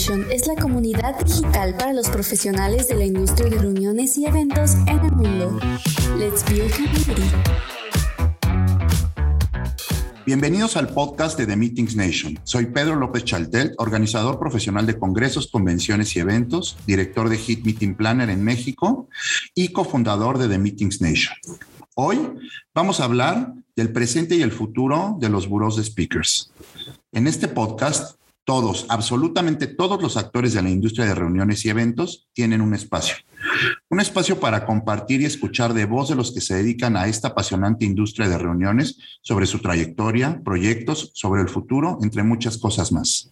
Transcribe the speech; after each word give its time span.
Es 0.00 0.46
la 0.46 0.56
comunidad 0.56 1.22
digital 1.22 1.76
para 1.76 1.92
los 1.92 2.08
profesionales 2.08 2.88
de 2.88 2.94
la 2.94 3.04
industria 3.04 3.50
de 3.50 3.58
reuniones 3.58 4.16
y 4.16 4.24
eventos 4.24 4.72
en 4.86 4.98
el 4.98 5.12
mundo. 5.12 5.60
Let's 6.16 6.42
build 6.48 6.72
community. 6.72 7.30
Bienvenidos 10.24 10.78
al 10.78 10.88
podcast 10.88 11.36
de 11.36 11.46
The 11.46 11.54
Meetings 11.54 11.96
Nation. 11.96 12.40
Soy 12.44 12.66
Pedro 12.66 12.96
López 12.96 13.24
Chaltel, 13.24 13.74
organizador 13.76 14.38
profesional 14.38 14.86
de 14.86 14.98
congresos, 14.98 15.48
convenciones 15.48 16.16
y 16.16 16.20
eventos, 16.20 16.78
director 16.86 17.28
de 17.28 17.36
Hit 17.36 17.66
Meeting 17.66 17.94
Planner 17.94 18.30
en 18.30 18.42
México 18.42 19.06
y 19.54 19.68
cofundador 19.68 20.38
de 20.38 20.48
The 20.48 20.56
Meetings 20.56 21.02
Nation. 21.02 21.34
Hoy 21.94 22.18
vamos 22.74 23.00
a 23.00 23.04
hablar 23.04 23.52
del 23.76 23.92
presente 23.92 24.34
y 24.34 24.40
el 24.40 24.52
futuro 24.52 25.18
de 25.20 25.28
los 25.28 25.46
buros 25.46 25.76
de 25.76 25.84
speakers. 25.84 26.50
En 27.12 27.26
este 27.26 27.48
podcast, 27.48 28.19
todos, 28.44 28.86
absolutamente 28.88 29.66
todos 29.66 30.02
los 30.02 30.16
actores 30.16 30.54
de 30.54 30.62
la 30.62 30.70
industria 30.70 31.06
de 31.06 31.14
reuniones 31.14 31.64
y 31.64 31.68
eventos 31.68 32.28
tienen 32.32 32.60
un 32.60 32.74
espacio. 32.74 33.16
Un 33.88 34.00
espacio 34.00 34.40
para 34.40 34.66
compartir 34.66 35.20
y 35.20 35.24
escuchar 35.24 35.74
de 35.74 35.84
voz 35.84 36.08
de 36.08 36.14
los 36.14 36.32
que 36.32 36.40
se 36.40 36.54
dedican 36.54 36.96
a 36.96 37.06
esta 37.06 37.28
apasionante 37.28 37.84
industria 37.84 38.28
de 38.28 38.38
reuniones 38.38 38.98
sobre 39.22 39.46
su 39.46 39.60
trayectoria, 39.60 40.40
proyectos, 40.44 41.10
sobre 41.14 41.42
el 41.42 41.48
futuro, 41.48 41.98
entre 42.02 42.22
muchas 42.22 42.58
cosas 42.58 42.92
más. 42.92 43.30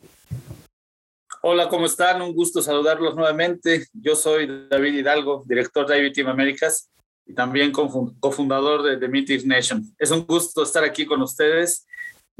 Hola, 1.42 1.68
¿cómo 1.68 1.86
están? 1.86 2.20
Un 2.20 2.34
gusto 2.34 2.60
saludarlos 2.60 3.14
nuevamente. 3.14 3.86
Yo 3.92 4.16
soy 4.16 4.66
David 4.68 4.94
Hidalgo, 4.94 5.44
director 5.46 5.86
de 5.86 5.98
IB 5.98 6.12
Team 6.12 6.28
Américas 6.28 6.90
y 7.26 7.34
también 7.34 7.70
cofundador 7.72 8.82
de 8.82 8.96
The 8.96 9.08
Meetings 9.08 9.44
Nation. 9.44 9.84
Es 9.98 10.10
un 10.10 10.26
gusto 10.26 10.62
estar 10.62 10.82
aquí 10.82 11.06
con 11.06 11.22
ustedes. 11.22 11.86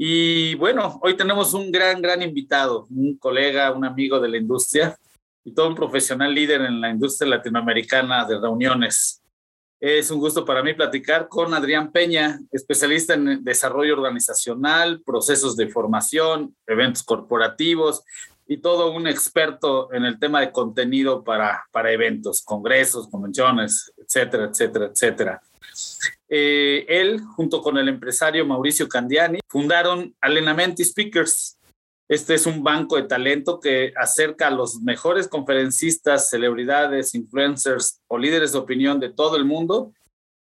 Y 0.01 0.55
bueno, 0.55 0.97
hoy 1.03 1.17
tenemos 1.17 1.53
un 1.53 1.69
gran, 1.69 2.01
gran 2.01 2.21
invitado, 2.21 2.87
un 2.89 3.17
colega, 3.17 3.73
un 3.73 3.83
amigo 3.83 4.17
de 4.17 4.29
la 4.29 4.37
industria 4.37 4.97
y 5.43 5.53
todo 5.53 5.67
un 5.67 5.75
profesional 5.75 6.33
líder 6.33 6.61
en 6.61 6.79
la 6.79 6.89
industria 6.89 7.31
latinoamericana 7.31 8.23
de 8.23 8.39
reuniones. 8.39 9.21
Es 9.77 10.09
un 10.09 10.19
gusto 10.19 10.45
para 10.45 10.63
mí 10.63 10.73
platicar 10.73 11.27
con 11.27 11.53
Adrián 11.53 11.91
Peña, 11.91 12.39
especialista 12.49 13.15
en 13.15 13.43
desarrollo 13.43 13.93
organizacional, 13.93 15.01
procesos 15.05 15.57
de 15.57 15.67
formación, 15.67 16.55
eventos 16.65 17.03
corporativos 17.03 18.01
y 18.51 18.57
todo 18.57 18.91
un 18.91 19.05
experto 19.05 19.93
en 19.93 20.05
el 20.05 20.19
tema 20.19 20.41
de 20.41 20.51
contenido 20.51 21.23
para, 21.23 21.67
para 21.71 21.91
eventos, 21.91 22.41
congresos, 22.41 23.07
convenciones, 23.07 23.93
etcétera, 23.95 24.45
etcétera, 24.45 24.85
etcétera. 24.87 25.41
Eh, 26.27 26.83
él, 26.89 27.21
junto 27.35 27.61
con 27.61 27.77
el 27.77 27.87
empresario 27.87 28.47
Mauricio 28.47 28.89
Candiani, 28.89 29.39
fundaron 29.47 30.15
Alenamenti 30.19 30.83
Speakers. 30.83 31.59
Este 32.07 32.33
es 32.33 32.47
un 32.47 32.63
banco 32.63 32.95
de 32.95 33.03
talento 33.03 33.59
que 33.59 33.93
acerca 33.95 34.47
a 34.47 34.51
los 34.51 34.81
mejores 34.81 35.27
conferencistas, 35.27 36.31
celebridades, 36.31 37.13
influencers 37.13 38.01
o 38.07 38.17
líderes 38.17 38.53
de 38.53 38.57
opinión 38.57 38.99
de 38.99 39.11
todo 39.11 39.37
el 39.37 39.45
mundo 39.45 39.93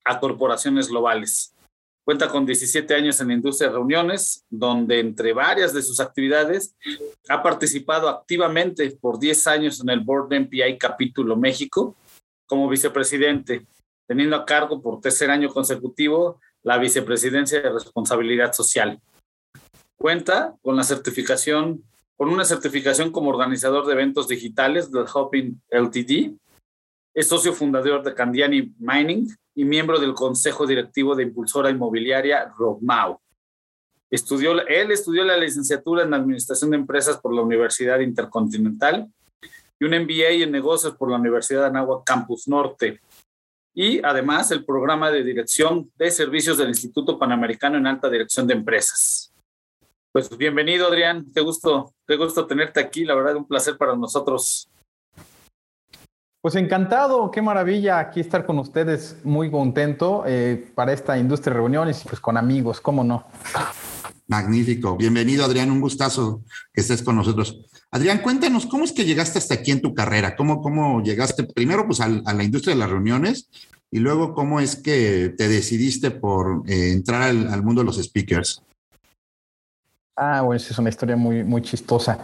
a 0.06 0.18
corporaciones 0.18 0.88
globales. 0.88 1.52
Cuenta 2.08 2.26
con 2.30 2.46
17 2.46 2.94
años 2.94 3.20
en 3.20 3.28
la 3.28 3.34
industria 3.34 3.68
de 3.68 3.74
reuniones, 3.74 4.42
donde 4.48 4.98
entre 4.98 5.34
varias 5.34 5.74
de 5.74 5.82
sus 5.82 6.00
actividades 6.00 6.74
ha 7.28 7.42
participado 7.42 8.08
activamente 8.08 8.90
por 8.98 9.18
10 9.18 9.46
años 9.46 9.82
en 9.82 9.90
el 9.90 10.00
Board 10.00 10.30
de 10.30 10.40
MPI 10.40 10.78
Capítulo 10.78 11.36
México 11.36 11.96
como 12.46 12.66
vicepresidente, 12.66 13.66
teniendo 14.06 14.36
a 14.36 14.46
cargo 14.46 14.80
por 14.80 15.02
tercer 15.02 15.30
año 15.30 15.50
consecutivo 15.50 16.40
la 16.62 16.78
vicepresidencia 16.78 17.60
de 17.60 17.68
responsabilidad 17.68 18.54
social. 18.54 18.98
Cuenta 19.98 20.54
con 20.62 20.76
una 20.76 20.84
certificación 20.84 21.82
como 23.12 23.28
organizador 23.28 23.84
de 23.84 23.92
eventos 23.92 24.28
digitales 24.28 24.90
del 24.90 25.04
Hopin 25.12 25.60
LTD. 25.68 26.38
Es 27.18 27.26
socio 27.26 27.52
fundador 27.52 28.04
de 28.04 28.14
Candiani 28.14 28.72
Mining 28.78 29.26
y 29.56 29.64
miembro 29.64 29.98
del 29.98 30.14
consejo 30.14 30.64
directivo 30.64 31.16
de 31.16 31.24
impulsora 31.24 31.68
inmobiliaria 31.68 32.54
Rogmau. 32.56 33.18
Estudió, 34.08 34.64
él 34.64 34.92
estudió 34.92 35.24
la 35.24 35.36
licenciatura 35.36 36.04
en 36.04 36.14
Administración 36.14 36.70
de 36.70 36.76
Empresas 36.76 37.18
por 37.20 37.34
la 37.34 37.42
Universidad 37.42 37.98
Intercontinental 37.98 39.08
y 39.80 39.84
un 39.84 40.00
MBA 40.00 40.44
en 40.44 40.52
Negocios 40.52 40.94
por 40.94 41.10
la 41.10 41.16
Universidad 41.16 41.62
de 41.62 41.66
Anáhuac 41.66 42.04
Campus 42.04 42.46
Norte. 42.46 43.00
Y 43.74 44.00
además 44.04 44.52
el 44.52 44.64
programa 44.64 45.10
de 45.10 45.24
Dirección 45.24 45.90
de 45.98 46.12
Servicios 46.12 46.56
del 46.56 46.68
Instituto 46.68 47.18
Panamericano 47.18 47.78
en 47.78 47.88
Alta 47.88 48.08
Dirección 48.08 48.46
de 48.46 48.54
Empresas. 48.54 49.34
Pues 50.12 50.38
bienvenido, 50.38 50.86
Adrián. 50.86 51.26
Qué 51.34 51.40
gusto, 51.40 51.92
qué 52.06 52.14
gusto 52.14 52.46
tenerte 52.46 52.78
aquí. 52.78 53.04
La 53.04 53.16
verdad, 53.16 53.34
un 53.34 53.48
placer 53.48 53.76
para 53.76 53.96
nosotros 53.96 54.70
pues 56.40 56.54
encantado, 56.54 57.30
qué 57.30 57.42
maravilla 57.42 57.98
aquí 57.98 58.20
estar 58.20 58.46
con 58.46 58.58
ustedes, 58.58 59.16
muy 59.24 59.50
contento 59.50 60.24
eh, 60.26 60.70
para 60.74 60.92
esta 60.92 61.18
industria 61.18 61.52
de 61.52 61.60
reuniones 61.60 62.04
y 62.04 62.08
pues 62.08 62.20
con 62.20 62.36
amigos, 62.36 62.80
¿cómo 62.80 63.02
no? 63.02 63.26
Magnífico, 64.28 64.96
bienvenido 64.96 65.44
Adrián, 65.44 65.70
un 65.70 65.80
gustazo 65.80 66.42
que 66.72 66.82
estés 66.82 67.02
con 67.02 67.16
nosotros. 67.16 67.64
Adrián, 67.90 68.18
cuéntanos, 68.18 68.66
¿cómo 68.66 68.84
es 68.84 68.92
que 68.92 69.04
llegaste 69.04 69.38
hasta 69.38 69.54
aquí 69.54 69.72
en 69.72 69.80
tu 69.80 69.94
carrera? 69.94 70.36
¿Cómo, 70.36 70.60
cómo 70.60 71.02
llegaste 71.02 71.44
primero 71.44 71.86
pues 71.86 72.00
a, 72.00 72.08
la 72.08 72.44
industria 72.44 72.74
de 72.74 72.80
las 72.80 72.90
reuniones 72.90 73.48
y 73.90 73.98
luego 73.98 74.34
cómo 74.34 74.60
es 74.60 74.76
que 74.76 75.34
te 75.36 75.48
decidiste 75.48 76.10
por 76.10 76.62
eh, 76.66 76.92
entrar 76.92 77.22
al, 77.22 77.48
al 77.48 77.62
mundo 77.64 77.80
de 77.80 77.86
los 77.86 77.96
speakers? 77.96 78.62
Ah, 80.20 80.40
bueno, 80.42 80.56
es 80.56 80.76
una 80.76 80.88
historia 80.88 81.14
muy, 81.14 81.44
muy 81.44 81.62
chistosa. 81.62 82.18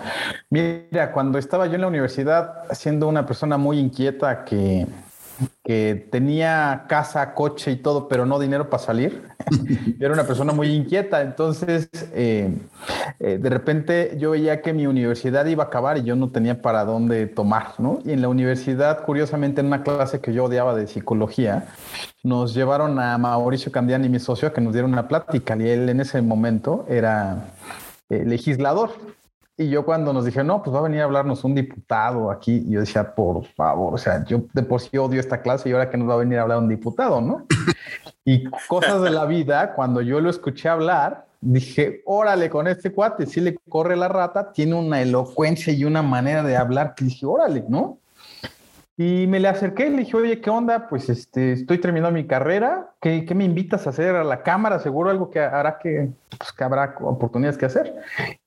Mira, 0.51 1.13
cuando 1.13 1.39
estaba 1.39 1.67
yo 1.69 1.77
en 1.77 1.83
la 1.83 1.87
universidad, 1.87 2.65
siendo 2.73 3.07
una 3.07 3.25
persona 3.25 3.57
muy 3.57 3.79
inquieta 3.79 4.45
que, 4.45 4.85
que 5.63 6.09
tenía 6.11 6.87
casa, 6.89 7.35
coche 7.35 7.71
y 7.71 7.77
todo, 7.77 8.09
pero 8.09 8.27
no 8.27 8.41
dinero 8.41 8.69
para 8.69 8.83
salir, 8.83 9.29
era 10.01 10.13
una 10.13 10.25
persona 10.25 10.53
muy 10.53 10.75
inquieta. 10.75 11.23
Entonces, 11.23 11.89
eh, 12.13 12.53
eh, 13.21 13.39
de 13.41 13.49
repente 13.49 14.17
yo 14.19 14.33
veía 14.33 14.61
que 14.61 14.73
mi 14.73 14.89
universidad 14.89 15.47
iba 15.47 15.63
a 15.63 15.67
acabar 15.69 15.97
y 15.97 16.03
yo 16.03 16.17
no 16.17 16.31
tenía 16.31 16.61
para 16.63 16.85
dónde 16.85 17.29
tomar, 17.29 17.75
¿no? 17.79 18.01
Y 18.05 18.11
en 18.11 18.23
la 18.23 18.29
universidad, 18.29 19.05
curiosamente, 19.05 19.61
en 19.61 19.69
una 19.69 19.85
clase 19.85 20.21
que 20.21 20.33
yo 20.33 20.47
odiaba 20.47 20.75
de 20.75 20.89
psicología, 20.89 21.67
nos 22.25 22.55
llevaron 22.55 22.99
a 22.99 23.17
Mauricio 23.19 23.71
Candiani, 23.71 24.09
mi 24.09 24.19
socio, 24.19 24.49
a 24.49 24.53
que 24.53 24.61
nos 24.61 24.73
diera 24.73 24.89
una 24.89 25.07
plática. 25.07 25.57
Y 25.57 25.69
él 25.69 25.89
en 25.89 26.01
ese 26.01 26.21
momento 26.23 26.87
era 26.89 27.45
eh, 28.09 28.25
legislador. 28.25 28.91
Y 29.57 29.69
yo 29.69 29.85
cuando 29.85 30.13
nos 30.13 30.25
dije, 30.25 30.43
no, 30.43 30.63
pues 30.63 30.75
va 30.75 30.81
a 30.81 30.83
venir 30.83 31.01
a 31.01 31.05
hablarnos 31.05 31.45
un 31.45 31.55
diputado 31.55 32.31
aquí, 32.31 32.65
yo 32.69 32.81
decía, 32.81 33.15
por 33.15 33.45
favor, 33.45 33.95
o 33.95 33.99
sea, 33.99 34.25
yo 34.25 34.43
de 34.53 34.63
por 34.65 34.81
sí 34.81 34.99
odio 34.99 35.21
esta 35.21 35.43
clase 35.43 35.69
y 35.69 35.73
ahora 35.73 35.91
que 35.91 35.97
nos 35.97 36.09
va 36.09 36.15
a 36.15 36.19
venir 36.19 36.39
a 36.39 36.43
hablar 36.43 36.59
un 36.59 36.69
diputado, 36.69 37.21
¿no? 37.21 37.47
Y 38.25 38.51
cosas 38.69 39.03
de 39.03 39.11
la 39.11 39.27
vida, 39.27 39.75
cuando 39.75 40.01
yo 40.01 40.19
lo 40.21 40.31
escuché 40.31 40.69
hablar, 40.69 41.27
dije, 41.41 42.03
órale, 42.07 42.51
con 42.51 42.67
este 42.67 42.91
cuate, 42.91 43.27
si 43.27 43.41
le 43.41 43.55
corre 43.69 43.97
la 43.97 44.09
rata, 44.09 44.51
tiene 44.51 44.75
una 44.75 45.03
elocuencia 45.03 45.73
y 45.73 45.85
una 45.85 46.03
manera 46.03 46.43
de 46.43 46.57
hablar 46.57 46.95
que 46.95 47.05
dije, 47.05 47.27
órale, 47.27 47.65
¿no? 47.69 47.99
Y 48.97 49.27
me 49.27 49.41
le 49.41 49.49
acerqué 49.49 49.89
y 49.89 49.91
le 49.91 49.97
dije, 49.99 50.17
oye, 50.17 50.41
¿qué 50.41 50.51
onda? 50.51 50.87
Pues 50.89 51.09
este, 51.09 51.53
estoy 51.53 51.79
terminando 51.79 52.15
mi 52.15 52.29
carrera. 52.29 52.93
¿Qué, 53.01 53.25
¿Qué, 53.25 53.35
me 53.35 53.45
invitas 53.45 53.87
a 53.87 53.91
hacer 53.91 54.15
a 54.15 54.23
la 54.23 54.43
cámara? 54.43 54.79
Seguro 54.79 55.11
algo 55.11 55.31
que 55.31 55.41
hará 55.41 55.79
que, 55.79 56.11
pues, 56.39 56.53
que 56.53 56.63
habrá 56.63 56.95
oportunidades 57.01 57.59
que 57.59 57.67
hacer. 57.67 57.93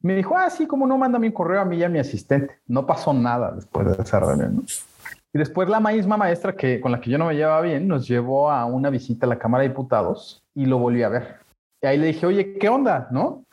Me 0.01 0.15
dijo, 0.15 0.37
ah, 0.37 0.49
sí, 0.49 0.65
como 0.65 0.87
no, 0.87 0.97
mándame 0.97 1.27
un 1.27 1.33
correo 1.33 1.59
a 1.59 1.65
mí 1.65 1.77
y 1.77 1.83
a 1.83 1.89
mi 1.89 1.99
asistente. 1.99 2.59
No 2.65 2.85
pasó 2.85 3.13
nada 3.13 3.51
después 3.51 3.97
de 3.97 4.01
esa 4.01 4.21
reunión. 4.21 4.65
Y 5.33 5.37
después 5.37 5.67
la 5.67 5.81
misma 5.81 6.15
maestra 6.15 6.53
que, 6.53 6.79
con 6.79 6.93
la 6.93 7.01
que 7.01 7.11
yo 7.11 7.17
no 7.17 7.25
me 7.25 7.35
llevaba 7.35 7.61
bien 7.61 7.87
nos 7.87 8.07
llevó 8.07 8.49
a 8.49 8.65
una 8.65 8.89
visita 8.89 9.25
a 9.25 9.29
la 9.29 9.37
Cámara 9.37 9.63
de 9.63 9.69
Diputados 9.69 10.43
y 10.55 10.65
lo 10.65 10.77
volví 10.77 11.03
a 11.03 11.09
ver. 11.09 11.35
Y 11.81 11.87
ahí 11.87 11.97
le 11.97 12.07
dije, 12.07 12.25
oye, 12.25 12.57
¿qué 12.57 12.69
onda? 12.69 13.09
¿No? 13.11 13.43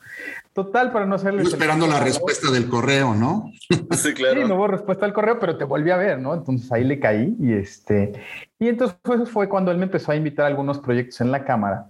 Total, 0.55 0.89
para 0.93 1.05
no 1.05 1.15
hacerle. 1.15 1.43
esperando 1.43 1.85
la 1.85 1.99
respuesta 1.99 2.49
del 2.49 2.69
correo, 2.69 3.13
¿no? 3.13 3.51
Sí, 3.91 4.13
claro. 4.13 4.41
Sí, 4.41 4.47
no 4.47 4.55
hubo 4.55 4.67
respuesta 4.67 5.05
al 5.05 5.11
correo, 5.11 5.37
pero 5.37 5.57
te 5.57 5.65
volví 5.65 5.91
a 5.91 5.97
ver, 5.97 6.17
¿no? 6.17 6.33
Entonces 6.33 6.71
ahí 6.71 6.85
le 6.85 6.97
caí 6.97 7.35
y 7.41 7.51
este. 7.51 8.13
Y 8.57 8.69
entonces 8.69 8.97
fue, 9.03 9.25
fue 9.25 9.49
cuando 9.49 9.71
él 9.71 9.77
me 9.77 9.83
empezó 9.83 10.13
a 10.13 10.15
invitar 10.15 10.45
a 10.45 10.47
algunos 10.47 10.79
proyectos 10.79 11.19
en 11.19 11.31
la 11.31 11.43
cámara 11.43 11.89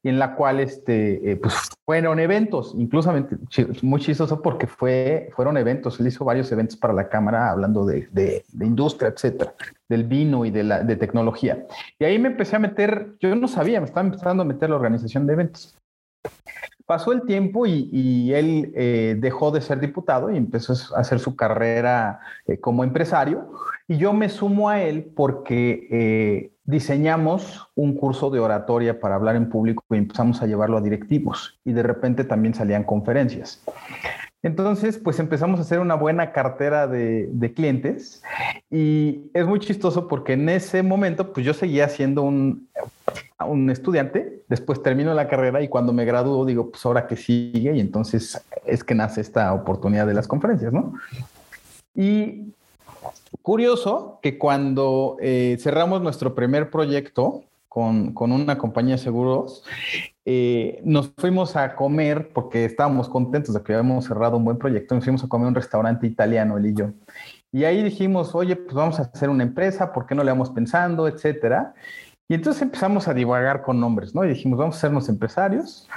y 0.00 0.10
en 0.10 0.20
la 0.20 0.36
cual 0.36 0.60
este, 0.60 1.32
eh, 1.32 1.36
pues 1.36 1.54
fueron 1.84 2.20
eventos, 2.20 2.72
incluso 2.78 3.12
muy 3.82 4.00
chistoso 4.00 4.40
porque 4.40 4.68
fue, 4.68 5.30
fueron 5.34 5.56
eventos, 5.56 5.98
él 5.98 6.06
hizo 6.06 6.24
varios 6.24 6.52
eventos 6.52 6.76
para 6.76 6.94
la 6.94 7.08
cámara 7.08 7.50
hablando 7.50 7.84
de, 7.84 8.06
de, 8.12 8.44
de 8.48 8.66
industria, 8.66 9.08
etcétera, 9.08 9.54
del 9.88 10.04
vino 10.04 10.44
y 10.44 10.52
de, 10.52 10.62
la, 10.62 10.84
de 10.84 10.94
tecnología. 10.94 11.66
Y 11.98 12.04
ahí 12.04 12.20
me 12.20 12.28
empecé 12.28 12.54
a 12.54 12.60
meter, 12.60 13.16
yo 13.18 13.34
no 13.34 13.48
sabía, 13.48 13.80
me 13.80 13.86
estaba 13.86 14.06
empezando 14.06 14.44
a 14.44 14.46
meter 14.46 14.70
la 14.70 14.76
organización 14.76 15.26
de 15.26 15.32
eventos. 15.32 15.76
Pasó 16.86 17.12
el 17.12 17.22
tiempo 17.22 17.66
y, 17.66 18.32
él 18.34 18.72
eh, 18.74 19.16
dejó 19.18 19.50
de 19.50 19.62
ser 19.62 19.80
diputado 19.80 20.30
y 20.30 20.36
empezó 20.36 20.74
a 20.94 21.00
hacer 21.00 21.18
su 21.18 21.34
carrera 21.34 22.20
eh, 22.46 22.58
como 22.58 22.84
empresario. 22.84 23.50
Y 23.88 23.96
yo 23.96 24.12
me 24.12 24.28
sumo 24.28 24.68
a 24.68 24.82
él 24.82 25.10
porque 25.16 25.88
eh, 25.90 26.52
diseñamos 26.64 27.70
un 27.74 27.94
curso 27.94 28.30
de 28.30 28.40
oratoria 28.40 29.00
para 29.00 29.14
hablar 29.14 29.36
en 29.36 29.48
público 29.48 29.82
y 29.90 29.96
empezamos 29.96 30.42
a 30.42 30.46
llevarlo 30.46 30.76
a 30.76 30.82
directivos. 30.82 31.58
Y 31.64 31.72
de 31.72 31.82
repente 31.82 32.24
también 32.24 32.52
salían 32.52 32.84
conferencias. 32.84 33.62
Entonces, 34.44 34.98
pues 34.98 35.18
empezamos 35.18 35.58
a 35.58 35.62
hacer 35.62 35.80
una 35.80 35.94
buena 35.94 36.30
cartera 36.30 36.86
de, 36.86 37.52
clientes 37.56 38.22
y 38.70 39.22
es 39.32 39.46
muy 39.46 39.58
chistoso 39.58 40.06
porque 40.06 40.34
en 40.34 40.48
ese 40.50 40.82
momento, 40.82 41.32
pues 41.32 41.46
yo 41.46 41.54
seguía 41.54 41.88
siendo 41.88 42.22
un, 42.22 42.68
un 43.46 43.70
estudiante, 43.70 44.42
después 44.48 44.82
termino 44.82 45.14
la 45.14 45.28
carrera 45.28 45.62
y 45.62 45.68
cuando 45.68 45.94
me 45.94 46.04
gradúo 46.04 46.44
digo, 46.44 46.70
pues 46.70 46.84
ahora 46.84 47.06
que 47.06 47.16
sigue 47.16 47.74
y 47.74 47.80
entonces 47.80 48.44
es 48.66 48.84
que 48.84 48.94
nace 48.94 49.22
esta 49.22 49.52
oportunidad 49.54 50.06
de 50.06 50.14
las 50.14 50.28
conferencias, 50.28 50.74
¿no? 50.74 50.92
Y 51.94 52.52
curioso 53.40 54.18
que 54.22 54.36
cuando 54.36 55.16
eh, 55.20 55.56
cerramos 55.58 56.02
nuestro 56.02 56.34
primer 56.34 56.68
proyecto, 56.70 57.44
con, 57.74 58.30
una 58.30 58.56
compañía 58.56 58.94
de 58.94 59.02
seguros, 59.02 59.64
eh, 60.26 60.80
nos 60.84 61.12
fuimos 61.18 61.54
a 61.56 61.74
comer 61.74 62.32
porque 62.32 62.64
estábamos 62.64 63.08
contentos 63.08 63.54
de 63.54 63.62
que 63.62 63.74
habíamos 63.74 64.06
cerrado 64.06 64.36
un 64.36 64.44
buen 64.44 64.58
proyecto, 64.58 64.94
nos 64.94 65.04
fuimos 65.04 65.24
a 65.24 65.28
comer 65.28 65.48
un 65.48 65.54
restaurante 65.54 66.06
italiano, 66.06 66.56
él 66.56 66.66
y 66.66 66.74
yo. 66.74 66.90
Y 67.52 67.64
ahí 67.64 67.82
dijimos, 67.82 68.34
oye, 68.34 68.56
pues 68.56 68.74
vamos 68.74 68.98
a 68.98 69.02
hacer 69.02 69.28
una 69.28 69.44
empresa, 69.44 69.92
¿por 69.92 70.06
qué 70.06 70.14
no 70.14 70.24
le 70.24 70.30
vamos 70.30 70.50
pensando, 70.50 71.06
etcétera? 71.06 71.74
Y 72.26 72.34
entonces 72.34 72.62
empezamos 72.62 73.06
a 73.06 73.14
divagar 73.14 73.62
con 73.62 73.78
nombres, 73.78 74.14
¿no? 74.14 74.24
Y 74.24 74.28
dijimos, 74.28 74.58
vamos 74.58 74.76
a 74.76 74.78
hacernos 74.78 75.08
empresarios. 75.08 75.88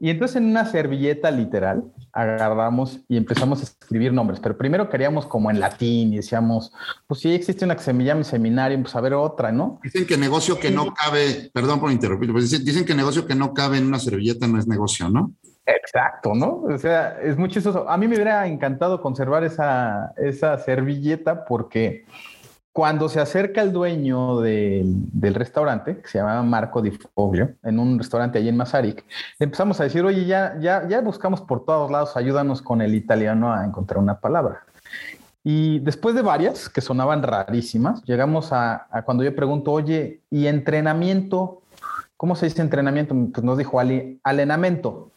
Y 0.00 0.10
entonces 0.10 0.36
en 0.36 0.44
una 0.44 0.64
servilleta 0.64 1.30
literal 1.32 1.82
agarramos 2.12 3.00
y 3.08 3.16
empezamos 3.16 3.60
a 3.60 3.64
escribir 3.64 4.12
nombres, 4.12 4.38
pero 4.38 4.56
primero 4.56 4.88
queríamos 4.88 5.26
como 5.26 5.50
en 5.50 5.58
latín 5.58 6.12
y 6.12 6.16
decíamos, 6.16 6.72
pues 7.08 7.20
si 7.20 7.34
existe 7.34 7.64
una 7.64 7.74
que 7.74 7.82
se 7.82 7.92
me 7.92 8.04
llame 8.04 8.22
seminario, 8.22 8.80
pues 8.80 8.94
a 8.94 9.00
ver 9.00 9.14
otra, 9.14 9.50
¿no? 9.50 9.80
Dicen 9.82 10.06
que 10.06 10.16
negocio 10.16 10.58
que 10.60 10.70
no 10.70 10.94
cabe, 10.94 11.50
perdón 11.52 11.80
por 11.80 11.90
interrumpir, 11.90 12.30
pues 12.30 12.48
dicen, 12.48 12.64
dicen 12.64 12.84
que 12.84 12.94
negocio 12.94 13.26
que 13.26 13.34
no 13.34 13.52
cabe 13.52 13.78
en 13.78 13.86
una 13.88 13.98
servilleta 13.98 14.46
no 14.46 14.58
es 14.58 14.68
negocio, 14.68 15.10
¿no? 15.10 15.32
Exacto, 15.66 16.34
¿no? 16.34 16.62
O 16.62 16.78
sea, 16.78 17.18
es 17.20 17.36
muy 17.36 17.50
chistoso. 17.50 17.90
A 17.90 17.98
mí 17.98 18.08
me 18.08 18.14
hubiera 18.14 18.46
encantado 18.46 19.02
conservar 19.02 19.44
esa, 19.44 20.14
esa 20.16 20.56
servilleta 20.58 21.44
porque 21.44 22.06
cuando 22.72 23.08
se 23.08 23.20
acerca 23.20 23.62
el 23.62 23.72
dueño 23.72 24.40
del 24.40 25.34
restaurante, 25.34 26.00
que 26.00 26.08
se 26.08 26.18
llamaba 26.18 26.42
Marco 26.42 26.80
Di 26.80 26.92
Foglio, 26.92 27.54
en 27.64 27.78
un 27.78 27.98
restaurante 27.98 28.38
allí 28.38 28.48
en 28.48 28.56
Mazarik, 28.56 29.04
le 29.38 29.44
empezamos 29.44 29.80
a 29.80 29.84
decir, 29.84 30.04
oye, 30.04 30.26
ya, 30.26 30.56
ya, 30.60 30.86
ya 30.86 31.00
buscamos 31.00 31.40
por 31.40 31.64
todos 31.64 31.90
lados, 31.90 32.16
ayúdanos 32.16 32.62
con 32.62 32.80
el 32.80 32.94
italiano 32.94 33.52
a 33.52 33.64
encontrar 33.64 33.98
una 33.98 34.20
palabra. 34.20 34.64
Y 35.42 35.78
después 35.80 36.14
de 36.14 36.22
varias 36.22 36.68
que 36.68 36.80
sonaban 36.80 37.22
rarísimas, 37.22 38.02
llegamos 38.04 38.52
a, 38.52 38.86
cuando 39.04 39.24
yo 39.24 39.34
pregunto, 39.34 39.72
oye, 39.72 40.20
¿y 40.30 40.46
entrenamiento? 40.46 41.62
¿Cómo 42.16 42.36
se 42.36 42.46
dice 42.46 42.60
entrenamiento? 42.60 43.14
Pues 43.32 43.44
nos 43.44 43.56
dijo 43.56 43.80
alenamiento. 44.22 45.10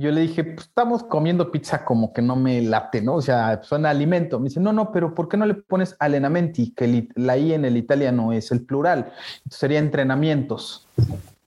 Yo 0.00 0.10
le 0.10 0.22
dije, 0.22 0.44
pues 0.44 0.68
estamos 0.68 1.02
comiendo 1.02 1.52
pizza 1.52 1.84
como 1.84 2.14
que 2.14 2.22
no 2.22 2.34
me 2.34 2.62
late, 2.62 3.02
¿no? 3.02 3.16
O 3.16 3.20
sea, 3.20 3.62
suena 3.62 3.90
alimento. 3.90 4.38
Me 4.38 4.48
dice, 4.48 4.58
no, 4.58 4.72
no, 4.72 4.92
pero 4.92 5.14
¿por 5.14 5.28
qué 5.28 5.36
no 5.36 5.44
le 5.44 5.52
pones 5.52 5.94
alenamenti? 5.98 6.70
Que 6.70 7.06
la 7.16 7.36
I 7.36 7.52
en 7.52 7.66
el 7.66 7.76
italiano 7.76 8.32
es 8.32 8.50
el 8.50 8.64
plural. 8.64 9.12
sería 9.50 9.78
entrenamientos. 9.78 10.88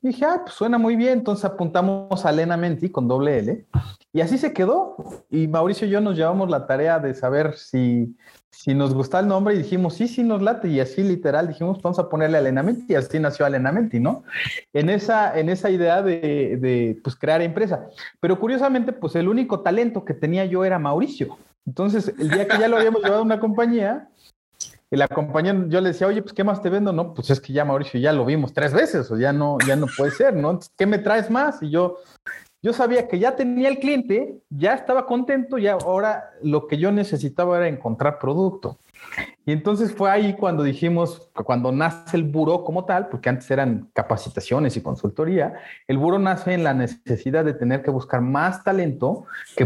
dije, 0.04 0.24
ah, 0.26 0.42
pues 0.44 0.54
suena 0.54 0.78
muy 0.78 0.96
bien. 0.96 1.14
Entonces 1.14 1.46
apuntamos 1.46 2.26
alenamenti 2.28 2.90
con 2.90 3.08
doble 3.08 3.40
L. 3.40 3.66
Y 4.14 4.22
así 4.22 4.38
se 4.38 4.54
quedó. 4.54 4.98
Y 5.32 5.48
Mauricio 5.48 5.88
y 5.88 5.90
yo 5.90 6.00
nos 6.00 6.16
llevamos 6.16 6.48
la 6.48 6.68
tarea 6.68 7.00
de 7.00 7.16
saber 7.16 7.58
si 7.58 8.16
si 8.64 8.74
nos 8.74 8.94
gusta 8.94 9.20
el 9.20 9.28
nombre 9.28 9.54
y 9.54 9.58
dijimos, 9.58 9.96
sí, 9.96 10.08
sí 10.08 10.24
nos 10.24 10.42
late, 10.42 10.70
y 10.70 10.80
así 10.80 11.04
literal 11.04 11.50
dijimos, 11.50 11.82
vamos 11.82 12.00
a 12.00 12.08
ponerle 12.08 12.38
Alenamenti, 12.38 12.94
y 12.94 12.96
así 12.96 13.20
nació 13.20 13.46
Alenamenti, 13.46 14.00
¿no? 14.00 14.24
En 14.72 14.90
esa, 14.90 15.38
en 15.38 15.50
esa 15.50 15.70
idea 15.70 16.02
de, 16.02 16.58
de, 16.62 16.98
pues, 17.04 17.18
crear 17.18 17.42
empresa. 17.42 17.90
Pero 18.22 18.40
curiosamente, 18.40 18.94
pues 18.94 19.18
el 19.18 19.28
único 19.28 19.60
talento 19.60 20.06
que 20.06 20.14
tenía 20.14 20.46
yo 20.46 20.64
era 20.64 20.80
Mauricio. 20.80 21.38
Entonces, 21.66 22.14
el 22.18 22.30
día 22.30 22.48
que 22.48 22.58
ya 22.58 22.70
lo 22.70 22.78
habíamos 22.78 23.04
llevado 23.04 23.20
a 23.20 23.26
una 23.26 23.42
compañía, 23.42 24.08
y 24.90 24.96
la 24.96 25.10
compañía, 25.10 25.66
yo 25.68 25.82
le 25.82 25.90
decía, 25.90 26.08
oye, 26.08 26.22
pues, 26.22 26.32
¿qué 26.32 26.46
más 26.46 26.62
te 26.62 26.70
vendo? 26.70 26.94
No, 26.94 27.14
pues 27.14 27.32
es 27.32 27.42
que 27.42 27.52
ya 27.52 27.66
Mauricio 27.66 28.00
ya 28.00 28.14
lo 28.14 28.24
vimos 28.24 28.54
tres 28.54 28.72
veces, 28.72 29.12
o 29.12 29.18
ya 29.18 29.34
no, 29.34 29.58
ya 29.68 29.76
no 29.76 29.88
puede 29.98 30.12
ser, 30.12 30.36
¿no? 30.36 30.58
¿Qué 30.78 30.86
me 30.86 31.00
traes 31.00 31.30
más? 31.30 31.62
Y 31.62 31.70
yo, 31.70 31.98
yo 32.64 32.72
sabía 32.72 33.10
que 33.10 33.20
ya 33.20 33.36
tenía 33.36 33.68
el 33.68 33.78
cliente, 33.78 34.40
ya 34.50 34.74
estaba 34.74 35.06
contento 35.06 35.58
y 35.58 35.68
ahora 35.68 36.32
lo 36.42 36.66
que 36.66 36.78
yo 36.78 36.94
necesitaba 36.94 37.58
era 37.58 37.68
encontrar 37.68 38.18
producto. 38.18 38.80
Y 39.46 39.52
entonces 39.52 39.94
fue 39.94 40.10
ahí 40.10 40.34
cuando 40.34 40.64
dijimos, 40.64 41.30
cuando 41.34 41.74
nace 41.74 42.16
el 42.16 42.24
buro 42.24 42.64
como 42.64 42.86
tal, 42.86 43.10
porque 43.10 43.28
antes 43.28 43.52
eran 43.52 43.90
capacitaciones 43.94 44.78
y 44.78 44.82
consultoría, 44.82 45.56
el 45.90 45.98
buro 45.98 46.18
nace 46.20 46.54
en 46.54 46.64
la 46.64 46.74
necesidad 46.74 47.44
de 47.44 47.54
tener 47.54 47.82
que 47.84 47.92
buscar 47.92 48.22
más 48.22 48.64
talento 48.64 49.26
que, 49.58 49.66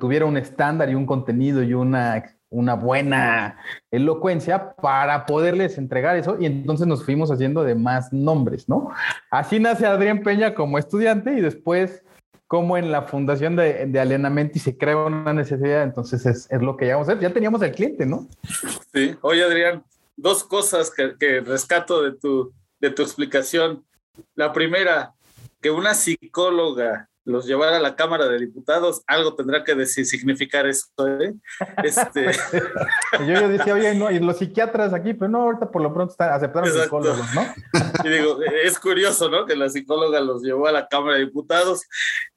tuviera 0.00 0.24
un 0.24 0.38
estándar 0.38 0.88
y 0.88 0.94
un 0.94 1.04
contenido 1.04 1.62
y 1.62 1.74
una, 1.74 2.24
una 2.48 2.74
buena 2.74 3.58
elocuencia 3.90 4.74
para 4.76 5.26
poderles 5.26 5.76
entregar 5.76 6.16
eso 6.16 6.38
y 6.40 6.46
entonces 6.46 6.86
nos 6.86 7.04
fuimos 7.04 7.30
haciendo 7.30 7.62
de 7.62 7.74
más 7.74 8.10
nombres, 8.10 8.70
¿no? 8.70 8.88
Así 9.30 9.60
nace 9.60 9.84
Adrián 9.84 10.22
Peña 10.22 10.54
como 10.54 10.78
estudiante 10.78 11.34
y 11.34 11.42
después 11.42 12.02
como 12.48 12.78
en 12.78 12.90
la 12.90 13.02
fundación 13.02 13.56
de, 13.56 13.86
de 13.86 14.50
y 14.54 14.58
se 14.58 14.76
crea 14.76 14.96
una 14.96 15.34
necesidad, 15.34 15.82
entonces 15.82 16.24
es, 16.24 16.50
es, 16.50 16.62
lo 16.62 16.78
que 16.78 16.86
llegamos 16.86 17.08
a 17.08 17.12
hacer. 17.12 17.22
Ya 17.22 17.32
teníamos 17.32 17.60
el 17.60 17.72
cliente, 17.72 18.06
¿no? 18.06 18.26
Sí. 18.92 19.14
Oye, 19.20 19.44
Adrián, 19.44 19.84
dos 20.16 20.44
cosas 20.44 20.90
que, 20.90 21.14
que 21.18 21.40
rescato 21.40 22.02
de 22.02 22.12
tu, 22.12 22.50
de 22.80 22.90
tu 22.90 23.02
explicación. 23.02 23.84
La 24.34 24.54
primera, 24.54 25.12
que 25.60 25.70
una 25.70 25.92
psicóloga 25.92 27.10
los 27.28 27.46
llevar 27.46 27.74
a 27.74 27.78
la 27.78 27.94
Cámara 27.94 28.26
de 28.26 28.38
Diputados, 28.38 29.02
algo 29.06 29.34
tendrá 29.34 29.62
que 29.62 29.74
decir, 29.74 30.06
significar 30.06 30.66
eso. 30.66 30.86
¿eh? 31.20 31.34
Este... 31.84 32.30
yo, 33.26 33.48
decía, 33.48 33.74
oye, 33.74 33.94
no, 33.94 34.10
y 34.10 34.18
los 34.18 34.38
psiquiatras 34.38 34.94
aquí, 34.94 35.12
pero 35.12 35.28
no, 35.28 35.42
ahorita 35.42 35.70
por 35.70 35.82
lo 35.82 35.92
pronto 35.92 36.12
están 36.12 36.32
aceptaron 36.32 36.70
psicólogos, 36.70 37.34
¿no? 37.34 37.46
Y 38.04 38.08
digo, 38.08 38.38
es 38.42 38.78
curioso, 38.78 39.28
¿no? 39.28 39.44
Que 39.44 39.56
la 39.56 39.68
psicóloga 39.68 40.20
los 40.20 40.42
llevó 40.42 40.68
a 40.68 40.72
la 40.72 40.88
Cámara 40.88 41.18
de 41.18 41.26
Diputados. 41.26 41.84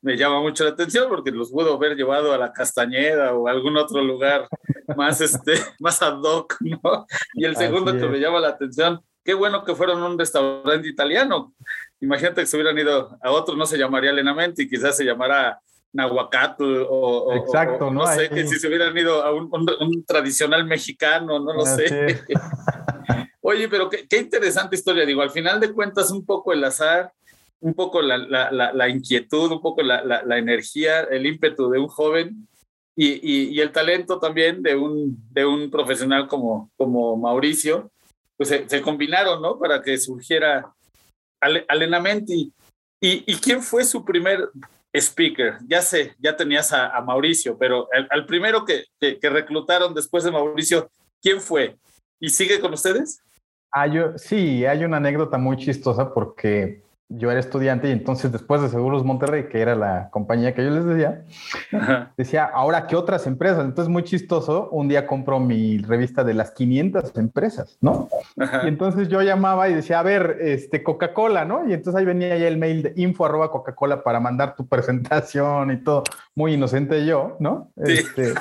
Me 0.01 0.17
llama 0.17 0.41
mucho 0.41 0.63
la 0.65 0.71
atención 0.71 1.07
porque 1.07 1.31
los 1.31 1.51
pudo 1.51 1.75
haber 1.75 1.95
llevado 1.95 2.33
a 2.33 2.37
la 2.37 2.51
Castañeda 2.51 3.33
o 3.33 3.47
a 3.47 3.51
algún 3.51 3.77
otro 3.77 4.03
lugar 4.03 4.49
más, 4.97 5.21
este, 5.21 5.53
más 5.79 6.01
ad 6.01 6.19
hoc, 6.21 6.57
¿no? 6.59 7.05
Y 7.33 7.45
el 7.45 7.55
segundo 7.55 7.94
que 7.94 8.07
me 8.07 8.19
llama 8.19 8.39
la 8.39 8.49
atención, 8.49 9.01
qué 9.23 9.33
bueno 9.35 9.63
que 9.63 9.75
fueron 9.75 10.01
a 10.01 10.07
un 10.07 10.19
restaurante 10.19 10.87
italiano 10.87 11.53
Imagínate 12.01 12.41
que 12.41 12.47
se 12.47 12.57
hubieran 12.57 12.77
ido 12.77 13.17
a 13.21 13.31
otro, 13.31 13.55
no 13.55 13.65
se 13.65 13.77
llamaría 13.77 14.11
Lenamente 14.11 14.63
y 14.63 14.69
quizás 14.69 14.97
se 14.97 15.05
llamara 15.05 15.61
Nahuacatl 15.93 16.85
o, 16.89 17.33
Exacto, 17.35 17.91
no, 17.91 18.07
sé, 18.07 18.29
que 18.29 18.47
si 18.47 18.59
se 18.59 18.67
hubieran 18.67 18.97
ido 18.97 19.23
a 19.23 19.31
un, 19.31 20.03
tradicional 20.05 20.65
mexicano, 20.65 21.39
no 21.39 21.53
lo 21.53 21.65
sé. 21.65 22.21
Oye, 23.41 23.67
pero 23.67 23.89
qué, 23.89 24.17
interesante 24.17 24.75
historia, 24.75 25.05
digo, 25.05 25.21
al 25.21 25.31
final 25.31 25.59
de 25.59 25.73
cuentas 25.73 26.11
un 26.11 26.25
poco 26.25 26.53
el 26.53 26.63
azar, 26.63 27.11
un 27.59 27.75
poco 27.75 28.01
la, 28.01 28.17
la, 28.17 28.73
la, 28.73 28.89
inquietud, 28.89 29.51
un 29.51 29.61
poco 29.61 29.83
la, 29.83 30.37
energía, 30.37 31.01
el 31.01 31.25
ímpetu 31.27 31.69
de 31.69 31.79
un 31.79 31.87
joven 31.87 32.47
y, 32.95 33.53
y, 33.53 33.59
el 33.59 33.71
talento 33.71 34.19
también 34.19 34.63
de 34.63 34.75
un, 34.75 35.17
de 35.31 35.45
un 35.45 35.69
profesional 35.69 36.27
como, 36.27 36.71
como 36.77 37.15
Mauricio, 37.17 37.91
pues 38.37 38.49
se, 38.49 38.67
se 38.67 38.81
combinaron, 38.81 39.41
¿no? 39.41 39.59
Para 39.59 39.81
que 39.81 39.97
surgiera 39.97 40.73
Alenamenti. 41.42 42.54
¿Y, 43.02 43.24
¿Y 43.26 43.36
quién 43.38 43.62
fue 43.62 43.83
su 43.83 44.06
primer 44.06 44.50
speaker? 44.94 45.57
Ya 45.68 45.81
sé, 45.81 46.16
ya 46.19 46.36
tenías 46.36 46.71
a, 46.71 47.02
Mauricio, 47.02 47.57
pero 47.57 47.88
al, 48.10 48.26
primero 48.26 48.64
que, 48.64 48.86
que, 49.00 49.30
reclutaron 49.30 49.94
después 49.94 50.24
de 50.24 50.31
Mauricio, 50.31 50.90
¿quién 51.21 51.42
fue? 51.42 51.78
¿Y 52.19 52.30
sigue 52.30 52.60
con 52.60 52.74
ustedes? 52.74 53.21
Ah, 53.71 53.88
yo, 53.88 54.18
sí, 54.18 54.66
hay 54.66 54.83
una 54.83 54.98
anécdota 54.98 55.38
muy 55.38 55.57
chistosa 55.57 56.14
porque 56.14 56.83
yo 57.18 57.30
era 57.30 57.39
estudiante 57.39 57.89
y 57.89 57.91
entonces 57.91 58.31
después 58.31 58.61
de 58.61 58.69
Seguros 58.69 59.03
Monterrey, 59.03 59.47
que 59.49 59.61
era 59.61 59.75
la 59.75 60.09
compañía 60.11 60.53
que 60.53 60.63
yo 60.63 60.69
les 60.69 60.85
decía, 60.85 61.23
decía, 62.18 62.45
ahora 62.45 62.87
qué 62.87 62.95
otras 62.95 63.27
empresas. 63.27 63.65
Entonces, 63.65 63.91
muy 63.91 64.03
chistoso, 64.03 64.69
un 64.71 64.87
día 64.87 65.07
compro 65.07 65.39
mi 65.39 65.77
revista 65.80 66.23
de 66.23 66.33
las 66.33 66.51
500 66.51 67.18
empresas, 67.18 67.77
¿no? 67.81 68.09
Y 68.63 68.68
entonces 68.68 69.09
yo 69.09 69.21
llamaba 69.21 69.69
y 69.69 69.73
decía, 69.73 69.99
a 69.99 70.03
ver, 70.03 70.37
este, 70.41 70.83
Coca-Cola, 70.83 71.45
¿no? 71.45 71.68
Y 71.68 71.73
entonces 71.73 71.99
ahí 71.99 72.06
venía 72.06 72.37
ya 72.37 72.47
el 72.47 72.57
mail 72.57 72.83
de 72.83 72.94
info 72.95 73.25
arroba 73.25 73.51
Coca-Cola 73.51 74.03
para 74.03 74.19
mandar 74.19 74.56
tu 74.56 74.68
presentación 74.68 75.71
y 75.71 75.77
todo, 75.77 76.03
muy 76.35 76.53
inocente 76.53 77.06
yo, 77.06 77.35
¿no? 77.39 77.71
Este, 77.77 78.33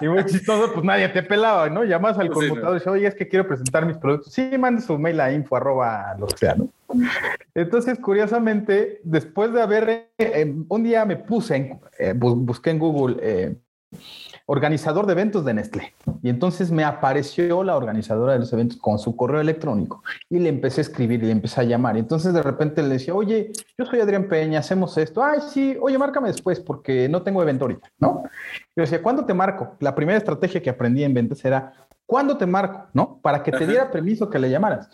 y 0.00 0.08
muy 0.08 0.24
chistoso, 0.24 0.72
pues 0.72 0.84
nadie 0.84 1.08
te 1.08 1.22
pelaba, 1.22 1.68
¿no? 1.68 1.84
Llamas 1.84 2.18
al 2.18 2.30
conmutador 2.30 2.72
y 2.72 2.74
dices, 2.74 2.88
oye, 2.88 3.06
es 3.06 3.14
que 3.14 3.28
quiero 3.28 3.46
presentar 3.46 3.86
mis 3.86 3.96
productos. 3.96 4.32
Sí, 4.32 4.50
mande 4.58 4.82
su 4.82 4.98
mail 4.98 5.20
a 5.20 5.32
info 5.32 5.56
arroba 5.56 6.16
lo 6.18 6.26
que 6.26 6.36
sea, 6.36 6.54
¿no? 6.54 6.68
Entonces, 7.54 7.98
curiosamente, 7.98 9.00
después 9.04 9.52
de 9.52 9.62
haber, 9.62 10.10
eh, 10.18 10.54
un 10.68 10.82
día 10.82 11.04
me 11.04 11.16
puse, 11.16 11.78
eh, 11.98 12.14
busqué 12.16 12.70
en 12.70 12.78
Google 12.78 13.56
organizador 14.50 15.06
de 15.06 15.12
eventos 15.12 15.44
de 15.44 15.52
Nestlé. 15.52 15.94
Y 16.22 16.30
entonces 16.30 16.70
me 16.70 16.82
apareció 16.82 17.62
la 17.62 17.76
organizadora 17.76 18.32
de 18.32 18.38
los 18.38 18.52
eventos 18.52 18.78
con 18.78 18.98
su 18.98 19.14
correo 19.14 19.42
electrónico 19.42 20.02
y 20.30 20.38
le 20.38 20.48
empecé 20.48 20.80
a 20.80 20.82
escribir 20.82 21.22
y 21.22 21.26
le 21.26 21.32
empecé 21.32 21.60
a 21.60 21.64
llamar. 21.64 21.96
Y 21.96 22.00
entonces 22.00 22.32
de 22.32 22.42
repente 22.42 22.82
le 22.82 22.88
decía, 22.88 23.14
oye, 23.14 23.52
yo 23.76 23.84
soy 23.84 24.00
Adrián 24.00 24.26
Peña, 24.26 24.60
hacemos 24.60 24.96
esto. 24.96 25.22
Ay, 25.22 25.40
sí, 25.50 25.76
oye, 25.80 25.98
márcame 25.98 26.28
después 26.28 26.60
porque 26.60 27.08
no 27.10 27.22
tengo 27.22 27.42
evento 27.42 27.64
ahorita, 27.64 27.90
¿no? 27.98 28.22
Yo 28.74 28.82
decía, 28.82 29.02
¿cuándo 29.02 29.26
te 29.26 29.34
marco? 29.34 29.76
La 29.80 29.94
primera 29.94 30.16
estrategia 30.16 30.62
que 30.62 30.70
aprendí 30.70 31.04
en 31.04 31.12
ventas 31.12 31.44
era, 31.44 31.74
¿cuándo 32.08 32.38
te 32.38 32.46
marco? 32.46 32.86
¿No? 32.94 33.20
Para 33.20 33.42
que 33.42 33.52
te 33.52 33.66
diera 33.66 33.90
permiso 33.90 34.30
que 34.30 34.38
le 34.38 34.48
llamaras. 34.48 34.88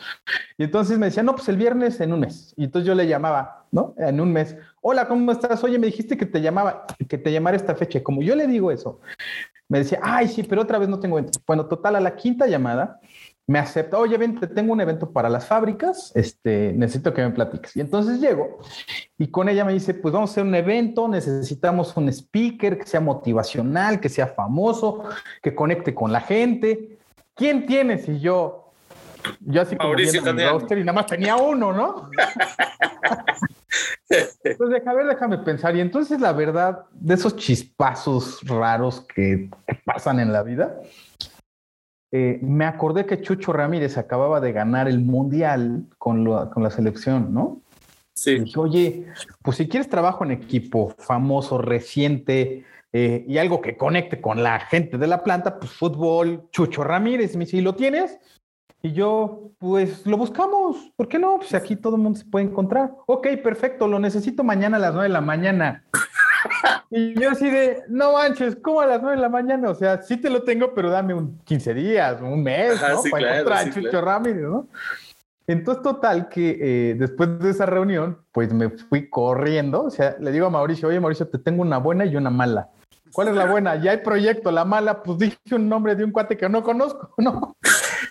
Y 0.58 0.64
entonces 0.64 0.98
me 0.98 1.06
decía, 1.06 1.22
no, 1.22 1.36
pues 1.36 1.48
el 1.48 1.56
viernes 1.56 2.00
en 2.00 2.12
un 2.12 2.20
mes. 2.20 2.52
Y 2.56 2.64
entonces 2.64 2.88
yo 2.88 2.94
le 2.96 3.06
llamaba, 3.06 3.66
¿no? 3.70 3.94
En 3.98 4.20
un 4.20 4.32
mes. 4.32 4.56
Hola, 4.82 5.06
¿cómo 5.06 5.30
estás? 5.30 5.62
Oye, 5.62 5.78
me 5.78 5.86
dijiste 5.86 6.16
que 6.16 6.26
te 6.26 6.40
llamaba, 6.40 6.86
que 7.08 7.16
te 7.16 7.30
llamara 7.30 7.56
esta 7.56 7.76
fecha. 7.76 8.02
Como 8.02 8.20
yo 8.20 8.34
le 8.34 8.48
digo 8.48 8.72
eso, 8.72 9.00
me 9.68 9.78
decía, 9.78 10.00
ay, 10.02 10.26
sí, 10.26 10.42
pero 10.42 10.62
otra 10.62 10.78
vez 10.78 10.88
no 10.88 10.98
tengo 10.98 11.16
evento. 11.16 11.38
Bueno, 11.46 11.66
total, 11.66 11.94
a 11.94 12.00
la 12.00 12.16
quinta 12.16 12.48
llamada, 12.48 13.00
me 13.46 13.58
acepta, 13.58 13.98
oye, 13.98 14.16
ven, 14.16 14.40
tengo 14.54 14.72
un 14.72 14.80
evento 14.80 15.12
para 15.12 15.28
las 15.28 15.46
fábricas, 15.46 16.10
este, 16.14 16.72
necesito 16.72 17.12
que 17.12 17.22
me 17.22 17.30
platiques. 17.30 17.76
Y 17.76 17.80
entonces 17.80 18.20
llego 18.20 18.58
y 19.18 19.28
con 19.28 19.48
ella 19.48 19.64
me 19.64 19.72
dice, 19.72 19.94
pues 19.94 20.12
vamos 20.12 20.30
a 20.30 20.32
hacer 20.32 20.44
un 20.44 20.54
evento, 20.54 21.06
necesitamos 21.06 21.96
un 21.96 22.08
speaker 22.08 22.78
que 22.78 22.86
sea 22.86 23.00
motivacional, 23.00 24.00
que 24.00 24.08
sea 24.08 24.28
famoso, 24.28 25.04
que 25.42 25.54
conecte 25.54 25.94
con 25.94 26.10
la 26.10 26.20
gente. 26.20 26.93
¿Quién 27.34 27.66
tienes? 27.66 28.08
Y 28.08 28.20
yo, 28.20 28.72
yo 29.40 29.62
así 29.62 29.76
como 29.76 29.90
Mauricio 29.90 30.22
roster 30.22 30.78
y 30.78 30.82
nada 30.82 30.92
más 30.92 31.06
tenía 31.06 31.36
uno, 31.36 31.72
¿no? 31.72 32.10
Entonces, 34.44 34.86
a 34.86 34.94
ver, 34.94 35.06
déjame 35.06 35.38
pensar. 35.38 35.76
Y 35.76 35.80
entonces, 35.80 36.20
la 36.20 36.32
verdad, 36.32 36.84
de 36.92 37.14
esos 37.14 37.36
chispazos 37.36 38.40
raros 38.42 39.00
que, 39.00 39.50
pasan 39.84 40.20
en 40.20 40.32
la 40.32 40.42
vida, 40.42 40.80
eh, 42.12 42.38
me 42.42 42.64
acordé 42.64 43.06
que 43.06 43.20
Chucho 43.20 43.52
Ramírez 43.52 43.98
acababa 43.98 44.40
de 44.40 44.52
ganar 44.52 44.88
el 44.88 45.00
mundial 45.00 45.84
con, 45.98 46.24
con 46.50 46.62
la 46.62 46.70
selección, 46.70 47.34
¿no? 47.34 47.60
Sí. 48.14 48.32
Y 48.32 48.40
dije, 48.40 48.60
oye, 48.60 49.06
pues 49.42 49.56
si 49.56 49.68
quieres 49.68 49.88
trabajo 49.88 50.24
en 50.24 50.30
equipo 50.30 50.94
famoso, 50.98 51.58
reciente 51.58 52.64
eh, 52.96 53.24
y 53.26 53.38
algo 53.38 53.60
que 53.60 53.76
conecte 53.76 54.20
con 54.20 54.44
la 54.44 54.60
gente 54.60 54.98
de 54.98 55.08
la 55.08 55.24
planta, 55.24 55.58
pues 55.58 55.72
fútbol, 55.72 56.48
Chucho 56.52 56.84
Ramírez. 56.84 57.34
Me 57.34 57.44
dice, 57.44 57.56
¿y 57.56 57.60
lo 57.60 57.74
tienes? 57.74 58.20
Y 58.82 58.92
yo, 58.92 59.50
pues 59.58 60.06
lo 60.06 60.16
buscamos. 60.16 60.92
¿Por 60.94 61.08
qué 61.08 61.18
no? 61.18 61.38
Pues 61.38 61.54
aquí 61.54 61.74
todo 61.74 61.96
el 61.96 62.02
mundo 62.02 62.20
se 62.20 62.24
puede 62.24 62.44
encontrar. 62.44 62.92
Ok, 63.06 63.26
perfecto, 63.42 63.88
lo 63.88 63.98
necesito 63.98 64.44
mañana 64.44 64.76
a 64.76 64.80
las 64.80 64.92
nueve 64.92 65.08
de 65.08 65.12
la 65.12 65.20
mañana. 65.20 65.84
y 66.88 67.20
yo 67.20 67.30
así 67.32 67.50
de, 67.50 67.82
no 67.88 68.12
manches, 68.12 68.54
¿cómo 68.62 68.80
a 68.80 68.86
las 68.86 69.02
nueve 69.02 69.16
de 69.16 69.22
la 69.22 69.28
mañana? 69.28 69.70
O 69.70 69.74
sea, 69.74 70.00
sí 70.00 70.16
te 70.16 70.30
lo 70.30 70.44
tengo, 70.44 70.72
pero 70.72 70.88
dame 70.88 71.14
un 71.14 71.40
15 71.40 71.74
días, 71.74 72.20
un 72.20 72.44
mes, 72.44 72.80
¿no? 72.80 73.02
Para 73.10 73.40
encontrar 73.40 73.66
a 73.66 73.70
Chucho 73.72 74.00
Ramírez, 74.02 74.42
¿no? 74.42 74.68
Entonces, 75.48 75.82
total, 75.82 76.28
que 76.28 76.58
eh, 76.60 76.94
después 76.94 77.40
de 77.40 77.50
esa 77.50 77.66
reunión, 77.66 78.18
pues 78.30 78.52
me 78.52 78.70
fui 78.70 79.10
corriendo. 79.10 79.82
O 79.82 79.90
sea, 79.90 80.16
le 80.20 80.30
digo 80.30 80.46
a 80.46 80.50
Mauricio, 80.50 80.88
oye, 80.88 81.00
Mauricio, 81.00 81.26
te 81.26 81.38
tengo 81.38 81.60
una 81.62 81.78
buena 81.78 82.04
y 82.04 82.14
una 82.14 82.30
mala. 82.30 82.70
¿Cuál 83.14 83.28
es 83.28 83.34
la 83.36 83.46
buena? 83.46 83.76
Ya 83.76 83.92
hay 83.92 83.98
proyecto, 83.98 84.50
la 84.50 84.64
mala, 84.64 85.02
pues 85.02 85.18
dije 85.20 85.38
un 85.52 85.68
nombre 85.68 85.94
de 85.94 86.04
un 86.04 86.10
cuate 86.10 86.36
que 86.36 86.48
no 86.48 86.62
conozco, 86.62 87.14
¿no? 87.16 87.56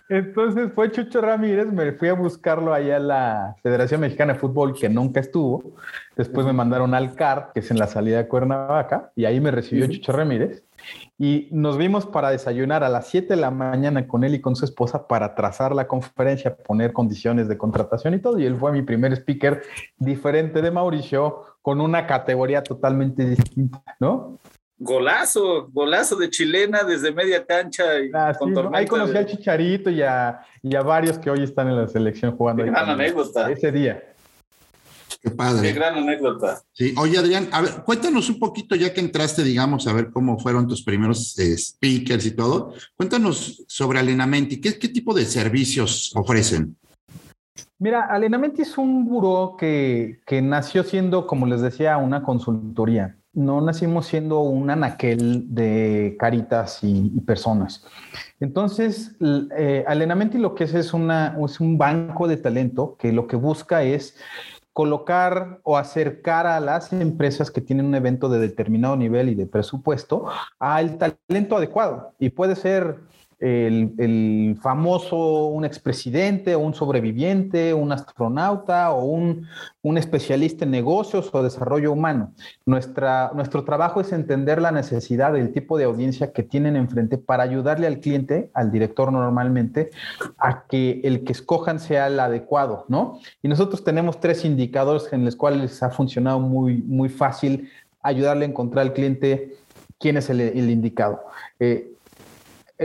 Entonces 0.09 0.71
fue 0.73 0.91
Chucho 0.91 1.21
Ramírez, 1.21 1.67
me 1.67 1.91
fui 1.93 2.07
a 2.07 2.13
buscarlo 2.13 2.73
allá 2.73 2.97
a 2.97 2.99
la 2.99 3.55
Federación 3.63 4.01
Mexicana 4.01 4.33
de 4.33 4.39
Fútbol, 4.39 4.73
que 4.73 4.89
nunca 4.89 5.19
estuvo. 5.19 5.73
Después 6.15 6.45
me 6.45 6.53
mandaron 6.53 6.93
al 6.93 7.15
CAR, 7.15 7.51
que 7.53 7.61
es 7.61 7.71
en 7.71 7.79
la 7.79 7.87
salida 7.87 8.17
de 8.17 8.27
Cuernavaca, 8.27 9.11
y 9.15 9.25
ahí 9.25 9.39
me 9.39 9.51
recibió 9.51 9.87
Chucho 9.87 10.11
Ramírez. 10.11 10.63
Y 11.17 11.47
nos 11.51 11.77
vimos 11.77 12.05
para 12.05 12.29
desayunar 12.29 12.83
a 12.83 12.89
las 12.89 13.07
7 13.07 13.35
de 13.35 13.41
la 13.41 13.51
mañana 13.51 14.07
con 14.07 14.23
él 14.23 14.35
y 14.35 14.41
con 14.41 14.55
su 14.55 14.65
esposa 14.65 15.07
para 15.07 15.35
trazar 15.35 15.73
la 15.73 15.87
conferencia, 15.87 16.55
poner 16.55 16.91
condiciones 16.91 17.47
de 17.47 17.57
contratación 17.57 18.13
y 18.13 18.19
todo. 18.19 18.39
Y 18.39 18.45
él 18.45 18.57
fue 18.57 18.71
mi 18.71 18.81
primer 18.81 19.13
speaker 19.13 19.63
diferente 19.97 20.61
de 20.61 20.71
Mauricio, 20.71 21.43
con 21.61 21.79
una 21.79 22.05
categoría 22.07 22.61
totalmente 22.61 23.25
distinta, 23.25 23.81
¿no? 23.99 24.37
Golazo, 24.77 25.69
golazo 25.71 26.15
de 26.15 26.29
chilena 26.29 26.83
desde 26.83 27.11
media 27.11 27.45
cancha. 27.45 27.99
Y 27.99 28.11
ah, 28.13 28.33
ahí 28.73 28.85
conocí 28.85 29.15
al 29.15 29.25
Chicharito 29.25 29.89
y 29.89 30.01
a, 30.01 30.41
y 30.61 30.75
a, 30.75 30.81
varios 30.81 31.19
que 31.19 31.29
hoy 31.29 31.43
están 31.43 31.69
en 31.69 31.77
la 31.77 31.87
selección 31.87 32.35
jugando. 32.35 32.63
Qué 32.63 32.71
gran 32.71 32.89
anécdota. 32.89 33.51
Ese 33.51 33.71
día. 33.71 34.03
Qué 35.21 35.29
padre. 35.29 35.69
Qué 35.69 35.73
gran 35.73 35.95
anécdota. 35.95 36.61
Sí, 36.73 36.93
oye 36.97 37.17
Adrián, 37.17 37.47
a 37.53 37.61
ver, 37.61 37.71
cuéntanos 37.85 38.29
un 38.29 38.39
poquito 38.39 38.75
ya 38.75 38.93
que 38.93 38.99
entraste, 38.99 39.43
digamos, 39.43 39.87
a 39.87 39.93
ver 39.93 40.11
cómo 40.11 40.37
fueron 40.37 40.67
tus 40.67 40.83
primeros 40.83 41.37
eh, 41.39 41.57
speakers 41.57 42.25
y 42.25 42.31
todo. 42.31 42.73
Cuéntanos 42.97 43.63
sobre 43.67 43.99
Alenamenti, 43.99 44.59
¿qué, 44.59 44.77
qué 44.77 44.89
tipo 44.89 45.13
de 45.13 45.25
servicios 45.25 46.11
ofrecen? 46.15 46.75
Mira, 47.79 48.07
Alenamenti 48.07 48.63
es 48.63 48.77
un 48.77 49.05
buró 49.05 49.55
que, 49.57 50.19
que 50.25 50.41
nació 50.41 50.83
siendo, 50.83 51.25
como 51.25 51.45
les 51.45 51.61
decía, 51.61 51.95
una 51.97 52.23
consultoría 52.23 53.15
no 53.33 53.61
nacimos 53.61 54.05
siendo 54.05 54.41
un 54.41 54.69
anaquel 54.69 55.53
de 55.53 56.15
caritas 56.19 56.79
y, 56.83 57.09
personas. 57.21 57.85
Entonces, 58.39 59.15
eh, 59.57 59.85
lo 60.37 60.55
que 60.55 60.65
es 60.65 60.73
es, 60.73 60.93
es 60.93 61.59
un 61.59 61.77
banco 61.77 62.27
de 62.27 62.37
talento 62.37 62.95
que 62.97 63.11
lo 63.11 63.27
que 63.27 63.35
busca 63.35 63.83
es 63.83 64.17
colocar 64.73 65.59
o 65.63 65.77
acercar 65.77 66.47
a 66.47 66.59
las 66.59 66.91
empresas 66.93 67.51
que 67.51 67.61
tienen 67.61 67.85
un 67.85 67.95
evento 67.95 68.27
de 68.27 68.39
determinado 68.39 68.97
nivel 68.97 69.29
y 69.29 69.35
de 69.35 69.45
presupuesto 69.45 70.25
al 70.59 70.97
talento 70.97 71.57
adecuado. 71.57 72.13
Y 72.19 72.29
puede 72.29 72.55
ser 72.55 72.97
el, 73.39 74.57
famoso, 74.61 75.47
un 75.47 75.65
expresidente, 75.65 76.55
un 76.55 76.73
sobreviviente, 76.73 77.73
un 77.73 77.91
astronauta 77.91 78.91
o 78.91 79.05
un, 79.05 79.47
especialista 79.97 80.65
en 80.65 80.71
negocios 80.71 81.29
o 81.33 81.43
desarrollo 81.43 81.91
humano. 81.91 82.33
Nuestra, 82.65 83.31
nuestro 83.35 83.63
trabajo 83.63 84.01
es 84.01 84.11
entender 84.11 84.61
la 84.61 84.71
necesidad 84.71 85.33
del 85.33 85.51
tipo 85.51 85.77
de 85.77 85.83
audiencia 85.83 86.31
que 86.31 86.43
tienen 86.43 86.75
enfrente 86.75 87.17
para 87.17 87.43
ayudarle 87.43 87.87
al 87.87 87.99
cliente, 87.99 88.49
al 88.53 88.71
director 88.71 89.11
normalmente, 89.11 89.89
a 90.37 90.63
que 90.63 91.01
el 91.03 91.23
que 91.23 91.33
escojan 91.33 91.79
sea 91.79 92.07
el 92.07 92.19
adecuado, 92.19 92.85
¿no? 92.87 93.19
Y 93.41 93.47
nosotros 93.47 93.83
tenemos 93.83 94.19
tres 94.19 94.45
indicadores 94.45 95.11
en 95.11 95.25
los 95.25 95.35
cuales 95.35 95.83
ha 95.83 95.89
funcionado 95.89 96.39
muy, 96.39 96.77
muy 96.81 97.09
fácil 97.09 97.69
ayudarle 98.01 98.45
a 98.45 98.49
encontrar 98.49 98.87
al 98.87 98.93
cliente 98.93 99.57
quién 99.99 100.17
es 100.17 100.29
el, 100.29 100.69
indicado. 100.69 101.23
Eh, 101.59 101.93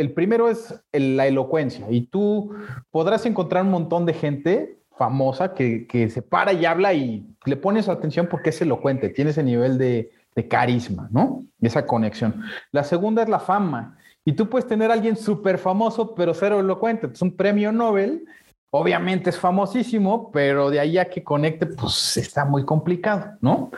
el 0.00 0.12
primero 0.12 0.49
es 0.49 0.75
la 0.93 1.26
elocuencia 1.26 1.87
y 1.90 2.02
tú 2.02 2.55
podrás 2.90 3.26
encontrar 3.26 3.64
un 3.64 3.71
montón 3.71 4.07
de 4.07 4.14
gente 4.14 4.78
famosa 4.99 5.55
que, 5.55 6.11
se 6.11 6.23
para 6.23 6.52
y 6.52 6.67
habla 6.67 6.93
y 6.93 7.25
le 7.45 7.57
pones 7.57 7.88
atención 7.88 8.26
porque 8.26 8.50
es 8.50 8.61
elocuente, 8.61 9.09
tiene 9.09 9.31
ese 9.31 9.43
nivel 9.43 9.78
de, 9.78 10.11
carisma, 10.49 11.09
¿no? 11.11 11.45
Esa 11.61 11.85
conexión. 11.85 12.43
La 12.71 12.85
segunda 12.85 13.25
es 13.25 13.28
la 13.28 13.40
fama. 13.40 13.99
Y 14.25 14.35
tú 14.35 14.49
puedes 14.49 14.69
tener 14.69 14.88
a 14.88 14.95
alguien 14.95 15.17
súper 15.17 15.59
famoso, 15.59 16.14
pero 16.14 16.33
cero 16.33 16.61
elocuente. 16.61 17.09
Es 17.12 17.21
un 17.23 17.37
premio 17.37 17.73
Nobel, 17.73 18.25
obviamente 18.71 19.31
es 19.31 19.38
famosísimo, 19.38 20.31
pero 20.31 20.71
de 20.71 20.81
ahí 20.81 20.99
a 20.99 21.07
que 21.07 21.25
conecte, 21.25 21.67
pues 21.67 22.17
está 22.17 22.45
muy 22.45 22.64
complicado, 22.64 23.37
¿no? 23.40 23.71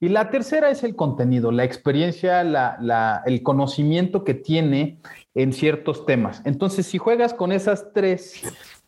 Y 0.00 0.08
la 0.08 0.30
tercera 0.30 0.70
es 0.70 0.82
el 0.82 0.96
contenido, 0.96 1.52
la 1.52 1.64
experiencia, 1.64 2.40
el 2.40 3.42
conocimiento 3.42 4.24
que 4.24 4.34
tiene 4.34 4.98
en 5.34 5.52
ciertos 5.52 6.06
temas. 6.06 6.42
Entonces, 6.44 6.86
si 6.86 6.98
juegas 6.98 7.34
con 7.34 7.52
esas 7.52 7.92
tres, 7.92 8.42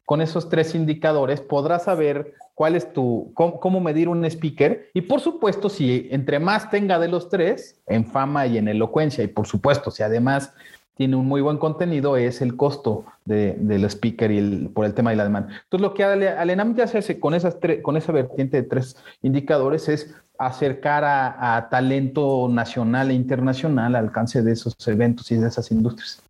con 0.04 0.20
esos 0.20 0.48
tres 0.48 0.74
indicadores, 0.74 1.40
podrás 1.40 1.84
saber 1.84 2.34
cuál 2.54 2.76
es 2.76 2.92
tu, 2.92 3.32
cómo, 3.34 3.80
medir 3.80 4.08
un 4.08 4.24
speaker. 4.24 4.90
Y 4.94 5.02
por 5.02 5.20
supuesto, 5.20 5.68
si 5.68 6.08
entre 6.10 6.38
más 6.38 6.70
tenga 6.70 6.98
de 6.98 7.08
los 7.08 7.28
tres, 7.28 7.80
en 7.86 8.06
fama 8.06 8.46
y 8.46 8.58
en 8.58 8.68
elocuencia, 8.68 9.24
y 9.24 9.28
por 9.28 9.46
supuesto, 9.46 9.90
si 9.90 10.02
además 10.02 10.52
tiene 10.96 11.16
un 11.16 11.26
muy 11.26 11.40
buen 11.40 11.58
contenido, 11.58 12.16
es 12.16 12.40
el 12.40 12.56
costo 12.56 13.04
del 13.24 13.84
speaker 13.84 14.30
y 14.30 14.68
por 14.68 14.86
el 14.86 14.94
tema 14.94 15.10
de 15.10 15.16
la 15.16 15.24
demanda. 15.24 15.48
Entonces, 15.64 15.80
lo 15.80 15.94
que 15.94 16.04
Alenamente 16.04 16.82
hace 16.82 17.18
con, 17.18 17.34
esas 17.34 17.56
con 17.82 17.96
esa 17.96 18.12
vertiente 18.12 18.58
de 18.58 18.68
tres 18.68 18.96
indicadores 19.22 19.88
es 19.88 20.14
acercar 20.38 21.04
a, 21.04 21.56
a 21.56 21.68
talento 21.68 22.48
nacional 22.48 23.10
e 23.10 23.14
internacional 23.14 23.94
al 23.96 24.06
alcance 24.06 24.42
de 24.42 24.52
esos 24.52 24.74
eventos 24.86 25.30
y 25.30 25.36
de 25.36 25.48
esas 25.48 25.70
industrias. 25.70 26.22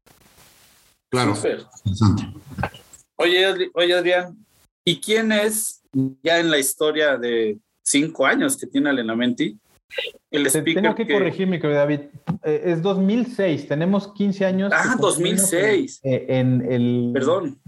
Claro. 1.11 1.35
Oye, 3.17 3.71
oye, 3.75 3.95
Adrián, 3.95 4.37
¿y 4.85 5.01
quién 5.01 5.31
es 5.31 5.83
ya 6.23 6.39
en 6.39 6.51
la 6.51 6.59
historia 6.59 7.17
de 7.17 7.59
cinco 7.83 8.27
años 8.27 8.57
que 8.57 8.67
tiene 8.67 8.91
Alenamenti? 8.91 9.57
El 10.31 10.47
speaker 10.47 10.83
Tengo 10.83 10.95
que, 10.95 11.07
corregirme, 11.07 11.61
querido 11.61 11.79
David. 11.79 12.01
Eh, 12.43 12.63
es 12.67 12.83
2006. 12.83 13.69
Tenemos 13.69 14.13
15 14.13 14.45
años. 14.45 14.73
Ah, 14.75 14.97
2006. 14.99 16.01
En, 16.03 16.67
el. 16.71 17.11
Perdón. 17.13 17.59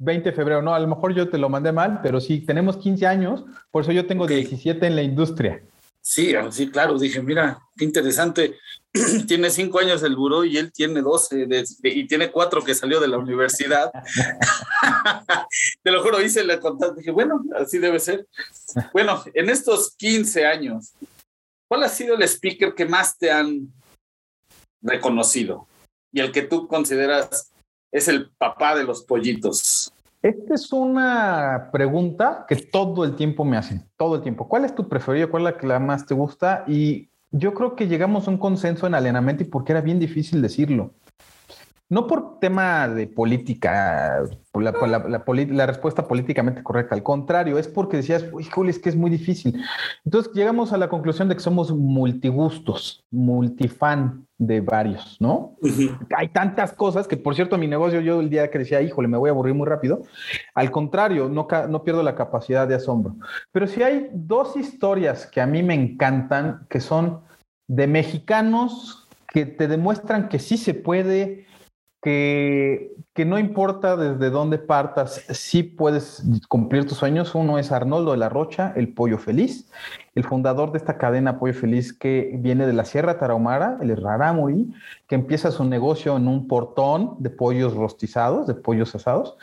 20 0.00 0.30
de 0.30 0.36
febrero, 0.36 0.62
no, 0.62 0.74
a 0.74 0.78
lo 0.78 0.86
mejor 0.86 1.12
yo 1.12 1.28
te 1.28 1.38
lo 1.38 1.48
mandé 1.48 1.72
mal, 1.72 2.00
pero 2.02 2.20
sí, 2.20 2.38
tenemos 2.38 2.76
15 2.76 3.04
años, 3.04 3.44
por 3.72 3.82
eso 3.82 3.90
yo 3.90 4.06
tengo 4.06 4.28
17 4.28 4.86
en 4.86 4.94
la 4.94 5.02
industria. 5.02 5.60
Sí, 6.00 6.34
ah, 6.34 6.50
sí, 6.50 6.70
claro, 6.70 6.98
dije, 6.98 7.20
mira, 7.20 7.58
qué 7.76 7.84
interesante. 7.84 8.56
tiene 9.26 9.50
cinco 9.50 9.80
años 9.80 10.02
el 10.02 10.16
buró 10.16 10.44
y 10.44 10.56
él 10.56 10.72
tiene 10.72 11.02
12 11.02 11.46
y 11.82 12.06
tiene 12.06 12.30
cuatro 12.30 12.62
que 12.62 12.74
salió 12.74 13.00
de 13.00 13.08
la 13.08 13.18
universidad. 13.18 13.90
Te 15.82 15.90
lo 15.90 16.02
juro, 16.02 16.22
hice 16.22 16.44
la 16.44 16.60
contacto, 16.60 16.94
dije, 16.94 17.10
bueno, 17.10 17.42
así 17.56 17.78
debe 17.78 18.00
ser. 18.00 18.26
Bueno, 18.92 19.22
en 19.34 19.50
estos 19.50 19.94
15 19.96 20.46
años, 20.46 20.94
¿cuál 21.68 21.84
ha 21.84 21.88
sido 21.88 22.14
el 22.16 22.22
speaker 22.22 22.74
que 22.74 22.86
más 22.86 23.16
te 23.16 23.30
han 23.30 23.72
reconocido 24.80 25.66
y 26.10 26.20
el 26.20 26.32
que 26.32 26.42
tú 26.42 26.66
consideras 26.66 27.52
es 27.92 28.08
el 28.08 28.30
papá 28.30 28.74
de 28.74 28.84
los 28.84 29.04
pollitos? 29.04 29.92
Esta 30.20 30.54
es 30.54 30.72
una 30.72 31.68
pregunta 31.70 32.44
que 32.48 32.56
todo 32.56 33.04
el 33.04 33.14
tiempo 33.14 33.44
me 33.44 33.56
hacen, 33.56 33.88
todo 33.96 34.16
el 34.16 34.22
tiempo. 34.22 34.48
¿Cuál 34.48 34.64
es 34.64 34.74
tu 34.74 34.88
preferido? 34.88 35.30
¿Cuál 35.30 35.46
es 35.46 35.52
la 35.52 35.58
que 35.58 35.78
más 35.78 36.06
te 36.06 36.14
gusta? 36.14 36.64
Y 36.66 37.10
yo 37.30 37.54
creo 37.54 37.76
que 37.76 37.86
llegamos 37.86 38.26
a 38.26 38.32
un 38.32 38.38
consenso 38.38 38.86
en 38.86 38.94
alienamiento 38.94 39.44
y 39.44 39.46
porque 39.46 39.72
era 39.72 39.80
bien 39.80 40.00
difícil 40.00 40.42
decirlo. 40.42 40.94
No 41.90 42.06
por 42.06 42.38
tema 42.38 42.86
de 42.86 43.06
política, 43.06 44.22
la, 44.52 44.72
la, 44.72 45.66
respuesta 45.66 46.06
políticamente 46.06 46.62
correcta, 46.62 46.94
al 46.94 47.02
contrario, 47.02 47.58
es 47.58 47.66
porque 47.66 47.96
decías, 47.96 48.26
híjole, 48.38 48.70
es 48.70 48.78
que 48.78 48.90
es 48.90 48.96
muy 48.96 49.10
difícil. 49.10 49.62
Entonces 50.04 50.30
llegamos 50.34 50.74
a 50.74 50.76
la 50.76 50.90
conclusión 50.90 51.28
de 51.28 51.34
que 51.34 51.40
somos 51.40 51.72
multigustos, 51.72 53.04
multifan 53.10 54.26
de 54.36 54.60
varios, 54.60 55.16
¿no? 55.18 55.56
Hay 56.14 56.28
tantas 56.28 56.74
cosas 56.74 57.08
que, 57.08 57.16
por 57.16 57.34
cierto, 57.34 57.56
mi 57.56 57.66
negocio, 57.66 58.00
yo 58.00 58.20
el 58.20 58.28
día 58.28 58.50
que 58.50 58.58
decía, 58.58 58.82
híjole, 58.82 59.08
me 59.08 59.16
voy 59.16 59.30
a 59.30 59.32
aburrir 59.32 59.54
muy 59.54 59.66
rápido, 59.66 60.02
al 60.54 60.70
contrario, 60.70 61.30
no, 61.30 61.48
no 61.70 61.84
pierdo 61.84 62.02
la 62.02 62.14
capacidad 62.14 62.68
de 62.68 62.74
asombro. 62.74 63.16
Pero 63.50 63.66
sí 63.66 63.82
hay 63.82 64.10
dos 64.12 64.56
historias 64.56 65.26
que 65.26 65.40
a 65.40 65.46
mí 65.46 65.62
me 65.62 65.74
encantan, 65.74 66.66
que 66.68 66.80
son 66.80 67.22
de 67.66 67.86
mexicanos 67.86 69.08
que 69.28 69.46
te 69.46 69.68
demuestran 69.68 70.28
que 70.28 70.38
sí 70.38 70.56
se 70.56 70.74
puede 70.74 71.46
que, 72.08 73.24
no 73.26 73.38
importa 73.38 73.96
desde 73.96 74.30
dónde 74.30 74.58
partas, 74.58 75.24
sí 75.28 75.62
puedes 75.62 76.22
cumplir 76.48 76.86
tus 76.86 76.96
sueños. 76.96 77.34
Uno 77.34 77.58
es 77.58 77.72
Arnoldo 77.72 78.12
de 78.12 78.16
la 78.16 78.28
Rocha, 78.28 78.72
el 78.76 78.94
Pollo 78.94 79.18
Feliz, 79.18 79.70
el 80.14 80.24
fundador 80.24 80.72
de 80.72 80.78
esta 80.78 80.96
cadena 80.96 81.38
Pollo 81.38 81.54
Feliz 81.54 81.92
que 81.92 82.32
viene 82.38 82.66
de 82.66 82.72
la 82.72 82.84
Sierra 82.84 83.18
Tarahumara, 83.18 83.78
el 83.82 83.96
Rarámuri, 83.96 84.72
que 85.06 85.16
empieza 85.16 85.50
su 85.50 85.64
negocio 85.64 86.16
en 86.16 86.28
un 86.28 86.48
portón 86.48 87.16
de 87.18 87.30
pollos 87.30 87.74
rostizados, 87.74 88.46
de 88.46 88.54
pollos 88.54 88.94
asados, 88.94 89.36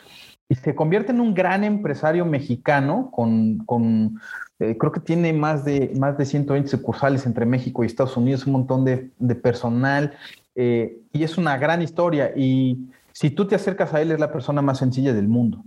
y 0.48 0.54
se 0.54 0.74
convierte 0.74 1.12
en 1.12 1.20
un 1.20 1.34
gran 1.34 1.62
empresario 1.62 2.24
mexicano 2.24 3.10
con, 3.12 3.58
con 3.58 4.20
eh, 4.58 4.76
creo 4.78 4.90
que 4.90 5.00
tiene 5.00 5.32
más 5.32 5.64
de, 5.64 5.92
más 5.98 6.16
de 6.16 6.24
120 6.24 6.68
sucursales 6.68 7.26
entre 7.26 7.46
México 7.46 7.84
y 7.84 7.86
Estados 7.86 8.16
Unidos, 8.16 8.46
un 8.46 8.54
montón 8.54 8.84
de 8.84 9.34
personal 9.34 10.14
eh, 10.56 10.98
y 11.12 11.22
es 11.22 11.38
una 11.38 11.56
gran 11.58 11.82
historia. 11.82 12.32
Y 12.34 12.88
si 13.12 13.30
tú 13.30 13.46
te 13.46 13.54
acercas 13.54 13.94
a 13.94 14.00
él, 14.00 14.10
es 14.10 14.18
la 14.18 14.32
persona 14.32 14.62
más 14.62 14.78
sencilla 14.78 15.12
del 15.12 15.28
mundo. 15.28 15.62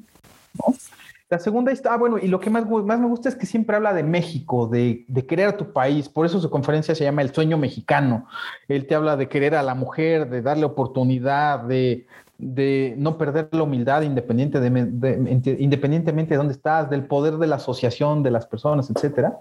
La 1.30 1.38
segunda 1.38 1.72
está, 1.72 1.94
ah, 1.94 1.98
bueno, 1.98 2.18
y 2.18 2.28
lo 2.28 2.40
que 2.40 2.50
más, 2.50 2.68
más 2.68 3.00
me 3.00 3.06
gusta 3.06 3.30
es 3.30 3.36
que 3.36 3.46
siempre 3.46 3.76
habla 3.76 3.94
de 3.94 4.02
México, 4.02 4.68
de, 4.68 5.06
de, 5.08 5.26
querer 5.28 5.48
a 5.48 5.58
tu 5.58 5.72
país. 5.72 6.10
Por 6.10 6.26
eso 6.26 6.42
su 6.42 6.50
conferencia 6.50 6.96
se 6.96 7.04
llama 7.04 7.22
El 7.22 7.32
sueño 7.32 7.58
mexicano. 7.58 8.26
Él 8.68 8.88
te 8.88 8.96
habla 8.96 9.16
de 9.16 9.30
querer 9.30 9.54
a 9.54 9.62
la 9.62 9.76
mujer, 9.76 10.28
de 10.28 10.42
darle 10.42 10.66
oportunidad, 10.66 11.60
de, 11.60 12.08
de 12.40 12.96
no 12.98 13.18
perder 13.18 13.50
la 13.52 13.64
humildad 13.64 14.02
independiente 14.02 14.60
de, 14.62 15.56
independientemente 15.60 16.34
de 16.34 16.38
dónde 16.38 16.54
estás, 16.54 16.90
del 16.90 17.06
poder 17.06 17.38
de 17.38 17.48
la 17.48 17.58
asociación 17.58 18.24
de 18.24 18.32
las 18.32 18.48
personas, 18.48 18.90
etcétera. 18.90 19.40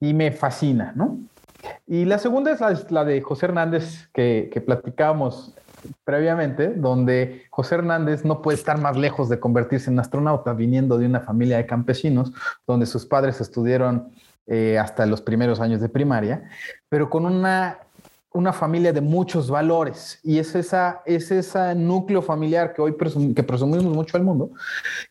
Y 0.00 0.14
me 0.14 0.30
fascina, 0.30 0.92
¿no? 0.94 1.18
Y 1.86 2.04
la 2.04 2.18
segunda 2.18 2.52
es 2.52 2.90
la, 2.90 3.04
de 3.04 3.20
José 3.20 3.46
Hernández 3.46 4.08
que, 4.12 4.50
que 4.52 4.60
platicábamos 4.60 5.54
previamente, 6.04 6.68
donde 6.68 7.44
José 7.50 7.76
Hernández 7.76 8.24
no 8.24 8.42
puede 8.42 8.56
estar 8.56 8.78
más 8.80 8.96
lejos 8.96 9.28
de 9.28 9.40
convertirse 9.40 9.90
en 9.90 9.98
astronauta, 9.98 10.52
viniendo 10.52 10.98
de 10.98 11.06
una 11.06 11.20
familia 11.20 11.56
de 11.56 11.66
campesinos, 11.66 12.32
donde 12.66 12.86
sus 12.86 13.06
padres 13.06 13.40
estudiaron 13.40 14.10
eh, 14.46 14.78
hasta 14.78 15.06
los 15.06 15.22
primeros 15.22 15.60
años 15.60 15.80
de 15.80 15.88
primaria, 15.88 16.48
pero 16.88 17.08
con 17.08 17.24
una, 17.24 17.78
una 18.32 18.52
familia 18.52 18.92
de 18.92 19.00
muchos 19.00 19.50
valores. 19.50 20.20
Y 20.22 20.38
es, 20.38 20.54
esa, 20.54 21.02
es 21.06 21.30
ese 21.30 21.74
núcleo 21.74 22.22
familiar 22.22 22.74
que 22.74 22.82
hoy 22.82 22.94
que 23.34 23.42
presumimos 23.42 23.94
mucho 23.94 24.16
al 24.16 24.22
mundo, 24.22 24.50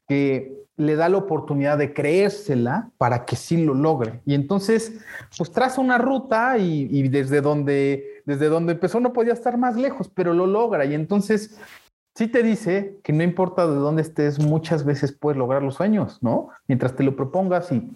que 0.07 0.62
le 0.75 0.95
da 0.95 1.09
la 1.09 1.17
oportunidad 1.17 1.77
de 1.77 1.93
creérsela 1.93 2.89
para 2.97 3.25
que 3.25 3.35
sí 3.35 3.63
lo 3.63 3.73
logre. 3.73 4.21
Y 4.25 4.33
entonces, 4.33 4.99
pues 5.37 5.51
traza 5.51 5.81
una 5.81 5.97
ruta 5.97 6.57
y, 6.57 7.07
desde, 7.09 7.41
donde, 7.41 8.21
desde 8.25 8.47
donde 8.47 8.73
empezó 8.73 8.99
no 8.99 9.13
podía 9.13 9.33
estar 9.33 9.57
más 9.57 9.75
lejos, 9.75 10.09
pero 10.09 10.33
lo 10.33 10.47
logra. 10.47 10.85
Y 10.85 10.93
entonces, 10.95 11.57
sí 12.15 12.27
te 12.27 12.43
dice 12.43 12.99
que 13.03 13.13
no 13.13 13.23
importa 13.23 13.67
de 13.67 13.75
dónde 13.75 14.01
estés, 14.01 14.39
muchas 14.39 14.83
veces 14.83 15.11
puedes 15.11 15.37
lograr 15.37 15.63
los 15.63 15.75
sueños, 15.75 16.19
¿no? 16.21 16.49
Mientras 16.67 16.95
te 16.95 17.03
lo 17.03 17.15
propongas 17.15 17.71
y 17.71 17.89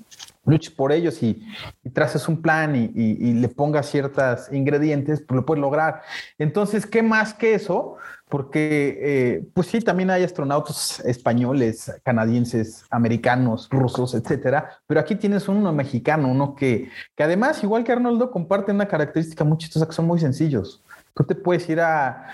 luches 0.46 0.72
por 0.72 0.92
ellos 0.92 1.22
y, 1.22 1.46
traces 1.94 2.28
un 2.28 2.42
plan 2.42 2.76
y, 2.76 3.34
le 3.34 3.50
pongas 3.50 3.90
ciertos 3.90 4.52
ingredientes, 4.52 5.22
pues 5.22 5.36
lo 5.36 5.46
puedes 5.46 5.62
lograr. 5.62 6.02
Entonces, 6.38 6.86
¿qué 6.86 7.04
más 7.04 7.34
que 7.34 7.54
eso? 7.54 7.98
Porque, 8.30 9.00
eh, 9.02 9.48
pues 9.54 9.68
sí, 9.68 9.80
también 9.80 10.10
hay 10.10 10.24
astronautas 10.24 11.00
españoles, 11.06 11.94
canadienses, 12.04 12.84
americanos, 12.90 13.70
rusos, 13.72 14.14
etcétera, 14.16 14.82
pero 14.86 15.00
aquí 15.00 15.16
tienes 15.16 15.48
uno 15.48 15.72
mexicano, 15.72 16.28
uno 16.28 16.54
que, 16.54 16.90
que 17.16 17.24
además, 17.24 17.64
igual 17.64 17.86
que 17.86 17.94
Arnoldo, 17.94 18.30
comparte 18.30 18.74
una 18.74 18.88
característica 18.88 19.46
muy 19.46 19.58
chistosa 19.58 19.88
que 19.88 19.94
son 19.94 20.08
muy 20.08 20.20
sencillos. 20.20 20.84
Tú 21.14 21.24
te 21.24 21.36
puedes 21.36 21.70
ir 21.70 21.80
a, 21.80 22.28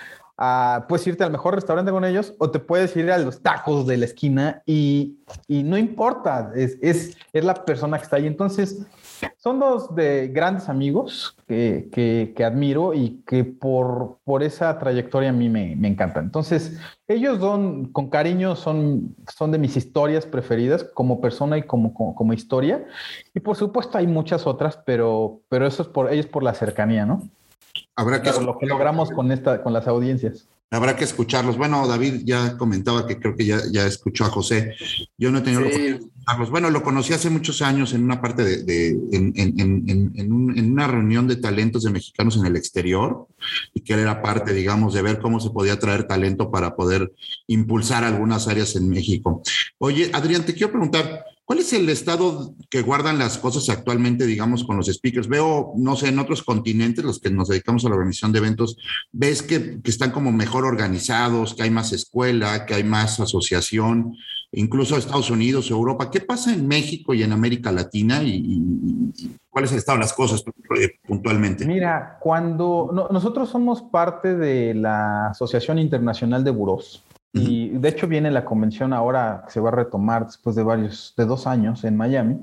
puedes 0.88 1.06
irte 1.06 1.22
al 1.22 1.30
mejor 1.30 1.54
restaurante 1.54 1.92
con 1.92 2.04
ellos 2.04 2.34
o 2.38 2.50
te 2.50 2.58
puedes 2.58 2.96
ir 2.96 3.10
a 3.10 3.18
los 3.18 3.40
tacos 3.40 3.86
de 3.86 3.96
la 3.96 4.04
esquina 4.04 4.62
y, 4.66 5.18
y 5.46 5.62
no 5.62 5.78
importa, 5.78 6.52
es, 6.56 6.76
es, 6.82 7.16
es, 7.32 7.44
la 7.44 7.54
persona 7.64 7.98
que 7.98 8.04
está 8.04 8.16
ahí. 8.16 8.26
Entonces, 8.26 8.84
son 9.36 9.60
dos 9.60 9.94
de 9.94 10.28
grandes 10.28 10.68
amigos 10.68 11.36
que, 11.46 11.88
que, 11.92 12.32
que 12.36 12.44
admiro 12.44 12.94
y 12.94 13.22
que 13.26 13.44
por, 13.44 14.18
por, 14.24 14.42
esa 14.42 14.78
trayectoria 14.78 15.30
a 15.30 15.32
mí 15.32 15.48
me, 15.48 15.76
me 15.76 15.88
encantan. 15.88 16.24
Entonces, 16.24 16.78
ellos 17.06 17.38
son, 17.38 17.92
con 17.92 18.08
cariño, 18.08 18.56
son, 18.56 19.14
son 19.34 19.50
de 19.50 19.58
mis 19.58 19.76
historias 19.76 20.26
preferidas 20.26 20.84
como 20.84 21.20
persona 21.20 21.58
y 21.58 21.62
como, 21.62 21.94
como, 21.94 22.14
como 22.14 22.32
historia. 22.32 22.86
Y 23.34 23.40
por 23.40 23.56
supuesto 23.56 23.98
hay 23.98 24.06
muchas 24.06 24.46
otras, 24.46 24.78
pero, 24.84 25.40
pero 25.48 25.66
eso 25.66 25.82
es 25.82 25.88
por 25.88 26.12
ellos 26.12 26.26
por 26.26 26.42
la 26.42 26.54
cercanía, 26.54 27.06
¿no? 27.06 27.22
Habrá 27.96 28.22
que 28.22 28.30
lo 28.40 28.58
que 28.58 28.66
logramos 28.66 29.10
con, 29.10 29.30
esta, 29.30 29.62
con 29.62 29.72
las 29.72 29.86
audiencias. 29.86 30.48
Habrá 30.74 30.96
que 30.96 31.04
escucharlos. 31.04 31.56
Bueno, 31.56 31.86
David 31.86 32.22
ya 32.24 32.56
comentaba 32.56 33.06
que 33.06 33.18
creo 33.18 33.36
que 33.36 33.46
ya, 33.46 33.60
ya 33.70 33.86
escuchó 33.86 34.24
a 34.24 34.30
José. 34.30 34.74
Yo 35.16 35.30
no 35.30 35.38
he 35.38 35.42
tenido 35.42 35.62
sí. 35.62 35.86
escucharlos. 35.86 36.50
Bueno, 36.50 36.70
lo 36.70 36.82
conocí 36.82 37.12
hace 37.12 37.30
muchos 37.30 37.62
años 37.62 37.92
en 37.92 38.02
una 38.02 38.20
parte 38.20 38.44
de, 38.44 38.62
de 38.64 38.88
en, 39.12 39.32
en, 39.36 39.60
en, 39.60 40.12
en, 40.16 40.32
una 40.72 40.86
reunión 40.86 41.28
de 41.28 41.36
talentos 41.36 41.84
de 41.84 41.90
mexicanos 41.90 42.36
en 42.36 42.46
el 42.46 42.56
exterior 42.56 43.28
y 43.72 43.80
que 43.80 43.94
él 43.94 44.00
era 44.00 44.22
parte, 44.22 44.52
digamos, 44.52 44.94
de 44.94 45.02
ver 45.02 45.20
cómo 45.20 45.38
se 45.40 45.50
podía 45.50 45.78
traer 45.78 46.06
talento 46.06 46.50
para 46.50 46.74
poder 46.74 47.12
impulsar 47.46 48.04
algunas 48.04 48.48
áreas 48.48 48.74
en 48.76 48.88
México. 48.88 49.42
Oye, 49.78 50.10
Adrián, 50.12 50.44
te 50.44 50.54
quiero 50.54 50.72
preguntar, 50.72 51.24
¿Cuál 51.46 51.58
es 51.58 51.74
el 51.74 51.90
estado 51.90 52.54
que 52.70 52.80
guardan 52.80 53.18
las 53.18 53.36
cosas 53.36 53.68
actualmente, 53.68 54.24
digamos, 54.24 54.64
con 54.64 54.78
los 54.78 54.86
speakers? 54.86 55.28
Veo, 55.28 55.74
no 55.76 55.94
sé, 55.94 56.08
en 56.08 56.18
otros 56.18 56.42
continentes, 56.42 57.04
los 57.04 57.20
que 57.20 57.28
nos 57.28 57.48
dedicamos 57.48 57.84
a 57.84 57.90
la 57.90 57.96
organización 57.96 58.32
de 58.32 58.38
eventos, 58.38 58.78
ves 59.12 59.42
que, 59.42 59.78
están 59.84 60.10
como 60.10 60.32
mejor 60.32 60.64
organizados, 60.64 61.54
que 61.54 61.62
hay 61.62 61.70
más 61.70 61.92
escuela, 61.92 62.64
que 62.64 62.72
hay 62.72 62.84
más 62.84 63.20
asociación, 63.20 64.16
incluso 64.52 64.96
Estados 64.96 65.28
Unidos, 65.28 65.70
Europa. 65.70 66.10
¿Qué 66.10 66.20
pasa 66.20 66.50
en 66.50 66.66
México 66.66 67.12
y 67.12 67.22
en 67.22 67.32
América 67.32 67.70
Latina 67.70 68.22
y, 68.22 69.12
cuál 69.50 69.66
es 69.66 69.72
el 69.72 69.78
estado 69.78 69.98
de 69.98 70.04
las 70.04 70.14
cosas 70.14 70.42
puntualmente? 71.06 71.66
Mira, 71.66 72.16
cuando 72.20 72.88
no, 72.90 73.08
nosotros 73.08 73.50
somos 73.50 73.82
parte 73.82 74.34
de 74.34 74.72
la 74.72 75.28
Asociación 75.28 75.78
Internacional 75.78 76.42
de 76.42 76.50
Buros, 76.52 77.04
y 77.34 77.70
de 77.70 77.88
hecho 77.88 78.06
viene 78.06 78.30
la 78.30 78.44
convención 78.44 78.92
ahora 78.92 79.42
que 79.44 79.52
se 79.52 79.60
va 79.60 79.70
a 79.70 79.72
retomar 79.72 80.26
después 80.26 80.54
de 80.54 80.62
varios, 80.62 81.12
de 81.16 81.26
dos 81.26 81.48
años 81.48 81.82
en 81.82 81.96
Miami. 81.96 82.38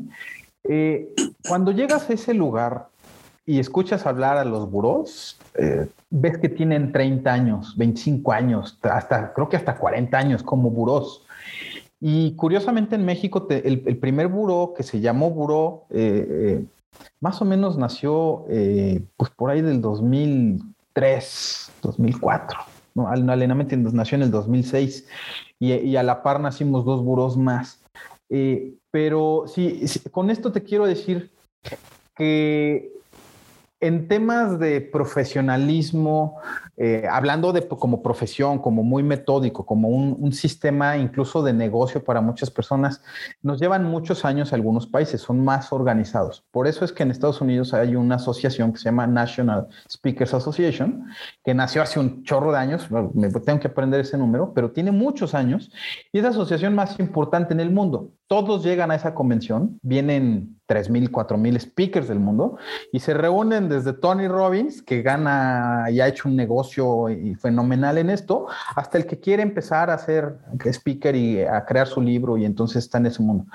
Eh, 0.66 1.14
cuando 1.48 1.72
llegas 1.72 2.10
a 2.10 2.14
ese 2.14 2.34
lugar 2.34 2.90
y 3.46 3.60
escuchas 3.60 4.06
hablar 4.06 4.38
a 4.38 4.44
los 4.44 4.70
burós, 4.70 5.40
eh, 5.56 5.88
ves 6.10 6.38
que 6.40 6.50
tienen 6.50 6.92
30 6.92 7.32
años, 7.32 7.78
25 7.78 8.34
años, 8.34 8.78
hasta 8.84 9.34
creo 9.34 9.48
que 9.48 9.56
hasta 9.56 9.78
40 9.78 10.18
años 10.18 10.44
como 10.44 10.70
burós. 10.70 11.24
Y 12.02 12.36
curiosamente 12.36 12.96
en 12.96 13.06
México 13.06 13.48
el, 13.50 13.98
primer 13.98 14.28
buró 14.28 14.74
que 14.76 14.84
se 14.84 15.00
llamó 15.00 15.30
buró, 15.30 15.86
eh, 15.90 16.66
más 17.22 17.42
o 17.42 17.46
menos 17.46 17.78
nació 17.78 18.46
pues 19.16 19.32
por 19.38 19.52
ahí 19.52 19.62
del 19.62 19.80
2003, 19.80 21.72
2004. 21.82 22.81
¿No? 22.94 23.08
Alenamente 23.08 23.78
nació 23.78 24.16
en 24.18 24.24
el 24.24 24.32
2006. 24.32 25.08
y, 25.60 25.96
a 25.96 26.04
la 26.04 26.24
par 26.24 26.40
nacimos 26.40 26.86
dos 26.86 27.04
buros 27.04 27.38
más. 27.38 27.82
Eh, 28.30 28.76
pero 28.92 29.46
sí, 29.48 29.84
con 30.12 30.30
esto 30.30 30.52
te 30.52 30.64
quiero 30.64 30.86
decir 30.86 31.32
que 32.16 32.92
en 33.82 34.08
temas 34.08 34.60
de 34.60 34.80
profesionalismo, 34.80 36.40
eh, 36.78 37.08
hablando 37.10 37.52
de 37.52 37.68
como 37.68 38.04
profesión, 38.04 38.60
como 38.60 38.84
muy 38.84 39.02
metódico, 39.02 39.66
como 39.66 39.90
un, 39.90 40.32
sistema 40.32 40.98
incluso 40.98 41.44
de 41.44 41.52
negocio 41.52 42.04
para 42.04 42.22
muchas 42.22 42.50
personas, 42.50 43.02
nos 43.42 43.60
llevan 43.60 43.84
muchos 43.84 44.24
años 44.24 44.54
algunos 44.54 44.88
países, 44.88 45.20
son 45.22 45.44
más 45.44 45.74
organizados. 45.74 46.46
Por 46.52 46.68
eso 46.68 46.86
es 46.86 46.94
que 46.94 47.04
en 47.04 47.12
Estados 47.12 47.42
Unidos 47.42 47.74
hay 47.74 47.96
una 47.96 48.16
asociación 48.16 48.72
que 48.72 48.78
se 48.78 48.86
llama 48.86 49.08
National 49.08 49.68
Speakers 49.90 50.34
Association, 50.34 51.08
que 51.44 51.54
nació 51.54 51.82
hace 51.82 52.00
un 52.00 52.24
chorro 52.24 52.52
de 52.52 52.60
años, 52.60 52.90
me 53.14 53.30
tengo 53.32 53.60
que 53.60 53.68
aprender 53.68 54.00
ese 54.00 54.18
número, 54.18 54.54
pero 54.54 54.72
tiene 54.72 54.92
muchos 54.92 55.34
años 55.34 55.72
y 56.14 56.20
es 56.20 56.24
la 56.24 56.30
asociación 56.30 56.76
más 56.76 57.00
importante 57.00 57.54
en 57.54 57.60
el 57.60 57.72
mundo. 57.72 58.12
Todos 58.32 58.64
llegan 58.64 58.92
a 58.92 58.96
esa 58.96 59.14
convención, 59.14 59.78
vienen 59.82 60.58
3.000, 60.70 61.12
4.000 61.12 61.60
speakers 61.60 62.08
del 62.08 62.22
mundo 62.22 62.58
y 62.94 63.02
se 63.02 63.14
reúnen 63.14 63.68
desde 63.68 63.92
Tony 63.92 64.30
Robbins, 64.30 64.82
que 64.82 65.02
gana 65.02 65.88
y 65.92 66.00
ha 66.00 66.08
hecho 66.08 66.30
un 66.30 66.38
negocio 66.38 67.10
y 67.10 67.36
fenomenal 67.36 67.98
en 67.98 68.10
esto, 68.10 68.48
hasta 68.74 68.98
el 68.98 69.06
que 69.06 69.20
quiere 69.20 69.44
empezar 69.44 69.90
a 69.90 69.98
ser 69.98 70.38
speaker 70.64 71.14
y 71.14 71.42
a 71.42 71.66
crear 71.66 71.88
su 71.88 72.00
libro 72.00 72.38
y 72.38 72.46
entonces 72.46 72.86
está 72.86 73.00
en 73.00 73.08
ese 73.08 73.22
mundo. 73.22 73.48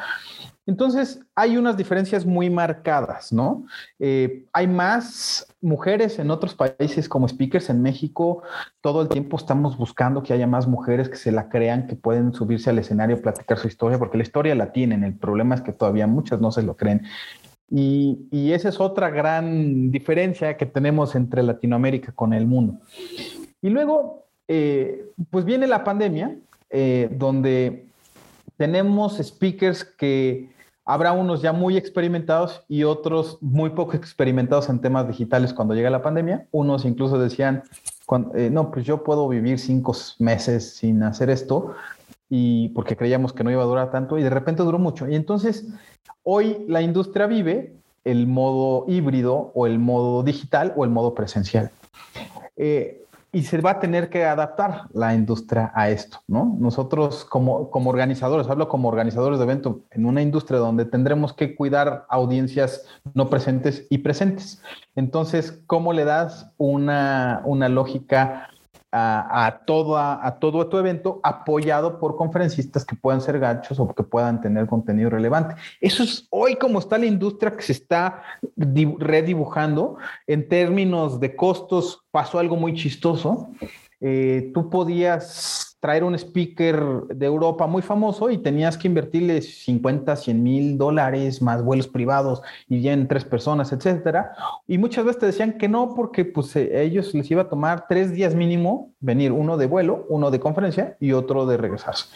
Entonces, 0.66 1.20
hay 1.36 1.56
unas 1.56 1.76
diferencias 1.76 2.26
muy 2.26 2.50
marcadas, 2.50 3.32
¿no? 3.32 3.66
Eh, 4.00 4.44
hay 4.52 4.66
más 4.66 5.46
mujeres 5.60 6.18
en 6.18 6.30
otros 6.32 6.54
países 6.54 7.08
como 7.08 7.28
speakers 7.28 7.70
en 7.70 7.82
México. 7.82 8.42
Todo 8.80 9.02
el 9.02 9.08
tiempo 9.08 9.36
estamos 9.36 9.78
buscando 9.78 10.24
que 10.24 10.32
haya 10.32 10.48
más 10.48 10.66
mujeres 10.66 11.08
que 11.08 11.16
se 11.16 11.30
la 11.30 11.48
crean, 11.48 11.86
que 11.86 11.94
pueden 11.94 12.34
subirse 12.34 12.70
al 12.70 12.80
escenario, 12.80 13.22
platicar 13.22 13.58
su 13.58 13.68
historia, 13.68 13.98
porque 13.98 14.16
la 14.16 14.24
historia 14.24 14.56
la 14.56 14.72
tienen. 14.72 15.04
El 15.04 15.14
problema 15.14 15.54
es 15.54 15.60
que 15.60 15.72
todavía 15.72 16.08
muchas 16.08 16.40
no 16.40 16.50
se 16.50 16.62
lo 16.62 16.76
creen. 16.76 17.02
Y, 17.70 18.52
esa 18.52 18.68
es 18.68 18.80
otra 18.80 19.10
gran 19.10 19.90
diferencia 19.90 20.56
que 20.56 20.66
tenemos 20.66 21.14
entre 21.14 21.42
Latinoamérica 21.42 22.12
con 22.12 22.32
el 22.32 22.46
mundo. 22.46 22.80
Y 23.62 23.70
luego, 23.70 24.26
eh, 24.48 25.06
pues 25.30 25.44
viene 25.44 25.66
la 25.66 25.84
pandemia, 25.84 26.36
eh, 26.70 27.08
donde 27.12 27.86
tenemos 28.56 29.18
speakers 29.18 29.84
que 29.84 30.55
Habrá 30.88 31.10
unos 31.10 31.42
ya 31.42 31.52
muy 31.52 31.76
experimentados 31.76 32.62
y 32.68 32.84
otros 32.84 33.38
muy 33.40 33.70
poco 33.70 33.96
experimentados 33.96 34.68
en 34.68 34.80
temas 34.80 35.08
digitales 35.08 35.52
cuando 35.52 35.74
llega 35.74 35.90
la 35.90 36.00
pandemia. 36.00 36.46
Unos 36.52 36.84
incluso 36.84 37.18
decían, 37.18 37.64
eh, 38.36 38.50
no, 38.52 38.70
pues 38.70 38.86
yo 38.86 39.02
puedo 39.02 39.28
vivir 39.28 39.58
cinco 39.58 39.96
meses 40.20 40.76
sin 40.76 41.02
hacer 41.02 41.28
esto 41.28 41.74
y 42.30 42.68
porque 42.68 42.96
creíamos 42.96 43.32
que 43.32 43.42
no 43.42 43.50
iba 43.50 43.62
a 43.62 43.66
durar 43.66 43.90
tanto 43.90 44.16
y 44.16 44.22
de 44.22 44.30
repente 44.30 44.62
duró 44.62 44.78
mucho. 44.78 45.08
Y 45.08 45.16
entonces 45.16 45.66
hoy 46.22 46.64
la 46.68 46.82
industria 46.82 47.26
vive 47.26 47.74
el 48.04 48.28
modo 48.28 48.84
híbrido 48.86 49.50
o 49.56 49.66
el 49.66 49.80
modo 49.80 50.22
digital 50.22 50.72
o 50.76 50.84
el 50.84 50.90
modo 50.90 51.14
presencial. 51.14 51.72
Eh, 52.56 53.05
y 53.32 53.42
se 53.42 53.60
va 53.60 53.72
a 53.72 53.80
tener 53.80 54.08
que 54.08 54.24
adaptar 54.24 54.84
la 54.92 55.14
industria 55.14 55.72
a 55.74 55.90
esto, 55.90 56.20
¿no? 56.26 56.56
Nosotros 56.58 57.24
como, 57.24 57.70
como 57.70 57.90
organizadores, 57.90 58.48
hablo 58.48 58.68
como 58.68 58.88
organizadores 58.88 59.38
de 59.38 59.44
evento, 59.44 59.82
en 59.90 60.06
una 60.06 60.22
industria 60.22 60.58
donde 60.58 60.84
tendremos 60.84 61.32
que 61.32 61.54
cuidar 61.54 62.06
audiencias 62.08 62.86
no 63.14 63.28
presentes 63.28 63.86
y 63.90 63.98
presentes. 63.98 64.62
Entonces, 64.94 65.62
¿cómo 65.66 65.92
le 65.92 66.04
das 66.04 66.50
una, 66.56 67.42
una 67.44 67.68
lógica 67.68 68.48
a, 68.98 69.62
todo, 69.66 69.98
a, 69.98 70.38
todo 70.40 70.68
tu 70.68 70.78
evento 70.78 71.20
apoyado 71.22 71.98
por 71.98 72.16
conferencistas 72.16 72.84
que 72.84 72.96
puedan 72.96 73.20
ser 73.20 73.38
ganchos 73.38 73.78
o 73.78 73.88
que 73.88 74.02
puedan 74.02 74.40
tener 74.40 74.66
contenido 74.66 75.10
relevante. 75.10 75.54
Eso 75.80 76.02
es 76.02 76.26
hoy 76.30 76.56
como 76.56 76.78
está 76.78 76.96
la 76.96 77.06
industria 77.06 77.54
que 77.54 77.62
se 77.62 77.72
está 77.72 78.22
redibujando 78.56 79.98
en 80.26 80.48
términos 80.48 81.20
de 81.20 81.36
costos. 81.36 82.04
Pasó 82.10 82.38
algo 82.38 82.56
muy 82.56 82.74
chistoso. 82.74 83.50
Eh, 84.00 84.50
tú 84.54 84.70
podías 84.70 85.75
traer 85.86 86.02
un 86.02 86.16
speaker 86.16 87.04
de 87.14 87.26
Europa 87.26 87.68
muy 87.68 87.80
famoso 87.80 88.28
y 88.28 88.38
tenías 88.38 88.76
que 88.76 88.88
invertirle 88.88 89.40
50, 89.40 90.16
100 90.16 90.42
mil 90.42 90.76
dólares 90.76 91.40
más 91.40 91.62
vuelos 91.62 91.86
privados 91.86 92.42
y 92.68 92.80
ya 92.80 92.92
en 92.92 93.06
tres 93.06 93.24
personas, 93.24 93.72
etcétera. 93.72 94.32
Y 94.66 94.78
muchas 94.78 95.04
veces 95.04 95.20
te 95.20 95.26
decían 95.26 95.58
que 95.58 95.68
no 95.68 95.94
porque 95.94 96.24
pues 96.24 96.56
eh, 96.56 96.82
ellos 96.82 97.14
les 97.14 97.30
iba 97.30 97.42
a 97.42 97.48
tomar 97.48 97.84
tres 97.88 98.10
días 98.10 98.34
mínimo 98.34 98.94
venir, 98.98 99.30
uno 99.30 99.56
de 99.56 99.66
vuelo, 99.66 100.06
uno 100.08 100.32
de 100.32 100.40
conferencia 100.40 100.96
y 100.98 101.12
otro 101.12 101.46
de 101.46 101.56
regresarse. 101.56 102.06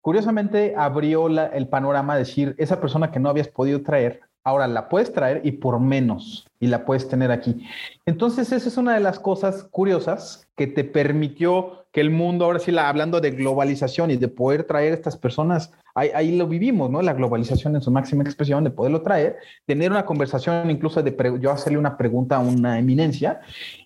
Curiosamente 0.00 0.74
abrió 0.76 1.28
el 1.28 1.68
panorama 1.68 2.14
a 2.14 2.18
decir, 2.18 2.56
esa 2.58 2.80
persona 2.80 3.12
que 3.12 3.20
no 3.20 3.28
habías 3.28 3.46
podido 3.46 3.80
traer, 3.82 4.22
ahora 4.48 4.66
la 4.66 4.88
puedes 4.88 5.12
traer 5.12 5.40
y 5.44 5.52
por 5.52 5.78
menos 5.80 6.46
y 6.60 6.66
la 6.66 6.84
puedes 6.84 7.08
tener 7.08 7.30
aquí. 7.30 7.64
Entonces, 8.06 8.50
esa 8.52 8.68
es 8.68 8.76
una 8.76 8.94
de 8.94 9.00
las 9.00 9.20
cosas 9.20 9.64
curiosas 9.70 10.48
que 10.56 10.66
te 10.66 10.84
permitió 10.84 11.84
que 11.92 12.00
el 12.00 12.10
mundo, 12.10 12.44
ahora 12.44 12.58
sí, 12.58 12.76
hablando 12.76 13.20
de 13.20 13.30
globalización 13.30 14.10
y 14.10 14.16
de 14.16 14.28
poder 14.28 14.64
traer 14.64 14.92
estas 14.92 15.16
personas, 15.16 15.72
ahí, 15.94 16.36
lo 16.36 16.46
vivimos, 16.46 16.90
¿no? 16.90 17.00
La 17.02 17.14
globalización 17.14 17.74
en 17.76 17.82
su 17.82 17.90
máxima 17.90 18.22
expresión, 18.22 18.64
de 18.64 18.70
poderlo 18.70 19.02
traer, 19.02 19.36
tener 19.66 19.90
una 19.90 20.04
conversación, 20.04 20.70
incluso 20.70 21.02
de 21.02 21.38
yo 21.40 21.50
hacerle 21.50 21.78
una 21.78 21.96
pregunta 21.96 22.36
a 22.36 22.40
una 22.40 22.78
eminencia 22.78 23.40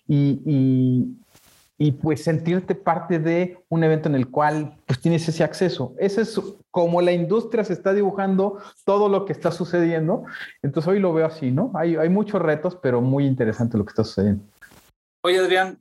y 0.07 1.15
pues 1.91 2.23
sentirte 2.23 2.75
parte 2.75 3.19
de 3.19 3.57
un 3.69 3.83
evento 3.83 4.07
en 4.07 4.15
el 4.15 4.29
cual 4.29 4.77
pues 4.85 4.99
tienes 5.01 5.27
ese 5.27 5.43
acceso. 5.43 5.93
Ese 5.97 6.21
es 6.21 6.39
como 6.71 7.01
la 7.01 7.11
industria 7.11 7.63
se 7.63 7.73
está 7.73 7.93
dibujando 7.93 8.59
todo 8.85 9.09
lo 9.09 9.25
que 9.25 9.33
está 9.33 9.51
sucediendo. 9.51 10.23
Entonces 10.61 10.89
hoy 10.89 10.99
lo 10.99 11.13
veo 11.13 11.25
así, 11.25 11.51
¿no? 11.51 11.71
Hay, 11.75 11.95
hay 11.95 12.09
muchos 12.09 12.41
retos, 12.41 12.77
pero 12.81 13.01
muy 13.01 13.25
interesante 13.25 13.77
lo 13.77 13.85
que 13.85 13.89
está 13.89 14.03
sucediendo. 14.03 14.43
Oye, 15.23 15.39
Adrián, 15.39 15.79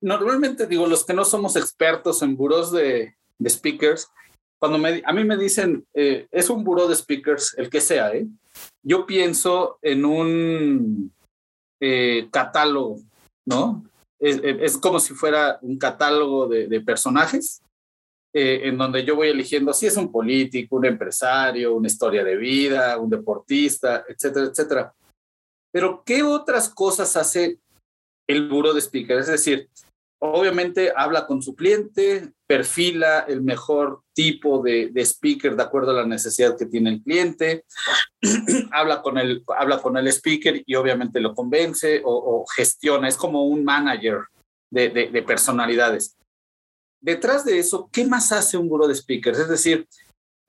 normalmente 0.00 0.66
digo, 0.66 0.86
los 0.86 1.04
que 1.04 1.14
no 1.14 1.24
somos 1.24 1.56
expertos 1.56 2.22
en 2.22 2.36
buros 2.36 2.72
de, 2.72 3.14
de 3.38 3.50
speakers, 3.50 4.08
cuando 4.58 4.78
me, 4.78 5.02
a 5.04 5.12
mí 5.12 5.24
me 5.24 5.36
dicen, 5.36 5.86
eh, 5.94 6.26
es 6.30 6.48
un 6.48 6.64
buró 6.64 6.88
de 6.88 6.96
speakers, 6.96 7.54
el 7.58 7.68
que 7.68 7.80
sea, 7.80 8.14
¿eh? 8.14 8.26
yo 8.82 9.04
pienso 9.04 9.78
en 9.82 10.04
un 10.04 11.12
eh, 11.80 12.28
catálogo, 12.30 13.00
¿no? 13.46 13.84
Es, 14.24 14.78
como 14.78 14.98
si 14.98 15.14
fuera 15.14 15.58
un 15.60 15.78
catálogo 15.78 16.46
de, 16.46 16.80
personajes 16.80 17.62
eh, 18.32 18.62
en 18.64 18.78
donde 18.78 19.04
yo 19.04 19.16
voy 19.16 19.28
eligiendo 19.28 19.72
si 19.72 19.86
es 19.86 19.96
un 19.96 20.10
político, 20.10 20.76
un 20.76 20.86
empresario, 20.86 21.74
una 21.74 21.88
historia 21.88 22.24
de 22.24 22.36
vida, 22.36 22.98
un 22.98 23.10
deportista, 23.10 24.04
etcétera, 24.08 24.46
etcétera. 24.46 24.94
Pero, 25.72 26.02
¿qué 26.04 26.22
otras 26.22 26.68
cosas 26.68 27.16
hace 27.16 27.58
el 28.28 28.48
buro 28.48 28.72
de 28.72 28.80
speaker? 28.80 29.18
Es 29.18 29.26
decir, 29.26 29.68
obviamente 30.32 30.92
habla 30.96 31.26
con 31.26 31.42
su 31.42 31.54
cliente, 31.54 32.32
perfila 32.46 33.20
el 33.20 33.42
mejor 33.42 34.02
tipo 34.14 34.62
de, 34.62 34.90
speaker 35.04 35.54
de 35.54 35.62
acuerdo 35.62 35.90
a 35.90 35.94
la 35.94 36.06
necesidad 36.06 36.56
que 36.56 36.66
tiene 36.66 36.90
el 36.90 37.02
cliente, 37.02 37.64
habla, 38.72 39.02
con 39.02 39.18
el, 39.18 39.44
habla 39.48 39.82
con 39.82 39.96
el 39.98 40.08
speaker 40.08 40.62
y 40.64 40.74
obviamente 40.76 41.20
lo 41.20 41.34
convence 41.34 42.00
o, 42.04 42.44
gestiona, 42.56 43.08
es 43.08 43.16
como 43.16 43.44
un 43.44 43.64
manager 43.64 44.20
de, 44.70 45.24
personalidades. 45.26 46.16
Detrás 47.02 47.44
de 47.44 47.58
eso, 47.58 47.90
¿qué 47.92 48.06
más 48.06 48.32
hace 48.32 48.56
un 48.56 48.68
buro 48.68 48.88
de 48.88 48.94
speakers? 48.94 49.38
Es 49.38 49.48
decir, 49.48 49.86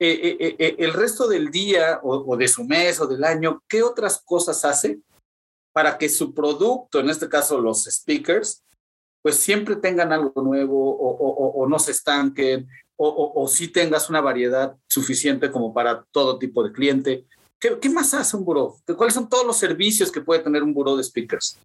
eh, 0.00 0.36
eh, 0.40 0.56
eh, 0.58 0.76
el 0.78 0.94
resto 0.94 1.28
del 1.28 1.50
día 1.50 2.00
o, 2.02 2.32
o 2.32 2.36
de 2.36 2.48
su 2.48 2.64
mes 2.64 2.98
o 3.00 3.06
del 3.06 3.24
año, 3.24 3.62
¿qué 3.68 3.82
otras 3.82 4.22
cosas 4.24 4.64
hace 4.64 5.00
para 5.74 5.98
que 5.98 6.08
su 6.08 6.32
producto, 6.32 7.00
en 7.00 7.10
este 7.10 7.28
caso 7.28 7.60
los 7.60 7.84
speakers, 7.84 8.62
pues 9.26 9.40
siempre 9.40 9.74
tengan 9.74 10.12
algo 10.12 10.40
nuevo 10.40 10.96
o, 11.00 11.66
no 11.66 11.80
se 11.80 11.90
estanquen 11.90 12.68
o, 12.96 13.48
si 13.48 13.66
tengas 13.72 14.08
una 14.08 14.20
variedad 14.20 14.76
suficiente 14.86 15.50
como 15.50 15.74
para 15.74 16.04
todo 16.12 16.38
tipo 16.38 16.62
de 16.62 16.70
cliente. 16.70 17.24
¿Qué, 17.58 17.90
más 17.90 18.14
hace 18.14 18.36
un 18.36 18.44
buró? 18.44 18.76
¿Cuáles 18.96 19.14
son 19.14 19.28
todos 19.28 19.44
los 19.44 19.56
servicios 19.56 20.12
que 20.12 20.20
puede 20.20 20.44
tener 20.44 20.62
un 20.62 20.72
buró 20.72 20.96
de 20.96 21.02
speakers? 21.02 21.58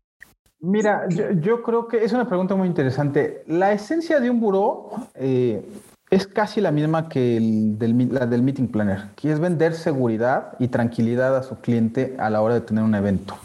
Mira, 0.59 1.07
yo, 1.07 1.61
creo 1.61 1.87
que 1.87 2.03
es 2.03 2.11
una 2.13 2.27
pregunta 2.27 2.55
muy 2.55 2.67
interesante. 2.67 3.43
La 3.45 3.71
esencia 3.71 4.19
de 4.19 4.31
un 4.31 4.39
buró 4.39 4.89
eh, 5.13 5.63
es 6.11 6.27
casi 6.27 6.59
la 6.59 6.71
misma 6.71 7.07
que 7.07 7.39
la 7.39 8.25
del 8.25 8.41
meeting 8.43 8.67
planner, 8.67 9.11
que 9.15 9.31
es 9.31 9.39
vender 9.39 9.73
seguridad 9.73 10.57
y 10.59 10.67
tranquilidad 10.67 11.37
a 11.37 11.41
su 11.41 11.61
cliente 11.61 12.17
a 12.19 12.29
la 12.29 12.41
hora 12.41 12.55
de 12.55 12.61
tener 12.61 12.83
un 12.83 12.93
evento. 12.95 13.37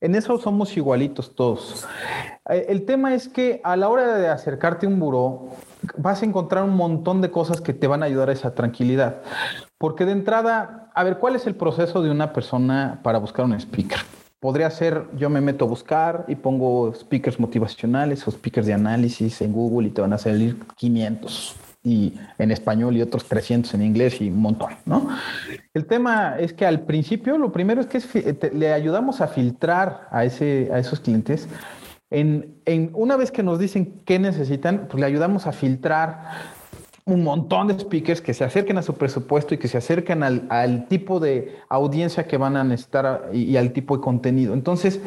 En 0.00 0.14
eso 0.14 0.38
somos 0.38 0.74
igualitos 0.74 1.34
todos. 1.36 1.86
Eh, 2.48 2.64
el 2.70 2.86
tema 2.86 3.12
es 3.12 3.28
que 3.28 3.60
a 3.62 3.76
la 3.76 3.90
hora 3.90 4.16
de 4.16 4.28
acercarte 4.28 4.86
a 4.86 4.88
un 4.88 4.98
buró, 4.98 5.48
vas 5.98 6.22
a 6.22 6.24
encontrar 6.24 6.64
un 6.64 6.76
montón 6.76 7.20
de 7.20 7.30
cosas 7.30 7.60
que 7.60 7.74
te 7.74 7.86
van 7.86 8.02
a 8.02 8.06
ayudar 8.06 8.30
a 8.30 8.32
esa 8.32 8.54
tranquilidad. 8.54 9.20
Porque 9.76 10.06
de 10.06 10.12
entrada, 10.12 10.90
a 10.94 11.04
ver, 11.04 11.18
¿cuál 11.18 11.36
es 11.36 11.46
el 11.46 11.56
proceso 11.56 12.00
de 12.02 12.10
una 12.10 12.32
persona 12.32 13.00
para 13.02 13.18
buscar 13.18 13.44
un 13.44 13.52
speaker? 13.52 13.98
Podría 14.40 14.70
ser, 14.70 15.08
yo 15.14 15.28
me 15.28 15.42
meto 15.42 15.66
a 15.66 15.68
buscar 15.68 16.24
y 16.26 16.36
pongo 16.36 16.94
speakers 16.94 17.38
motivacionales 17.38 18.26
o 18.26 18.30
speakers 18.30 18.66
de 18.66 18.72
análisis 18.72 19.42
en 19.42 19.52
Google 19.52 19.88
y 19.88 19.90
te 19.90 20.00
van 20.00 20.14
a 20.14 20.18
salir 20.18 20.58
500 20.76 21.61
y 21.84 22.14
en 22.38 22.50
español 22.52 22.96
y 22.96 23.02
otros 23.02 23.24
300 23.24 23.74
en 23.74 23.82
inglés 23.82 24.20
y 24.20 24.28
un 24.28 24.40
montón, 24.40 24.70
¿no? 24.84 25.08
El 25.74 25.86
tema 25.86 26.36
es 26.38 26.52
que 26.52 26.64
al 26.64 26.82
principio 26.82 27.38
lo 27.38 27.50
primero 27.50 27.80
es 27.80 27.86
que 27.86 28.50
le 28.52 28.72
ayudamos 28.72 29.20
a 29.20 29.28
filtrar 29.28 30.08
a, 30.10 30.24
ese, 30.24 30.70
a 30.72 30.78
esos 30.78 31.00
clientes. 31.00 31.48
En, 32.10 32.54
en, 32.66 32.90
una 32.94 33.16
vez 33.16 33.32
que 33.32 33.42
nos 33.42 33.58
dicen 33.58 34.02
qué 34.04 34.18
necesitan, 34.18 34.86
pues 34.88 35.00
le 35.00 35.06
ayudamos 35.06 35.46
a 35.46 35.52
filtrar 35.52 36.30
un 37.04 37.24
montón 37.24 37.66
de 37.66 37.78
speakers 37.78 38.20
que 38.20 38.32
se 38.32 38.44
acerquen 38.44 38.78
a 38.78 38.82
su 38.82 38.94
presupuesto 38.94 39.54
y 39.54 39.58
que 39.58 39.66
se 39.66 39.78
acerquen 39.78 40.22
al, 40.22 40.46
al 40.50 40.86
tipo 40.86 41.18
de 41.18 41.56
audiencia 41.68 42.28
que 42.28 42.36
van 42.36 42.56
a 42.56 42.62
necesitar 42.62 43.30
y, 43.32 43.42
y, 43.42 43.56
al 43.56 43.72
tipo 43.72 43.96
de 43.96 44.02
contenido. 44.02 44.54
Entonces, 44.54 45.00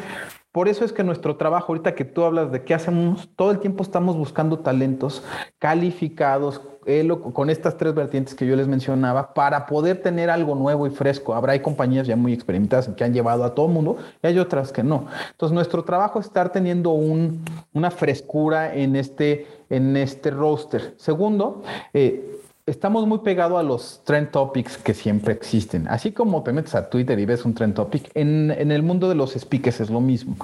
por 0.56 0.70
eso 0.70 0.86
es 0.86 0.94
que 0.94 1.04
nuestro 1.04 1.36
trabajo, 1.36 1.74
ahorita 1.74 1.96
que 1.96 2.06
tú 2.06 2.24
hablas 2.24 2.50
de 2.50 2.64
qué 2.64 2.74
hacemos, 2.74 3.28
todo 3.36 3.52
el 3.52 3.60
tiempo 3.60 3.84
estamos 3.84 4.16
buscando 4.16 4.60
talentos 4.60 5.22
calificados 5.60 6.62
eh, 6.86 7.06
con 7.34 7.50
estas 7.50 7.76
tres 7.76 7.94
vertientes 7.94 8.36
que 8.36 8.48
yo 8.48 8.56
les 8.56 8.66
mencionaba 8.66 9.34
para 9.34 9.66
poder 9.66 10.02
tener 10.02 10.30
algo 10.30 10.56
nuevo 10.56 10.88
y 10.88 10.92
fresco. 10.92 11.36
Habrá 11.36 11.52
hay 11.52 11.60
compañías 11.60 12.08
ya 12.08 12.16
muy 12.16 12.32
experimentadas 12.32 12.88
que 12.88 13.04
han 13.04 13.14
llevado 13.14 13.44
a 13.44 13.54
todo 13.54 13.68
mundo 13.68 13.98
y 14.24 14.28
hay 14.28 14.40
otras 14.40 14.72
que 14.72 14.82
no. 14.82 15.08
Entonces, 15.32 15.54
nuestro 15.54 15.84
trabajo 15.84 16.22
es 16.22 16.28
estar 16.28 16.54
teniendo 16.54 16.92
un, 16.92 17.44
una 17.74 17.92
frescura 17.92 18.74
en 18.74 18.96
este, 18.96 19.48
en 19.70 19.98
este 19.98 20.32
roster. 20.32 20.94
Segundo, 20.96 21.64
eh, 21.94 22.45
estamos 22.66 23.06
muy 23.06 23.20
pegados 23.20 23.60
a 23.60 23.64
los 23.64 24.02
trend 24.04 24.32
topics 24.32 24.78
que 24.78 24.94
siempre 24.94 25.34
existen. 25.34 25.88
Así 25.88 26.12
como 26.12 26.42
te 26.44 26.52
metes 26.52 26.74
a 26.76 26.90
Twitter 26.90 27.18
y 27.20 27.26
ves 27.26 27.46
un 27.46 27.54
trend 27.54 27.76
topic, 27.76 28.10
en, 28.16 28.52
en 28.52 28.72
el 28.72 28.82
mundo 28.82 29.08
de 29.08 29.16
los 29.16 29.34
speakers 29.34 29.82
es 29.82 29.90
lo 29.90 30.02
mismo. 30.02 30.36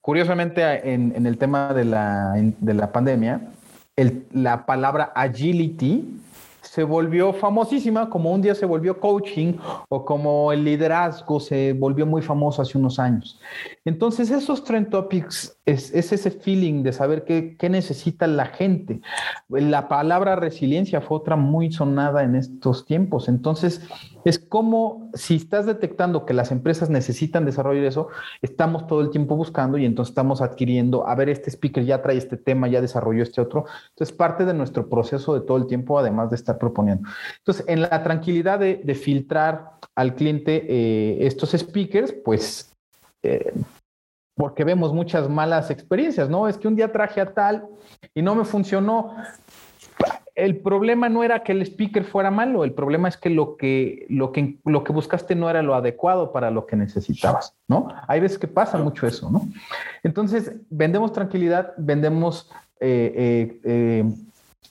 Curiosamente, 0.00 0.62
en, 0.92 1.14
en 1.14 1.26
el 1.26 1.36
tema 1.36 1.74
de 1.74 1.84
la, 1.84 2.32
de 2.36 2.74
la 2.74 2.90
pandemia, 2.92 3.52
la 4.32 4.64
palabra 4.64 5.12
agility 5.14 6.20
se 6.62 6.84
volvió 6.84 7.32
famosísima, 7.32 8.08
como 8.08 8.32
un 8.32 8.40
día 8.40 8.54
se 8.54 8.64
volvió 8.64 9.00
coaching 9.00 9.54
o 9.88 10.04
como 10.04 10.52
el 10.52 10.64
liderazgo 10.64 11.40
se 11.40 11.72
volvió 11.72 12.06
muy 12.06 12.22
famoso 12.22 12.62
hace 12.62 12.78
unos 12.78 12.98
años. 12.98 13.40
Entonces, 13.84 14.30
esos 14.30 14.62
trend 14.64 14.88
topics 14.88 15.58
es, 15.70 15.94
es 15.94 16.12
ese 16.12 16.30
feeling 16.30 16.82
de 16.82 16.92
saber 16.92 17.24
qué, 17.24 17.56
qué, 17.58 17.68
necesita 17.68 18.26
la 18.26 18.46
gente. 18.46 19.00
La 19.48 19.88
palabra 19.88 20.36
resiliencia 20.36 21.00
fue 21.00 21.18
otra 21.18 21.36
muy 21.36 21.72
sonada 21.72 22.22
en 22.22 22.34
estos 22.34 22.86
tiempos. 22.86 23.28
Entonces, 23.28 23.82
es 24.24 24.38
como 24.38 25.10
si 25.14 25.36
estás 25.36 25.66
detectando 25.66 26.26
que 26.26 26.34
las 26.34 26.50
empresas 26.52 26.90
necesitan 26.90 27.44
desarrollar 27.44 27.84
eso, 27.84 28.08
estamos 28.42 28.86
todo 28.86 29.00
el 29.00 29.10
tiempo 29.10 29.36
buscando 29.36 29.78
y 29.78 29.84
entonces 29.84 30.10
estamos 30.10 30.42
adquiriendo, 30.42 31.06
a 31.06 31.14
ver, 31.14 31.28
este 31.28 31.50
speaker 31.50 31.84
ya 31.84 32.02
trae 32.02 32.16
este 32.16 32.36
tema, 32.36 32.68
ya 32.68 32.80
desarrolló 32.80 33.22
este 33.22 33.40
otro. 33.40 33.64
Entonces, 33.90 34.14
parte 34.16 34.44
de 34.44 34.54
nuestro 34.54 34.88
proceso 34.88 35.34
de 35.34 35.46
todo 35.46 35.56
el 35.56 35.66
tiempo, 35.66 35.98
además 35.98 36.30
de 36.30 36.36
estar 36.36 36.58
proponiendo. 36.58 37.08
Entonces, 37.38 37.64
en 37.68 37.82
la 37.82 38.02
tranquilidad 38.02 38.58
de, 38.58 38.80
de 38.82 38.94
filtrar 38.94 39.72
al 39.94 40.14
cliente 40.14 40.66
eh, 40.68 41.26
estos 41.26 41.50
speakers, 41.50 42.12
pues... 42.24 42.74
Eh, 43.22 43.52
porque 44.40 44.64
vemos 44.64 44.94
muchas 44.94 45.28
malas 45.28 45.70
experiencias, 45.70 46.30
¿no? 46.30 46.48
Es 46.48 46.56
que 46.56 46.66
un 46.66 46.74
día 46.74 46.90
traje 46.90 47.20
a 47.20 47.34
tal 47.34 47.68
y 48.14 48.22
no 48.22 48.34
me 48.34 48.46
funcionó. 48.46 49.14
El 50.34 50.56
problema 50.56 51.10
no 51.10 51.22
era 51.22 51.42
que 51.42 51.52
el 51.52 51.60
speaker 51.60 52.04
fuera 52.04 52.30
malo, 52.30 52.64
el 52.64 52.72
problema 52.72 53.06
es 53.06 53.18
que 53.18 53.28
lo 53.28 53.58
que, 53.58 54.06
lo 54.08 54.32
que, 54.32 54.56
lo 54.64 54.82
que 54.82 54.94
buscaste 54.94 55.34
no 55.34 55.50
era 55.50 55.60
lo 55.60 55.74
adecuado 55.74 56.32
para 56.32 56.50
lo 56.50 56.64
que 56.64 56.74
necesitabas, 56.74 57.54
¿no? 57.68 57.88
Hay 58.08 58.20
veces 58.20 58.38
que 58.38 58.48
pasa 58.48 58.78
mucho 58.78 59.06
eso, 59.06 59.30
¿no? 59.30 59.46
Entonces, 60.02 60.52
vendemos 60.70 61.12
tranquilidad, 61.12 61.74
vendemos 61.76 62.50
eh, 62.80 63.12
eh, 63.14 63.60
eh, 63.64 64.04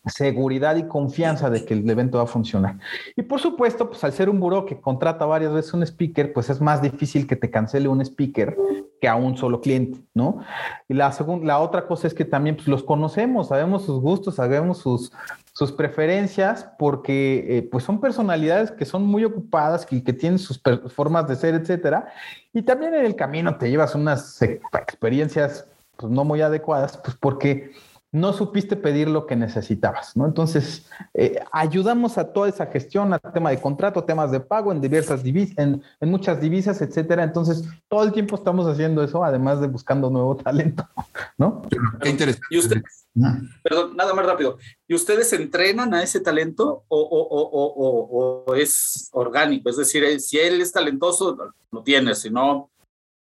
seguridad 0.07 0.77
y 0.77 0.87
confianza 0.87 1.51
de 1.51 1.63
que 1.63 1.75
el 1.75 1.87
evento 1.87 2.17
va 2.17 2.23
a 2.23 2.27
funcionar. 2.27 2.79
Y 3.15 3.21
por 3.21 3.39
supuesto, 3.39 3.87
pues 3.87 4.03
al 4.03 4.13
ser 4.13 4.31
un 4.31 4.39
buró 4.39 4.65
que 4.65 4.81
contrata 4.81 5.27
varias 5.27 5.53
veces 5.53 5.75
un 5.75 5.83
speaker, 5.83 6.33
pues 6.33 6.49
es 6.49 6.59
más 6.59 6.81
difícil 6.81 7.27
que 7.27 7.35
te 7.35 7.51
cancele 7.51 7.87
un 7.87 8.01
speaker 8.01 8.57
que 8.99 9.07
a 9.07 9.15
un 9.15 9.37
solo 9.37 9.61
cliente, 9.61 9.99
¿no? 10.13 10.39
Y 10.87 10.93
la, 10.93 11.11
segunda, 11.11 11.45
la 11.45 11.59
otra 11.59 11.87
cosa 11.87 12.07
es 12.07 12.13
que 12.13 12.25
también 12.25 12.55
pues, 12.55 12.67
los 12.67 12.83
conocemos, 12.83 13.47
sabemos 13.47 13.85
sus 13.85 14.01
gustos, 14.01 14.35
sabemos 14.35 14.79
sus, 14.79 15.11
sus 15.53 15.71
preferencias, 15.71 16.69
porque 16.77 17.45
eh, 17.49 17.61
pues 17.63 17.83
son 17.83 17.99
personalidades 18.01 18.71
que 18.71 18.85
son 18.85 19.03
muy 19.03 19.23
ocupadas, 19.25 19.85
que, 19.85 20.03
que 20.03 20.13
tienen 20.13 20.39
sus 20.39 20.61
formas 20.89 21.27
de 21.27 21.35
ser, 21.35 21.55
etcétera. 21.55 22.07
Y 22.53 22.61
también 22.63 22.93
en 22.93 23.05
el 23.05 23.15
camino 23.15 23.57
te 23.57 23.69
llevas 23.69 23.95
unas 23.95 24.41
experiencias 24.41 25.67
pues, 25.97 26.11
no 26.11 26.23
muy 26.23 26.41
adecuadas, 26.41 26.97
pues 26.97 27.15
porque 27.19 27.71
no 28.11 28.33
supiste 28.33 28.75
pedir 28.75 29.07
lo 29.07 29.27
que 29.27 29.35
necesitabas, 29.35 30.17
¿no? 30.17 30.25
Entonces, 30.25 30.87
eh, 31.13 31.39
ayudamos 31.51 32.17
a 32.17 32.33
toda 32.33 32.49
esa 32.49 32.65
gestión, 32.65 33.13
a 33.13 33.19
tema 33.19 33.51
de 33.51 33.61
contrato, 33.61 34.03
temas 34.03 34.31
de 34.31 34.39
pago 34.39 34.71
en 34.71 34.81
diversas 34.81 35.21
divisas, 35.21 35.57
en, 35.59 35.83
en, 35.99 36.09
muchas 36.09 36.41
divisas, 36.41 36.81
etcétera. 36.81 37.23
Entonces, 37.23 37.63
todo 37.87 38.03
el 38.03 38.11
tiempo 38.11 38.35
estamos 38.35 38.65
haciendo 38.65 39.03
eso, 39.03 39.23
además 39.23 39.61
de 39.61 39.67
buscando 39.67 40.09
nuevo 40.09 40.35
talento, 40.35 40.87
¿no? 41.37 41.61
Qué 42.01 42.09
interesante. 42.09 42.47
¿Y 42.49 42.57
usted, 42.57 42.81
perdón, 43.63 43.95
nada 43.95 44.13
más 44.15 44.25
rápido. 44.25 44.57
¿Y 44.87 44.95
ustedes 44.95 45.31
entrenan 45.33 45.93
a 45.93 46.01
ese 46.01 46.19
talento 46.19 46.85
o, 46.87 46.99
o, 46.99 47.27
o, 47.29 48.45
o, 48.47 48.55
es 48.55 49.09
orgánico? 49.11 49.69
Es 49.69 49.77
decir, 49.77 50.19
si 50.19 50.39
él 50.39 50.61
es 50.61 50.71
talentoso, 50.71 51.53
lo 51.71 51.83
tienes, 51.83 52.19
si 52.19 52.31
no, 52.31 52.71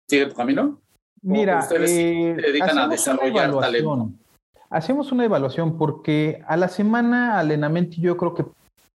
sigue 0.08 0.28
tu 0.28 0.36
camino. 0.36 0.80
Mira, 1.21 1.60
ustedes 1.60 1.91
eh, 1.91 2.36
se 2.38 2.41
dedican 2.41 2.78
a 2.78 2.88
desarrollar 2.88 3.60
talento 3.60 4.12
hacemos 4.69 5.12
una 5.12 5.25
evaluación 5.25 5.77
porque 5.77 6.41
a 6.47 6.58
la 6.58 6.67
semana, 6.67 7.39
al 7.39 7.51
entrenamiento, 7.51 7.97
yo 7.97 8.17
creo 8.17 8.34
que 8.34 8.45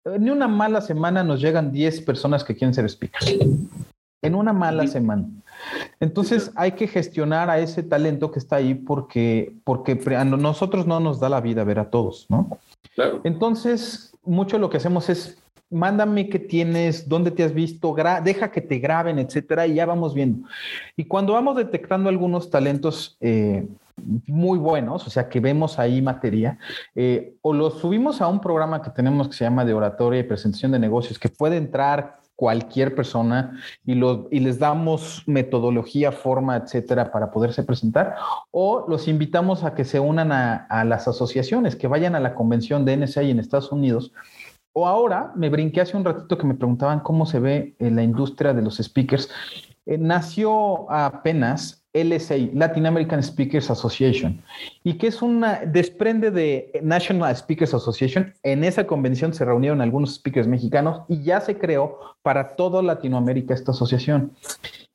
en 0.05 0.29
una 0.29 0.47
mala 0.47 0.81
semana 0.81 1.23
nos 1.23 1.41
llegan 1.41 1.71
10 1.71 2.01
personas 2.01 2.43
que 2.43 2.55
quieren 2.55 2.73
ser 2.73 2.89
speakers. 2.89 3.35
En 4.21 4.35
una 4.35 4.51
mala 4.51 4.85
semana. 4.87 5.29
Entonces 5.99 6.51
hay 6.55 6.73
que 6.73 6.87
gestionar 6.87 7.49
a 7.49 7.59
ese 7.59 7.83
talento 7.83 8.31
que 8.31 8.39
está 8.39 8.57
ahí 8.57 8.73
porque, 8.73 9.55
porque 9.63 9.97
a 10.15 10.25
nosotros 10.25 10.87
no 10.87 10.99
nos 10.99 11.19
da 11.19 11.29
la 11.29 11.39
vida 11.39 11.63
ver 11.63 11.79
a 11.79 11.89
todos, 11.89 12.25
¿no? 12.29 12.59
Claro. 12.95 13.21
Entonces, 13.23 14.13
mucho 14.23 14.57
lo 14.57 14.69
que 14.69 14.77
hacemos 14.77 15.09
es 15.09 15.37
mándame 15.69 16.29
qué 16.29 16.39
tienes, 16.39 17.07
dónde 17.07 17.31
te 17.31 17.43
has 17.43 17.53
visto, 17.53 17.95
deja 18.23 18.51
que 18.51 18.61
te 18.61 18.79
graben, 18.79 19.19
etcétera, 19.19 19.67
y 19.67 19.75
ya 19.75 19.85
vamos 19.85 20.13
viendo. 20.13 20.47
Y 20.95 21.05
cuando 21.05 21.33
vamos 21.33 21.55
detectando 21.55 22.09
algunos 22.09 22.49
talentos 22.49 23.17
eh, 23.21 23.67
muy 24.27 24.57
buenos, 24.57 25.05
o 25.05 25.09
sea, 25.09 25.29
que 25.29 25.39
vemos 25.39 25.77
ahí 25.77 26.01
materia, 26.01 26.57
eh, 26.95 27.35
o 27.41 27.53
los 27.53 27.79
subimos 27.79 28.21
a 28.21 28.27
un 28.27 28.41
programa 28.41 28.81
que 28.81 28.89
tenemos 28.89 29.27
que 29.27 29.33
se 29.33 29.43
llama 29.43 29.65
de 29.65 29.73
oratoria 29.73 30.21
y 30.21 30.23
presentación 30.23 30.71
de 30.71 30.79
negocios, 30.79 31.19
que 31.19 31.29
puede 31.29 31.57
entrar 31.57 32.19
cualquier 32.35 32.95
persona 32.95 33.59
y, 33.85 33.95
los, 33.95 34.21
y 34.31 34.39
les 34.39 34.59
damos 34.59 35.23
metodología, 35.27 36.13
forma, 36.13 36.55
etcétera, 36.55 37.11
para 37.11 37.31
poderse 37.31 37.63
presentar, 37.63 38.15
o 38.51 38.85
los 38.87 39.09
invitamos 39.09 39.65
a 39.65 39.75
que 39.75 39.83
se 39.83 39.99
unan 39.99 40.31
a, 40.31 40.55
a 40.69 40.85
las 40.85 41.07
asociaciones, 41.09 41.75
que 41.75 41.87
vayan 41.87 42.15
a 42.15 42.21
la 42.21 42.35
convención 42.35 42.85
de 42.85 42.95
NSA 42.95 43.23
en 43.23 43.39
Estados 43.39 43.73
Unidos 43.73 44.13
o 44.79 44.87
ahora, 44.87 45.33
me 45.35 45.49
brinqué 45.49 45.81
hace 45.81 45.97
un 45.97 46.05
ratito 46.05 46.37
que 46.37 46.47
me 46.47 46.53
preguntaban 46.53 47.01
cómo 47.01 47.25
se 47.25 47.39
ve 47.39 47.75
en 47.79 47.97
la 47.97 48.03
industria 48.03 48.53
de 48.53 48.61
los 48.61 48.77
speakers. 48.77 49.29
Eh, 49.85 49.97
nació 49.97 50.89
apenas 50.89 51.83
LSA, 51.93 52.35
Latin 52.53 52.85
American 52.85 53.21
Speakers 53.21 53.69
Association, 53.69 54.41
y 54.83 54.93
que 54.93 55.07
es 55.07 55.21
una, 55.21 55.61
desprende 55.65 56.31
de 56.31 56.79
National 56.81 57.35
Speakers 57.35 57.73
Association. 57.73 58.33
En 58.43 58.63
esa 58.63 58.87
convención 58.87 59.33
se 59.33 59.43
reunieron 59.43 59.81
algunos 59.81 60.15
speakers 60.15 60.47
mexicanos 60.47 61.01
y 61.09 61.23
ya 61.23 61.41
se 61.41 61.57
creó 61.57 61.99
para 62.21 62.55
toda 62.55 62.81
Latinoamérica 62.81 63.53
esta 63.53 63.71
asociación. 63.71 64.31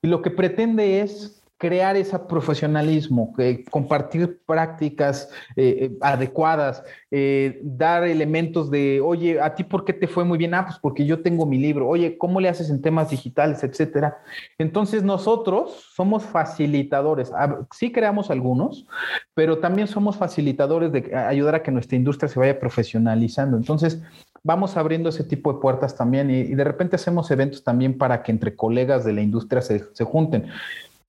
Y 0.01 0.09
lo 0.09 0.23
que 0.23 0.31
pretende 0.31 1.01
es 1.01 1.44
crear 1.65 1.97
ese 1.97 2.19
profesionalismo, 2.19 3.35
eh, 3.39 3.65
compartir 3.71 4.39
prácticas 4.45 5.31
eh, 5.57 5.97
adecuadas, 6.03 6.85
eh, 7.11 7.59
dar 7.63 8.05
elementos 8.05 8.71
de, 8.71 9.01
oye, 9.01 9.41
¿a 9.41 9.55
ti 9.55 9.65
por 9.65 9.87
qué 9.87 9.95
te 9.95 10.07
fue 10.07 10.25
muy 10.25 10.37
bien? 10.37 10.53
Ah, 10.53 10.67
pues 10.67 10.79
porque 10.79 11.07
yo 11.07 11.23
tengo 11.23 11.47
mi 11.47 11.57
libro. 11.57 11.89
Oye, 11.89 12.19
¿cómo 12.19 12.39
le 12.39 12.51
haces 12.51 12.69
en 12.69 12.83
temas 12.83 13.09
digitales, 13.09 13.65
etcétera? 13.65 14.19
Entonces 14.59 15.03
nosotros 15.03 15.89
somos 15.95 16.25
facilitadores. 16.25 17.33
Sí 17.75 17.91
creamos 17.91 18.31
algunos, 18.31 18.87
pero 19.33 19.57
también 19.57 19.89
somos 19.89 20.19
facilitadores 20.19 20.93
de 20.93 21.17
ayudar 21.17 21.55
a 21.55 21.63
que 21.63 21.71
nuestra 21.71 21.97
industria 21.97 22.29
se 22.29 22.39
vaya 22.39 22.61
profesionalizando. 22.61 23.57
Entonces, 23.57 24.03
vamos 24.43 24.77
abriendo 24.77 25.09
ese 25.09 25.25
tipo 25.25 25.51
de 25.55 25.61
puertas 25.61 25.97
también 25.97 26.31
y, 26.31 26.41
y, 26.41 26.55
de 26.55 26.65
repente 26.65 26.97
hacemos 26.97 27.31
eventos 27.31 27.65
también 27.65 27.97
para 27.97 28.23
que 28.23 28.31
entre 28.31 28.55
colegas 28.55 29.03
de 29.03 29.15
la 29.15 29.23
industria 29.23 29.63
se, 29.63 29.85
se 29.95 30.05
junten 30.05 30.51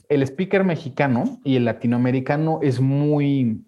el 0.09 0.23
speaker 0.23 0.63
mexicano 0.63 1.39
y 1.43 1.55
el 1.55 1.65
latinoamericano 1.65 2.59
es 2.61 2.79
muy, 2.79 3.63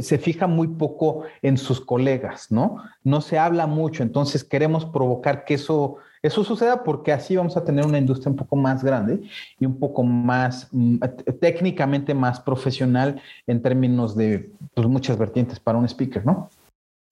se 0.00 0.18
fija 0.18 0.46
muy 0.46 0.68
poco 0.68 1.24
en 1.42 1.56
sus 1.58 1.80
colegas, 1.80 2.50
¿no? 2.50 2.78
No 3.04 3.20
se 3.20 3.38
habla 3.38 3.66
mucho, 3.66 4.02
entonces 4.02 4.44
queremos 4.44 4.84
provocar 4.84 5.44
que 5.44 5.54
eso, 5.54 5.96
eso 6.22 6.44
suceda 6.44 6.82
porque 6.84 7.12
así 7.12 7.36
vamos 7.36 7.56
a 7.56 7.64
tener 7.64 7.84
una 7.84 7.98
industria 7.98 8.30
un 8.30 8.36
poco 8.36 8.56
más 8.56 8.82
grande 8.82 9.22
y 9.58 9.66
un 9.66 9.78
poco 9.78 10.02
más 10.02 10.68
mm, 10.72 10.98
técnicamente 11.40 12.14
más 12.14 12.40
profesional 12.40 13.20
en 13.46 13.62
términos 13.62 14.16
de 14.16 14.50
pues, 14.74 14.86
muchas 14.88 15.18
vertientes 15.18 15.60
para 15.60 15.78
un 15.78 15.84
speaker, 15.84 16.24
¿no? 16.24 16.48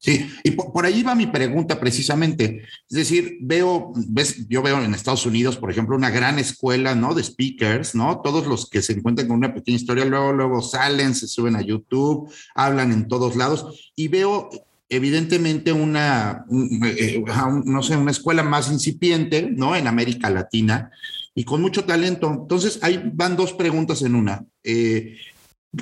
Sí, 0.05 0.29
y 0.43 0.51
por, 0.51 0.85
ahí 0.85 1.03
va 1.03 1.15
mi 1.15 1.27
pregunta 1.27 1.81
precisamente. 1.81 2.61
Es 2.91 2.95
decir, 2.95 3.39
veo, 3.41 3.91
ves, 4.09 4.47
yo 4.51 4.61
veo 4.61 4.79
en 4.83 4.93
Estados 4.93 5.25
Unidos, 5.25 5.57
por 5.57 5.71
ejemplo, 5.71 5.97
una 5.97 6.11
gran 6.11 6.39
escuela, 6.39 6.95
¿no? 6.95 7.15
De 7.15 7.25
speakers, 7.25 7.95
¿no? 7.95 8.21
Todos 8.21 8.47
los 8.47 8.69
que 8.69 8.83
se 8.83 8.93
encuentran 8.93 9.29
con 9.29 9.39
una 9.39 9.55
pequeña 9.55 9.79
historia, 9.79 10.05
luego, 10.05 10.35
luego 10.35 10.61
salen, 10.61 11.15
se 11.15 11.27
suben 11.27 11.57
a 11.57 11.63
YouTube, 11.63 12.31
hablan 12.55 12.93
en 12.93 13.09
todos 13.09 13.35
lados 13.35 13.93
y 13.97 14.09
veo 14.09 14.51
evidentemente 14.91 15.73
una, 15.73 16.45
eh, 16.51 17.25
no 17.65 17.83
sé, 17.83 17.97
una 17.97 18.11
escuela 18.11 18.43
más 18.43 18.71
incipiente, 18.71 19.49
¿no? 19.57 19.75
En 19.75 19.87
América 19.87 20.29
Latina 20.29 20.91
y 21.35 21.45
con 21.45 21.63
mucho 21.63 21.85
talento. 21.85 22.31
Entonces, 22.31 22.79
ahí 22.83 23.11
van 23.15 23.37
dos 23.37 23.55
preguntas 23.55 24.03
en 24.03 24.17
una. 24.17 24.45
Eh, 24.63 25.17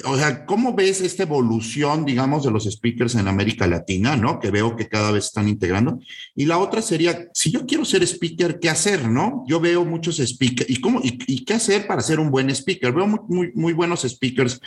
o 0.05 0.17
sea, 0.17 0.47
¿cómo 0.47 0.75
ves 0.75 1.01
esta 1.01 1.25
evolución, 1.25 2.05
digamos, 2.05 2.45
de 2.45 2.51
los 2.51 2.65
speakers 2.65 3.15
en 3.15 3.29
América 3.29 3.67
Latina, 3.67 4.17
¿no? 4.17 4.39
Que 4.41 4.51
veo 4.51 4.77
que 4.77 4.89
cada 4.89 5.11
vez 5.11 5.27
están 5.27 5.49
integrando. 5.49 5.99
Y 6.35 6.47
la 6.47 6.59
otra 6.59 6.83
sería, 6.83 7.29
si 7.35 7.51
yo 7.51 7.67
quiero 7.67 7.85
ser 7.85 8.03
speaker, 8.03 8.59
¿qué 8.61 8.71
hacer, 8.71 9.09
no? 9.09 9.45
Yo 9.47 9.61
veo 9.61 9.85
muchos 9.85 10.17
speakers, 10.19 10.71
¿y 10.71 10.81
cómo, 10.81 11.01
y, 11.03 11.45
qué 11.45 11.55
hacer 11.55 11.87
para 11.87 12.03
ser 12.03 12.21
un 12.21 12.31
buen 12.31 12.51
speaker? 12.51 12.93
Veo 12.93 13.07
muy, 13.07 13.53
muy, 13.55 13.73
buenos 13.73 14.03
speakers, 14.03 14.61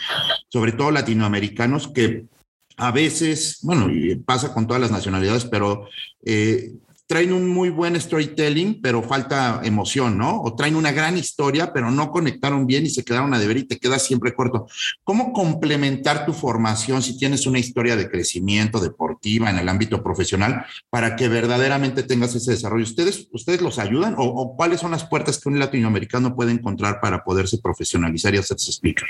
sobre 0.48 0.72
todo 0.72 0.90
latinoamericanos, 0.90 1.88
que 1.88 2.26
a 2.76 2.90
veces, 2.90 3.58
bueno, 3.62 3.88
pasa 4.24 4.52
con 4.52 4.66
todas 4.66 4.82
las 4.82 4.90
nacionalidades, 4.90 5.44
pero 5.46 5.88
eh, 6.24 6.72
traen 7.06 7.32
un 7.32 7.48
muy 7.48 7.70
buen 7.70 7.98
storytelling, 8.00 8.80
pero 8.82 9.02
falta 9.02 9.60
emoción, 9.62 10.18
¿no? 10.18 10.42
O 10.42 10.54
traen 10.56 10.74
una 10.74 10.90
gran 10.90 11.16
historia, 11.16 11.72
pero 11.72 11.90
no 11.90 12.10
conectaron 12.10 12.66
bien 12.66 12.84
y 12.84 12.90
se 12.90 13.04
quedaron 13.04 13.32
a 13.32 13.38
deber 13.38 13.58
y 13.58 13.64
te 13.64 13.78
quedas 13.78 14.02
siempre 14.02 14.34
corto. 14.34 14.66
¿Cómo 15.04 15.32
complementar 15.32 16.26
tu 16.26 16.32
formación 16.32 17.02
si 17.02 17.16
tienes 17.16 17.46
una 17.46 17.58
historia 17.58 17.96
de 17.96 18.10
crecimiento 18.10 18.80
deportiva 18.80 19.50
en 19.50 19.58
el 19.58 19.68
ámbito 19.68 20.02
profesional 20.02 20.64
para 20.90 21.14
que 21.14 21.28
verdaderamente 21.28 22.02
tengas 22.02 22.34
ese 22.34 22.52
desarrollo? 22.52 22.84
¿Ustedes, 22.84 23.28
ustedes 23.32 23.62
los 23.62 23.78
ayudan 23.78 24.14
o, 24.18 24.56
cuáles 24.56 24.80
son 24.80 24.90
las 24.90 25.04
puertas 25.04 25.38
que 25.38 25.48
un 25.48 25.58
latinoamericano 25.58 26.34
puede 26.34 26.52
encontrar 26.52 27.00
para 27.00 27.22
poderse 27.22 27.58
profesionalizar 27.58 28.34
y 28.34 28.38
hacerse 28.38 28.72
speaker? 28.72 29.08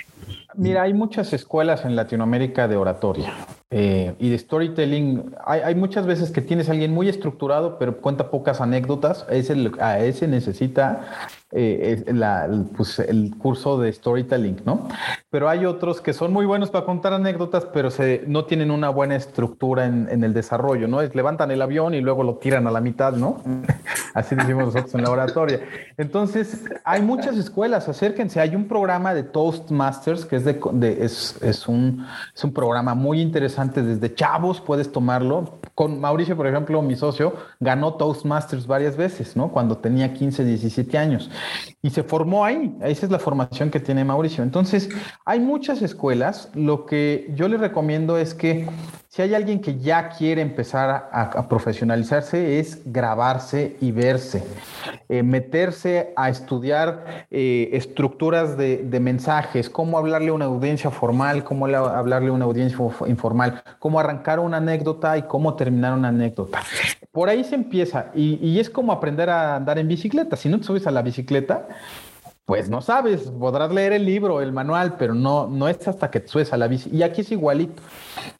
Mira, 0.54 0.82
hay 0.82 0.94
muchas 0.94 1.32
escuelas 1.32 1.84
en 1.84 1.96
Latinoamérica 1.96 2.66
de 2.66 2.76
oratoria 2.76 3.34
eh, 3.70 4.14
y 4.18 4.30
de 4.30 4.38
storytelling. 4.38 5.34
Hay, 5.44 5.60
hay, 5.60 5.74
muchas 5.74 6.06
veces 6.06 6.30
que 6.30 6.40
tienes 6.40 6.68
a 6.68 6.72
alguien 6.72 6.92
muy 6.92 7.08
estructurado, 7.08 7.78
pero 7.78 7.85
cuenta 7.94 8.30
pocas 8.30 8.60
anécdotas. 8.60 9.26
Ese, 9.30 9.70
a 9.80 9.98
ese 10.00 10.28
necesita 10.28 11.02
eh, 11.52 12.04
pues, 12.76 12.98
el 12.98 13.34
curso 13.38 13.78
de 13.78 13.92
storytelling, 13.92 14.62
¿no? 14.64 14.88
Pero 15.30 15.48
hay 15.48 15.64
otros 15.64 16.00
que 16.00 16.12
son 16.12 16.32
muy 16.32 16.44
buenos 16.44 16.70
para 16.70 16.84
contar 16.84 17.12
anécdotas, 17.12 17.64
pero 17.66 17.90
se, 17.90 18.24
no 18.26 18.44
tienen 18.44 18.70
una 18.70 18.88
buena 18.88 19.16
estructura 19.16 19.86
en, 19.86 20.24
el 20.24 20.34
desarrollo, 20.34 20.88
¿no? 20.88 21.00
Es 21.00 21.14
levantan 21.14 21.50
el 21.50 21.62
avión 21.62 21.94
y 21.94 22.00
luego 22.00 22.24
lo 22.24 22.36
tiran 22.36 22.66
a 22.66 22.70
la 22.70 22.80
mitad, 22.80 23.12
¿no? 23.12 23.42
Así 24.16 24.34
decimos 24.34 24.64
nosotros 24.64 24.94
en 24.94 25.02
la 25.02 25.10
oratoria. 25.10 25.60
Entonces, 25.98 26.64
hay 26.84 27.02
muchas 27.02 27.36
escuelas, 27.36 27.86
acérquense. 27.86 28.40
Hay 28.40 28.56
un 28.56 28.66
programa 28.66 29.12
de 29.12 29.22
Toastmasters 29.22 30.24
que 30.24 30.36
es, 30.36 30.44
de, 30.46 31.04
es, 31.04 31.36
es, 31.42 31.68
un, 31.68 32.06
es 32.34 32.42
un 32.42 32.54
programa 32.54 32.94
muy 32.94 33.20
interesante. 33.20 33.82
Desde 33.82 34.14
chavos 34.14 34.62
puedes 34.62 34.90
tomarlo. 34.90 35.58
Con 35.74 36.00
Mauricio, 36.00 36.34
por 36.34 36.46
ejemplo, 36.46 36.80
mi 36.80 36.96
socio, 36.96 37.34
ganó 37.60 37.92
Toastmasters 37.92 38.66
varias 38.66 38.96
veces, 38.96 39.36
¿no? 39.36 39.52
Cuando 39.52 39.76
tenía 39.76 40.14
15, 40.14 40.46
17 40.46 40.96
años. 40.96 41.30
Y 41.82 41.90
se 41.90 42.02
formó 42.02 42.42
ahí. 42.42 42.74
Esa 42.80 43.04
es 43.04 43.12
la 43.12 43.18
formación 43.18 43.70
que 43.70 43.80
tiene 43.80 44.02
Mauricio. 44.02 44.42
Entonces, 44.42 44.88
hay 45.26 45.40
muchas 45.40 45.82
escuelas. 45.82 46.48
Lo 46.54 46.86
que 46.86 47.30
yo 47.34 47.48
les 47.48 47.60
recomiendo 47.60 48.16
es 48.16 48.32
que 48.32 48.66
si 49.16 49.22
hay 49.22 49.34
alguien 49.34 49.60
que 49.60 49.78
ya 49.78 50.10
quiere 50.10 50.42
empezar 50.42 51.08
a, 51.10 51.48
profesionalizarse, 51.48 52.60
es 52.60 52.82
grabarse 52.84 53.78
y 53.80 53.90
verse, 53.90 54.44
eh, 55.08 55.22
meterse 55.22 56.12
a 56.16 56.28
estudiar 56.28 57.26
eh, 57.30 57.70
estructuras 57.72 58.58
de, 58.58 59.00
mensajes, 59.00 59.70
cómo 59.70 59.96
hablarle 59.96 60.28
a 60.28 60.32
una 60.34 60.44
audiencia 60.44 60.90
formal, 60.90 61.44
cómo 61.44 61.64
hablarle 61.64 62.28
a 62.28 62.32
una 62.32 62.44
audiencia 62.44 62.78
informal, 63.06 63.62
cómo 63.78 63.98
arrancar 63.98 64.38
una 64.38 64.58
anécdota 64.58 65.16
y 65.16 65.22
cómo 65.22 65.54
terminar 65.56 65.94
una 65.94 66.08
anécdota. 66.08 66.60
Por 67.10 67.30
ahí 67.30 67.42
se 67.42 67.54
empieza 67.54 68.10
y, 68.14 68.34
y 68.46 68.60
es 68.60 68.68
como 68.68 68.92
aprender 68.92 69.30
a 69.30 69.56
andar 69.56 69.78
en 69.78 69.88
bicicleta. 69.88 70.36
Si 70.36 70.50
no 70.50 70.58
te 70.58 70.64
subes 70.64 70.86
a 70.86 70.90
la 70.90 71.00
bicicleta, 71.00 71.68
pues 72.46 72.70
no 72.70 72.80
sabes, 72.80 73.22
podrás 73.22 73.72
leer 73.72 73.92
el 73.92 74.06
libro, 74.06 74.40
el 74.40 74.52
manual, 74.52 74.94
pero 74.96 75.14
no, 75.14 75.48
no 75.48 75.68
es 75.68 75.86
hasta 75.88 76.12
que 76.12 76.20
te 76.20 76.28
subes 76.28 76.52
a 76.52 76.56
la 76.56 76.68
bici. 76.68 76.88
Y 76.92 77.02
aquí 77.02 77.22
es 77.22 77.32
igualito. 77.32 77.82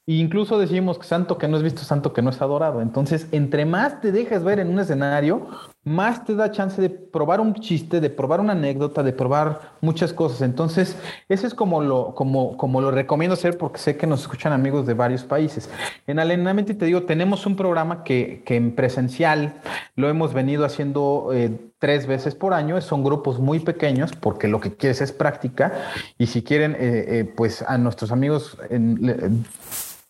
E 0.07 0.15
incluso 0.15 0.61
decimos 0.61 0.97
que 0.97 1.05
santo 1.05 1.37
que 1.39 1.49
no 1.49 1.57
es 1.57 1.65
visto, 1.65 1.83
santo 1.83 2.13
que 2.13 2.23
no 2.23 2.31
es 2.31 2.41
adorado. 2.41 2.81
Entonces, 2.81 3.27
entre 3.33 3.67
más 3.67 4.01
te 4.01 4.13
dejas 4.13 4.45
ver 4.45 4.61
en 4.61 4.69
un 4.69 4.79
escenario, 4.79 5.49
más 5.83 6.25
te 6.25 6.37
da 6.37 6.53
chance 6.53 6.81
de 6.81 6.89
probar 6.89 7.41
un 7.41 7.55
chiste, 7.55 8.01
de 8.01 8.09
probar 8.09 8.39
una 8.39 8.53
anécdota, 8.53 9.03
de 9.03 9.13
probar 9.13 9.73
muchas 9.81 10.13
cosas. 10.13 10.43
Entonces, 10.43 10.97
eso 11.29 11.49
es 11.49 11.55
como 11.55 11.81
lo, 11.81 12.15
como, 12.15 12.57
como 12.57 12.81
lo 12.81 12.93
recomiendo 12.93 13.35
hacer 13.35 13.59
porque 13.59 13.79
sé 13.79 13.97
que 13.97 14.07
nos 14.07 14.21
escuchan 14.21 14.53
amigos 14.53 14.87
de 14.87 14.95
varios 14.95 15.25
países. 15.25 15.69
En 16.07 16.21
Alenamente 16.21 16.75
te 16.75 16.85
digo, 16.85 17.03
tenemos 17.03 17.45
un 17.45 17.57
programa 17.57 18.05
que, 18.05 18.45
que 18.47 18.55
en 18.55 18.77
presencial 18.77 19.61
lo 19.97 20.09
hemos 20.09 20.33
venido 20.33 20.65
haciendo 20.65 21.31
eh, 21.33 21.51
tres 21.79 22.07
veces 22.07 22.35
por 22.35 22.55
año. 22.55 22.81
Son 22.81 23.05
grupos 23.05 23.39
muy 23.39 23.61
pequeños 23.61 24.13
porque 24.13 24.49
lo 24.49 24.61
que 24.61 24.77
quieres 24.77 25.01
es 25.01 25.13
práctica. 25.13 25.73
Y 26.19 26.27
si 26.27 26.43
quieren, 26.43 26.73
eh, 26.73 26.79
eh, 26.81 27.33
pues 27.37 27.63
a 27.63 27.79
nuestros 27.79 28.13
amigos 28.13 28.57
en, 28.71 29.45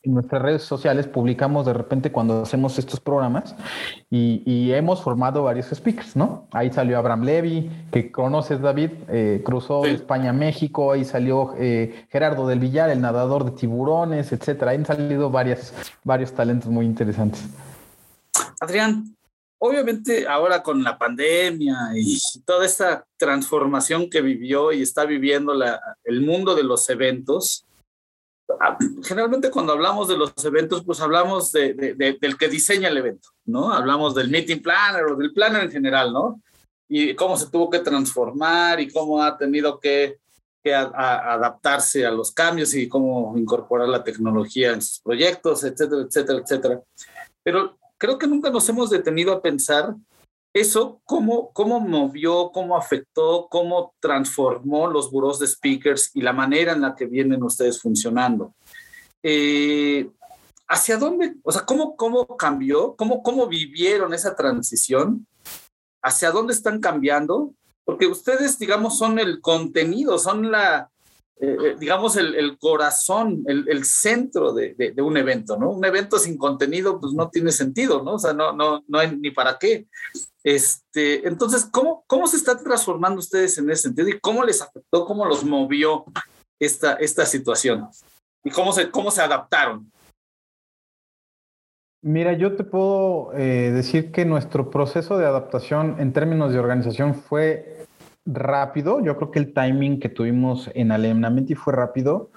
nuestras 0.04 0.40
redes 0.40 0.62
sociales 0.62 1.08
publicamos 1.08 1.66
de 1.66 1.72
repente 1.72 2.12
cuando 2.12 2.42
hacemos 2.42 2.78
estos 2.78 3.00
programas 3.00 3.56
y, 4.08 4.70
hemos 4.70 5.02
formado 5.02 5.42
varios 5.42 5.66
speakers, 5.74 6.14
¿no? 6.14 6.46
Ahí 6.52 6.70
salió 6.70 6.96
Abraham 6.96 7.24
Levy, 7.24 7.70
que 7.90 8.12
conoces 8.12 8.60
David, 8.60 8.90
eh, 9.08 9.42
cruzó 9.44 9.84
España 9.84 10.32
México, 10.32 10.92
ahí 10.92 11.04
salió 11.04 11.54
Gerardo 12.08 12.46
del 12.46 12.60
Villar, 12.60 12.90
el 12.90 13.00
nadador 13.00 13.46
de 13.46 13.50
tiburones, 13.50 14.30
etcétera. 14.30 14.70
Ahí 14.70 14.76
han 14.76 14.86
salido 14.86 15.28
varias, 15.28 15.74
varios 16.04 16.32
talentos 16.32 16.70
muy 16.70 16.86
interesantes. 16.86 17.44
Adrián, 18.60 19.15
obviamente 19.58 20.26
ahora 20.26 20.62
con 20.62 20.82
la 20.82 20.98
pandemia 20.98 21.76
y 21.94 22.18
toda 22.44 22.66
esta 22.66 23.06
transformación 23.16 24.10
que 24.10 24.20
vivió 24.20 24.72
y 24.72 24.82
está 24.82 25.04
viviendo 25.04 25.54
el 26.04 26.20
mundo 26.20 26.54
de 26.54 26.62
los 26.62 26.88
eventos, 26.90 27.64
ah, 28.60 28.76
generalmente 29.02 29.50
cuando 29.50 29.72
hablamos 29.72 30.08
de 30.08 30.16
los 30.16 30.32
eventos, 30.44 30.84
pues 30.84 31.00
hablamos 31.00 31.52
de, 31.52 31.94
del 31.94 32.36
que 32.36 32.48
diseña 32.48 32.88
el 32.88 32.98
evento, 32.98 33.30
¿no? 33.46 33.72
Hablamos 33.72 34.14
del 34.14 34.30
meeting 34.30 34.60
planner 34.60 35.04
o 35.06 35.16
del 35.16 35.32
planner 35.32 35.64
en 35.64 35.72
general, 35.72 36.12
¿no? 36.12 36.40
Y 36.88 37.14
cómo 37.14 37.36
se 37.36 37.50
tuvo 37.50 37.70
que 37.70 37.80
transformar 37.80 38.80
y 38.80 38.90
cómo 38.92 39.22
ha 39.22 39.36
tenido 39.36 39.80
que 39.80 40.18
adaptarse 40.72 42.04
a 42.04 42.10
los 42.10 42.32
cambios 42.32 42.74
y 42.74 42.88
cómo 42.88 43.36
incorporar 43.36 43.88
la 43.88 44.02
tecnología 44.02 44.72
en 44.72 44.82
sus 44.82 45.00
proyectos, 45.00 45.62
etcétera, 45.64 46.02
etcétera, 46.02 46.38
etcétera. 46.40 46.82
Pero 47.42 47.78
creo 47.98 48.18
que 48.18 48.26
nunca 48.26 48.50
nos 48.50 48.68
hemos 48.68 48.90
detenido 48.90 49.32
a 49.32 49.42
pensar 49.42 49.94
eso, 50.52 51.02
cómo, 51.04 51.52
cómo 51.52 51.80
movió, 51.80 52.50
cómo 52.50 52.78
afectó, 52.78 53.46
cómo 53.50 53.94
transformó 54.00 54.86
los 54.86 55.10
buros 55.10 55.38
de 55.38 55.46
speakers 55.46 56.10
y 56.14 56.22
la 56.22 56.32
manera 56.32 56.72
en 56.72 56.80
la 56.80 56.94
que 56.96 57.04
vienen 57.04 57.42
ustedes 57.42 57.80
funcionando. 57.80 58.54
Eh, 59.22 60.08
¿Hacia 60.66 60.96
dónde, 60.96 61.34
o 61.42 61.52
sea, 61.52 61.66
cómo, 61.66 61.94
cómo 61.94 62.26
cambió, 62.38 62.96
cómo, 62.96 63.22
cómo 63.22 63.46
vivieron 63.46 64.14
esa 64.14 64.34
transición? 64.34 65.26
¿Hacia 66.02 66.30
dónde 66.30 66.54
están 66.54 66.80
cambiando? 66.80 67.52
Porque 67.84 68.06
ustedes, 68.06 68.58
digamos, 68.58 68.96
son 68.96 69.18
el 69.18 69.42
contenido, 69.42 70.18
son 70.18 70.50
la, 70.50 70.90
eh, 71.38 71.56
eh, 71.64 71.76
digamos, 71.78 72.16
el, 72.16 72.56
corazón, 72.58 73.44
el, 73.46 73.84
centro 73.84 74.54
de, 74.54 74.94
un 75.02 75.16
evento, 75.18 75.58
¿no? 75.58 75.70
Un 75.70 75.84
evento 75.84 76.18
sin 76.18 76.38
contenido, 76.38 76.98
pues 76.98 77.12
no 77.12 77.28
tiene 77.28 77.52
sentido, 77.52 78.02
¿no? 78.02 78.14
O 78.14 78.18
sea, 78.18 78.32
no, 78.32 78.52
no, 78.52 78.82
no 78.88 78.98
hay 78.98 79.14
ni 79.16 79.30
para 79.30 79.58
qué. 79.58 79.86
Este, 80.42 81.28
entonces, 81.28 81.68
¿cómo, 81.70 82.04
¿cómo 82.06 82.26
se 82.26 82.38
están 82.38 82.62
transformando 82.64 83.18
ustedes 83.18 83.58
en 83.58 83.70
ese 83.70 83.82
sentido 83.82 84.08
y 84.08 84.18
cómo 84.18 84.44
les 84.44 84.62
afectó, 84.62 85.04
cómo 85.04 85.26
los 85.26 85.44
movió 85.44 86.06
esta, 86.58 86.94
esta 86.94 87.26
situación? 87.26 87.86
¿Y 88.42 88.50
cómo 88.50 88.72
se, 88.72 88.90
cómo 88.90 89.10
se 89.10 89.20
adaptaron? 89.20 89.92
Mira, 92.00 92.32
yo 92.32 92.56
te 92.56 92.64
puedo 92.64 93.32
eh, 93.34 93.72
decir 93.72 94.12
que 94.12 94.24
nuestro 94.24 94.70
proceso 94.70 95.18
de 95.18 95.26
adaptación 95.26 95.96
en 95.98 96.12
términos 96.12 96.52
de 96.52 96.60
organización 96.60 97.14
fue 97.14 97.75
rápido. 98.26 99.00
Yo 99.00 99.16
creo 99.16 99.30
que 99.30 99.38
el 99.38 99.54
timing 99.54 100.00
que 100.00 100.08
tuvimos 100.08 100.70
en 100.74 100.92
Alemnamente 100.92 101.54
fue 101.54 101.72
rápido, 101.72 102.30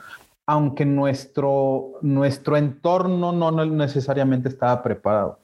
aunque 0.45 0.85
nuestro, 0.85 1.93
nuestro 2.01 2.57
entorno 2.57 3.31
no, 3.31 3.51
necesariamente 3.65 4.49
estaba 4.49 4.81
preparado. 4.81 5.39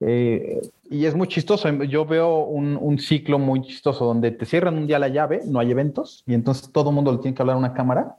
Eh, 0.00 0.60
y 0.90 1.06
es 1.06 1.14
muy 1.14 1.28
chistoso. 1.28 1.68
Yo 1.84 2.04
veo 2.04 2.44
un, 2.44 2.98
ciclo 2.98 3.38
muy 3.38 3.62
chistoso 3.62 4.04
donde 4.04 4.30
te 4.30 4.44
cierran 4.44 4.76
un 4.76 4.86
día 4.86 4.98
la 4.98 5.08
llave, 5.08 5.40
no 5.46 5.60
hay 5.60 5.70
eventos, 5.70 6.22
y 6.26 6.34
entonces 6.34 6.70
todo 6.72 6.90
el 6.90 6.94
mundo 6.94 7.12
le 7.12 7.18
tiene 7.18 7.34
que 7.34 7.42
hablar 7.42 7.56
a 7.56 7.58
una 7.58 7.72
cámara. 7.72 8.16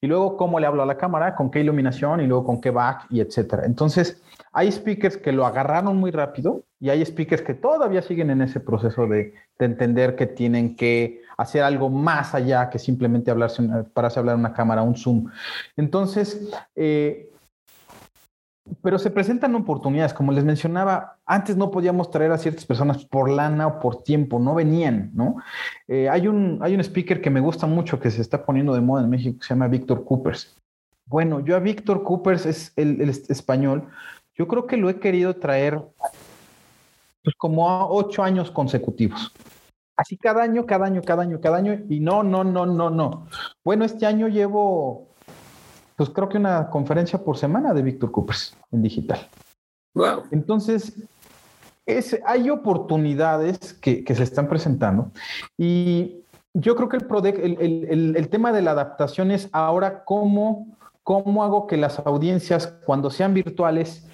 Y 0.00 0.06
luego, 0.06 0.36
¿cómo 0.36 0.60
le 0.60 0.66
hablo 0.66 0.82
a 0.82 0.86
la 0.86 0.96
cámara? 0.96 1.34
¿Con 1.34 1.50
qué 1.50 1.60
iluminación? 1.60 2.20
Y 2.20 2.26
luego, 2.26 2.44
¿con 2.44 2.60
qué 2.60 2.70
back? 2.70 3.06
Y 3.10 3.20
etcétera. 3.20 3.64
Entonces, 3.66 4.22
hay 4.52 4.70
speakers 4.70 5.16
que 5.16 5.32
lo 5.32 5.46
agarraron 5.46 5.96
muy 5.96 6.10
rápido 6.10 6.64
y 6.78 6.90
hay 6.90 7.04
speakers 7.04 7.42
que 7.42 7.54
todavía 7.54 8.02
siguen 8.02 8.30
en 8.30 8.42
ese 8.42 8.60
proceso 8.60 9.06
de, 9.06 9.34
entender 9.58 10.16
que 10.16 10.26
tienen 10.26 10.76
que 10.76 11.22
hacer 11.38 11.62
algo 11.62 11.88
más 11.88 12.34
allá 12.34 12.68
que 12.68 12.78
simplemente 12.78 13.30
hablarse, 13.30 13.62
para 13.94 14.08
hablar 14.08 14.34
a 14.34 14.38
una 14.38 14.52
cámara, 14.52 14.82
un 14.82 14.96
Zoom. 14.96 15.30
Entonces, 15.76 16.50
eh, 16.74 17.30
pero 18.82 18.98
se 18.98 19.10
presentan 19.10 19.54
oportunidades, 19.54 20.12
como 20.12 20.32
les 20.32 20.44
mencionaba, 20.44 21.18
antes 21.24 21.56
no 21.56 21.70
podíamos 21.70 22.10
traer 22.10 22.32
a 22.32 22.38
ciertas 22.38 22.66
personas 22.66 23.04
por 23.04 23.30
lana 23.30 23.66
o 23.66 23.80
por 23.80 24.02
tiempo, 24.02 24.38
no 24.38 24.54
venían, 24.54 25.10
¿no? 25.14 25.36
Eh, 25.88 26.08
hay, 26.08 26.26
un, 26.26 26.58
hay 26.60 26.74
un 26.74 26.80
speaker 26.80 27.20
que 27.20 27.30
me 27.30 27.40
gusta 27.40 27.66
mucho 27.66 28.00
que 28.00 28.10
se 28.10 28.20
está 28.20 28.44
poniendo 28.44 28.74
de 28.74 28.80
moda 28.80 29.04
en 29.04 29.10
México, 29.10 29.38
que 29.38 29.46
se 29.46 29.54
llama 29.54 29.68
Víctor 29.68 30.04
Coopers. 30.04 30.56
Bueno, 31.06 31.40
yo 31.40 31.56
a 31.56 31.60
Víctor 31.60 32.02
Coopers 32.02 32.44
es 32.46 32.72
el, 32.76 33.00
el, 33.00 33.10
español, 33.10 33.88
yo 34.34 34.48
creo 34.48 34.66
que 34.66 34.76
lo 34.76 34.90
he 34.90 34.98
querido 34.98 35.36
traer 35.36 35.80
pues 37.26 37.34
como 37.34 37.68
a 37.68 37.88
ocho 37.88 38.22
años 38.22 38.52
consecutivos. 38.52 39.32
Así 39.96 40.16
cada 40.16 40.44
año, 40.44 40.64
cada 40.64 40.86
año, 40.86 41.02
cada 41.02 41.22
año, 41.22 41.40
cada 41.40 41.56
año, 41.56 41.76
y 41.88 41.98
no, 41.98 42.22
no, 42.22 42.44
no, 42.44 42.66
no, 42.66 42.88
no. 42.88 43.26
Bueno, 43.64 43.84
este 43.84 44.06
año 44.06 44.28
llevo 44.28 45.08
pues 45.96 46.10
creo 46.10 46.28
que 46.28 46.38
una 46.38 46.70
conferencia 46.70 47.18
por 47.18 47.36
semana 47.36 47.74
de 47.74 47.82
Víctor 47.82 48.12
Coopers 48.12 48.56
en 48.70 48.82
digital. 48.82 49.18
Wow. 49.94 50.24
Entonces, 50.30 50.96
es, 51.84 52.16
hay 52.24 52.48
oportunidades 52.48 53.74
que, 53.74 54.04
se 54.06 54.22
están 54.22 54.48
presentando 54.48 55.10
y 55.58 56.20
yo 56.54 56.76
creo 56.76 56.88
que 56.88 56.98
el, 56.98 57.88
el, 57.90 58.16
el, 58.16 58.28
tema 58.28 58.52
de 58.52 58.62
la 58.62 58.70
adaptación 58.70 59.32
es 59.32 59.48
ahora 59.50 60.04
cómo, 60.04 60.76
cómo 61.02 61.42
hago 61.42 61.66
que 61.66 61.76
las 61.76 61.98
audiencias, 61.98 62.68
cuando 62.84 63.10
sean 63.10 63.34
virtuales, 63.34 64.06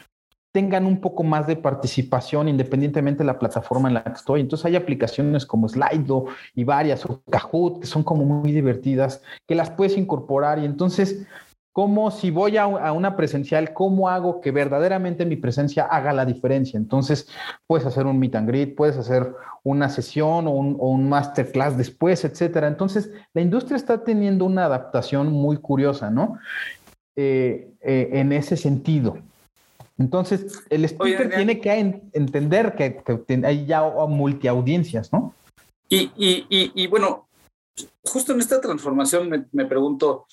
tengan 0.52 0.86
un 0.86 1.00
poco 1.00 1.22
más 1.22 1.46
de 1.46 1.56
participación 1.56 2.48
independientemente 2.48 3.18
de 3.20 3.26
la 3.26 3.38
plataforma 3.38 3.88
en 3.88 3.94
la 3.94 4.04
que 4.04 4.12
estoy. 4.12 4.40
Entonces 4.42 4.66
hay 4.66 4.76
aplicaciones 4.76 5.46
como 5.46 5.68
Slido 5.68 6.26
y 6.54 6.64
varias, 6.64 7.04
o 7.06 7.22
Kahoot, 7.30 7.80
que 7.80 7.86
son 7.86 8.04
como 8.04 8.24
muy 8.24 8.52
divertidas, 8.52 9.22
que 9.48 9.54
las 9.54 9.70
puedes 9.70 9.96
incorporar 9.96 10.58
y 10.58 10.66
entonces 10.66 11.26
¿Cómo 11.72 12.10
si 12.10 12.30
voy 12.30 12.58
a, 12.58 12.66
una 12.66 13.16
presencial, 13.16 13.72
cómo 13.72 14.10
hago 14.10 14.42
que 14.42 14.50
verdaderamente 14.50 15.24
mi 15.24 15.36
presencia 15.36 15.84
haga 15.84 16.12
la 16.12 16.26
diferencia? 16.26 16.76
Entonces, 16.76 17.28
puedes 17.66 17.86
hacer 17.86 18.04
un 18.04 18.18
meet 18.18 18.34
and 18.34 18.46
greet, 18.46 18.74
puedes 18.76 18.98
hacer 18.98 19.34
una 19.62 19.88
sesión 19.88 20.46
o 20.48 20.50
un, 20.50 21.08
masterclass 21.08 21.78
después, 21.78 22.26
etcétera. 22.26 22.68
Entonces, 22.68 23.10
la 23.32 23.40
industria 23.40 23.76
está 23.76 24.04
teniendo 24.04 24.44
una 24.44 24.66
adaptación 24.66 25.32
muy 25.32 25.56
curiosa, 25.56 26.10
¿no? 26.10 26.38
Eh, 27.16 27.72
eh, 27.80 28.10
en 28.12 28.32
ese 28.32 28.58
sentido. 28.58 29.16
Entonces, 29.98 30.62
el 30.70 30.84
speaker 30.84 31.34
tiene 31.34 31.60
que 31.60 31.72
entender 32.12 32.74
que, 32.74 33.02
hay 33.44 33.66
ya 33.66 33.82
multiaudiencias, 33.82 35.12
¿no? 35.12 35.34
Y, 35.88 36.10
y, 36.16 36.86
bueno, 36.86 37.28
justo 38.04 38.32
en 38.32 38.40
esta 38.40 38.60
transformación 38.60 39.48
me 39.52 39.66
pregunto, 39.66 40.26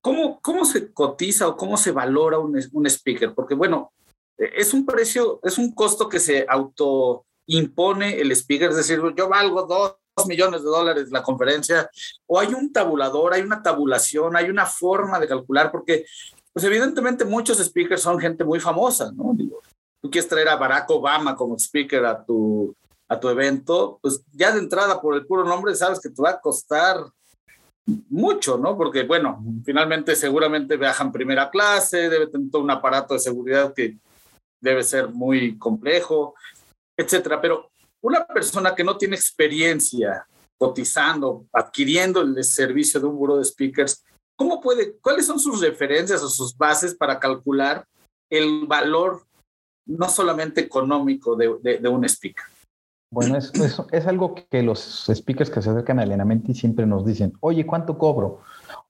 ¿Cómo, 0.00 0.40
¿Cómo 0.40 0.64
se 0.64 0.92
cotiza 0.92 1.46
o 1.46 1.56
cómo 1.56 1.76
se 1.76 1.92
valora 1.92 2.38
un, 2.38 2.58
un 2.72 2.86
speaker? 2.86 3.34
Porque 3.34 3.54
bueno, 3.54 3.92
es 4.38 4.72
un 4.72 4.86
precio, 4.86 5.40
es 5.42 5.58
un 5.58 5.74
costo 5.74 6.08
que 6.08 6.18
se 6.18 6.46
autoimpone 6.48 8.18
el 8.18 8.32
speaker, 8.32 8.70
es 8.70 8.76
decir, 8.76 9.00
yo 9.16 9.28
valgo 9.28 9.62
dos 9.64 10.26
millones 10.26 10.62
de 10.62 10.68
dólares 10.68 11.10
la 11.10 11.22
conferencia, 11.22 11.90
o 12.26 12.40
hay 12.40 12.54
un 12.54 12.72
tabulador, 12.72 13.34
hay 13.34 13.42
una 13.42 13.62
tabulación, 13.62 14.36
hay 14.36 14.48
una 14.48 14.64
forma 14.64 15.20
de 15.20 15.28
calcular, 15.28 15.70
porque 15.70 16.06
pues 16.52 16.64
evidentemente 16.64 17.24
muchos 17.24 17.58
speakers 17.58 18.02
son 18.02 18.18
gente 18.18 18.44
muy 18.44 18.60
famosa, 18.60 19.12
¿no? 19.12 19.32
Digo, 19.34 19.60
tú 20.00 20.10
quieres 20.10 20.28
traer 20.28 20.48
a 20.48 20.56
Barack 20.56 20.90
Obama 20.90 21.36
como 21.36 21.56
speaker 21.56 22.04
a 22.04 22.24
tu, 22.24 22.74
a 23.08 23.18
tu 23.18 23.28
evento, 23.28 23.98
pues 24.02 24.22
ya 24.32 24.52
de 24.52 24.58
entrada 24.58 25.00
por 25.00 25.14
el 25.14 25.26
puro 25.26 25.44
nombre 25.44 25.74
sabes 25.74 26.00
que 26.00 26.10
te 26.10 26.22
va 26.22 26.30
a 26.30 26.40
costar 26.40 26.96
mucho, 28.08 28.58
¿no? 28.58 28.76
Porque, 28.76 29.04
bueno, 29.04 29.42
finalmente 29.64 30.14
seguramente 30.14 30.76
viajan 30.76 31.12
primera 31.12 31.50
clase, 31.50 32.08
debe 32.08 32.26
tener 32.28 32.50
todo 32.50 32.62
un 32.62 32.70
aparato 32.70 33.14
de 33.14 33.20
seguridad 33.20 33.74
que 33.74 33.98
debe 34.60 34.82
ser 34.82 35.08
muy 35.08 35.58
complejo, 35.58 36.34
etcétera. 36.96 37.40
Pero 37.40 37.70
una 38.02 38.26
persona 38.26 38.74
que 38.74 38.84
no 38.84 38.96
tiene 38.96 39.16
experiencia 39.16 40.26
cotizando, 40.58 41.46
adquiriendo 41.52 42.20
el 42.20 42.44
servicio 42.44 43.00
de 43.00 43.06
un 43.06 43.16
buro 43.16 43.38
de 43.38 43.44
speakers, 43.44 44.04
¿cómo 44.40 44.58
puede, 44.58 44.96
cuáles 45.02 45.26
son 45.26 45.38
sus 45.38 45.60
referencias 45.60 46.22
o 46.22 46.28
sus 46.30 46.56
bases 46.56 46.94
para 46.94 47.20
calcular 47.20 47.84
el 48.30 48.66
valor 48.66 49.26
no 49.86 50.08
solamente 50.08 50.62
económico 50.62 51.36
de, 51.36 51.46
un 51.86 52.04
speaker? 52.06 52.44
Bueno, 53.12 53.36
es, 53.36 53.52
es, 53.92 54.06
algo 54.06 54.34
que 54.34 54.62
los 54.62 55.10
speakers 55.14 55.50
que 55.50 55.60
se 55.60 55.68
acercan 55.68 55.98
a 55.98 56.34
y 56.46 56.54
siempre 56.54 56.86
nos 56.86 57.04
dicen, 57.04 57.34
oye, 57.40 57.66
¿cuánto 57.66 57.98
cobro? 57.98 58.40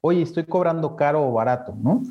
Oye, 0.02 0.22
estoy 0.22 0.44
cobrando 0.44 0.94
caro 0.94 1.26
o 1.26 1.32
barato, 1.32 1.74
¿no? 1.82 2.04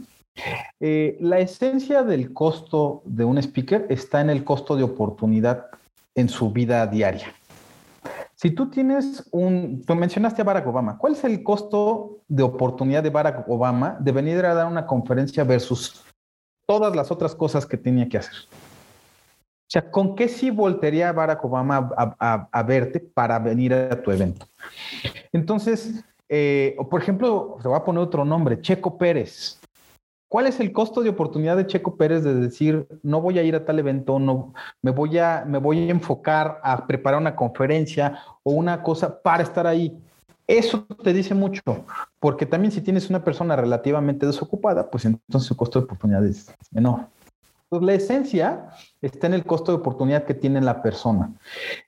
Eh, 0.81 1.15
la 1.21 1.39
esencia 1.39 2.03
del 2.03 2.33
costo 2.33 3.03
de 3.05 3.23
un 3.23 3.37
speaker 3.37 3.85
está 3.89 4.19
en 4.19 4.31
el 4.31 4.43
costo 4.43 4.75
de 4.75 4.83
oportunidad 4.83 5.67
en 6.13 6.27
su 6.27 6.51
vida 6.51 6.85
diaria. 6.87 7.33
Si 8.41 8.51
tú 8.51 8.69
tienes 8.69 9.27
un, 9.31 9.83
tú 9.85 9.95
mencionaste 9.95 10.41
a 10.41 10.45
Barack 10.45 10.65
Obama, 10.65 10.97
¿cuál 10.97 11.11
es 11.11 11.25
el 11.25 11.43
costo 11.43 12.21
de 12.29 12.41
oportunidad 12.41 13.03
de 13.03 13.09
Barack 13.09 13.49
Obama 13.49 13.97
de 13.99 14.13
venir 14.13 14.45
a 14.45 14.53
dar 14.53 14.65
una 14.65 14.85
conferencia 14.85 15.43
versus 15.43 16.05
todas 16.65 16.95
las 16.95 17.11
otras 17.11 17.35
cosas 17.35 17.65
que 17.65 17.75
tenía 17.75 18.07
que 18.07 18.17
hacer? 18.17 18.35
O 18.53 19.67
sea, 19.67 19.91
¿con 19.91 20.15
qué 20.15 20.29
sí 20.29 20.51
voltearía 20.51 21.11
Barack 21.11 21.43
Obama 21.43 21.89
a, 21.97 22.63
verte 22.63 23.01
para 23.01 23.39
venir 23.39 23.73
a 23.73 24.01
tu 24.01 24.09
evento? 24.09 24.47
Entonces, 25.33 26.01
eh, 26.29 26.77
por 26.89 27.01
ejemplo, 27.01 27.57
te 27.61 27.67
voy 27.67 27.75
a 27.75 27.83
poner 27.83 28.01
otro 28.01 28.23
nombre, 28.23 28.61
Checo 28.61 28.97
Pérez. 28.97 29.58
¿Cuál 30.29 30.45
es 30.45 30.59
el 30.59 30.71
costo 30.71 31.01
de 31.01 31.09
oportunidad 31.09 31.57
de 31.57 31.65
Checo 31.65 31.97
Pérez 31.97 32.23
de 32.23 32.35
decir, 32.35 32.87
no 33.01 33.19
voy 33.19 33.39
a 33.39 33.43
ir 33.43 33.55
a 33.55 33.65
tal 33.65 33.79
evento, 33.79 34.19
no, 34.19 34.53
me 34.83 34.91
voy 34.91 35.17
a, 35.17 35.43
me 35.45 35.57
voy 35.57 35.79
a 35.79 35.91
enfocar 35.91 36.61
a 36.63 36.85
preparar 36.85 37.19
una 37.19 37.35
conferencia 37.35 38.19
o 38.43 38.51
una 38.51 38.83
cosa 38.83 39.21
para 39.21 39.41
estar 39.41 39.65
ahí? 39.65 39.99
Eso 40.45 40.85
te 41.03 41.13
dice 41.13 41.33
mucho, 41.33 41.61
porque 42.19 42.45
también 42.45 42.71
si 42.71 42.81
tienes 42.81 43.09
una 43.09 43.23
persona 43.23 43.55
relativamente 43.55 44.27
desocupada, 44.27 44.89
pues 44.89 45.05
entonces 45.05 45.47
su 45.47 45.57
costo 45.57 45.79
de 45.79 45.85
oportunidad 45.85 46.23
es 46.23 46.51
menor. 46.71 47.07
Pues 47.67 47.81
la 47.81 47.93
esencia 47.93 48.69
está 49.01 49.27
en 49.27 49.33
el 49.33 49.45
costo 49.45 49.71
de 49.71 49.77
oportunidad 49.79 50.25
que 50.25 50.33
tiene 50.33 50.61
la 50.61 50.81
persona. 50.81 51.33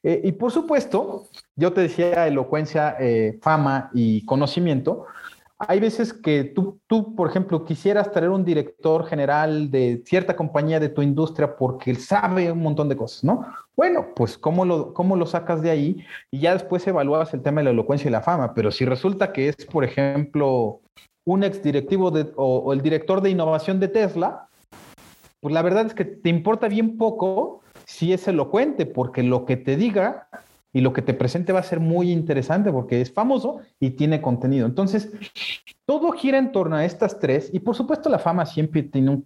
Eh, 0.04 0.22
y 0.24 0.32
por 0.32 0.52
supuesto, 0.52 1.28
yo 1.56 1.74
te 1.74 1.82
decía 1.82 2.28
elocuencia, 2.28 2.96
eh, 3.00 3.40
fama 3.42 3.90
y 3.94 4.26
conocimiento. 4.26 5.06
Hay 5.68 5.80
veces 5.80 6.14
que 6.14 6.44
tú, 6.44 6.80
tú, 6.88 7.16
por 7.16 7.30
ejemplo, 7.30 7.66
quisieras 7.66 8.12
traer 8.12 8.30
un 8.30 8.44
director 8.44 9.06
general 9.06 9.70
de 9.70 10.02
cierta 10.06 10.36
compañía 10.36 10.80
de 10.80 10.90
tu 10.90 11.02
industria 11.02 11.56
porque 11.56 11.92
él 11.92 11.98
sabe 11.98 12.52
un 12.52 12.62
montón 12.62 12.90
de 12.90 12.96
cosas, 12.96 13.24
¿no? 13.24 13.46
Bueno, 13.76 14.08
pues 14.16 14.38
¿cómo 14.38 14.66
lo, 14.66 14.94
cómo 14.94 15.16
lo 15.16 15.26
sacas 15.26 15.62
de 15.62 15.70
ahí? 15.70 16.06
Y 16.32 16.40
ya 16.40 16.54
después 16.54 16.86
evalúas 16.88 17.34
el 17.34 17.42
tema 17.42 17.62
de 17.62 17.66
la 17.66 17.72
elocuencia 17.72 18.08
y 18.08 18.12
la 18.12 18.22
fama. 18.22 18.54
Pero 18.54 18.72
si 18.72 18.86
resulta 18.86 19.34
que 19.34 19.50
es, 19.50 19.66
por 19.66 19.84
ejemplo, 19.84 20.82
un 21.26 21.44
ex 21.44 21.62
directivo 21.62 22.12
o 22.36 22.74
el 22.74 22.82
director 22.82 23.22
de 23.22 23.30
innovación 23.30 23.80
de 23.80 23.88
Tesla, 23.88 24.48
pues 25.40 25.54
la 25.54 25.62
verdad 25.62 25.86
es 25.88 25.94
que 25.94 26.06
te 26.06 26.30
importa 26.30 26.68
bien 26.68 26.98
poco 26.98 27.62
si 27.86 28.14
es 28.14 28.28
elocuente, 28.28 28.86
porque 28.86 29.24
lo 29.24 29.46
que 29.46 29.58
te 29.58 29.76
diga 29.76 30.28
y 30.74 30.82
lo 30.82 30.94
que 30.94 31.02
te 31.02 31.14
presente 31.14 31.54
va 31.54 31.60
a 31.60 31.64
ser 31.64 31.80
muy 31.80 32.12
interesante 32.12 32.72
porque 32.72 33.02
es 33.02 33.12
famoso 33.12 33.60
y 33.80 33.92
tiene 33.92 34.22
contenido. 34.22 34.66
Entonces, 34.66 35.12
todo 35.86 36.12
gira 36.12 36.38
en 36.38 36.52
torno 36.52 36.76
a 36.76 36.86
estas 36.86 37.20
tres 37.20 37.50
y 37.54 37.60
por 37.60 37.76
supuesto 37.76 38.10
la 38.10 38.20
fama 38.20 38.46
siempre 38.46 38.84
tiene 38.84 39.24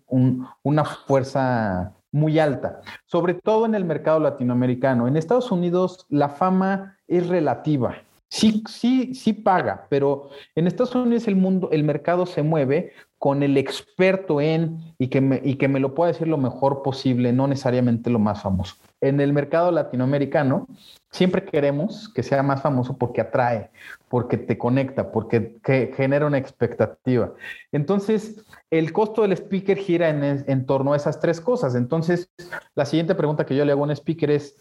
una 0.64 0.86
fuerza 0.86 1.93
muy 2.12 2.39
alta, 2.39 2.82
sobre 3.06 3.34
todo 3.34 3.66
en 3.66 3.76
el 3.76 3.86
mercado 3.86 4.20
latinoamericano. 4.20 5.08
En 5.08 5.18
Estados 5.18 5.52
Unidos 5.52 6.06
la 6.10 6.30
fama 6.30 6.98
es 7.08 7.28
relativa. 7.28 7.98
Sí, 8.30 8.64
sí, 8.68 9.14
sí 9.14 9.34
paga, 9.34 9.86
pero 9.89 10.30
en 10.56 10.68
Estados 10.68 10.96
Unidos 10.96 11.28
el 11.28 11.36
mundo, 11.36 11.70
el 11.72 11.84
mercado 11.84 12.26
se 12.26 12.41
mueve 12.41 12.91
con 13.18 13.43
el 13.43 13.58
experto 13.58 14.41
en 14.41 14.93
y 14.98 15.08
que, 15.08 15.22
me, 15.22 15.41
y 15.43 15.56
que 15.56 15.68
me 15.68 15.80
lo 15.80 15.93
pueda 15.93 16.12
decir 16.12 16.28
lo 16.28 16.38
mejor 16.38 16.82
posible, 16.82 17.32
no 17.34 17.48
necesariamente 17.48 18.10
lo 18.10 18.20
más 18.20 18.41
famoso. 18.41 18.76
En 19.00 19.22
el 19.22 19.32
mercado 19.32 19.72
latinoamericano 19.72 20.68
siempre 21.16 21.45
queremos 21.45 22.09
que 22.09 22.24
sea 22.24 22.43
más 22.43 22.61
famoso 22.61 22.97
porque 22.97 23.22
atrae, 23.22 23.70
porque 24.09 24.38
te 24.38 24.57
conecta, 24.57 25.11
porque 25.11 25.57
genera 25.95 26.26
una 26.26 26.38
expectativa. 26.38 27.32
Entonces, 27.72 28.45
el 28.70 28.91
costo 28.91 29.22
del 29.22 29.32
speaker 29.32 29.78
gira 29.78 30.09
en, 30.09 30.43
en, 30.45 30.66
torno 30.66 30.91
a 30.91 30.97
esas 30.97 31.20
tres 31.22 31.39
cosas. 31.39 31.74
Entonces, 31.76 32.30
la 32.76 32.86
siguiente 32.86 33.16
pregunta 33.16 33.45
que 33.45 33.55
yo 33.55 33.63
le 33.63 33.72
hago 33.72 33.82
a 33.82 33.86
un 33.86 33.91
speaker 33.91 34.32
es, 34.32 34.57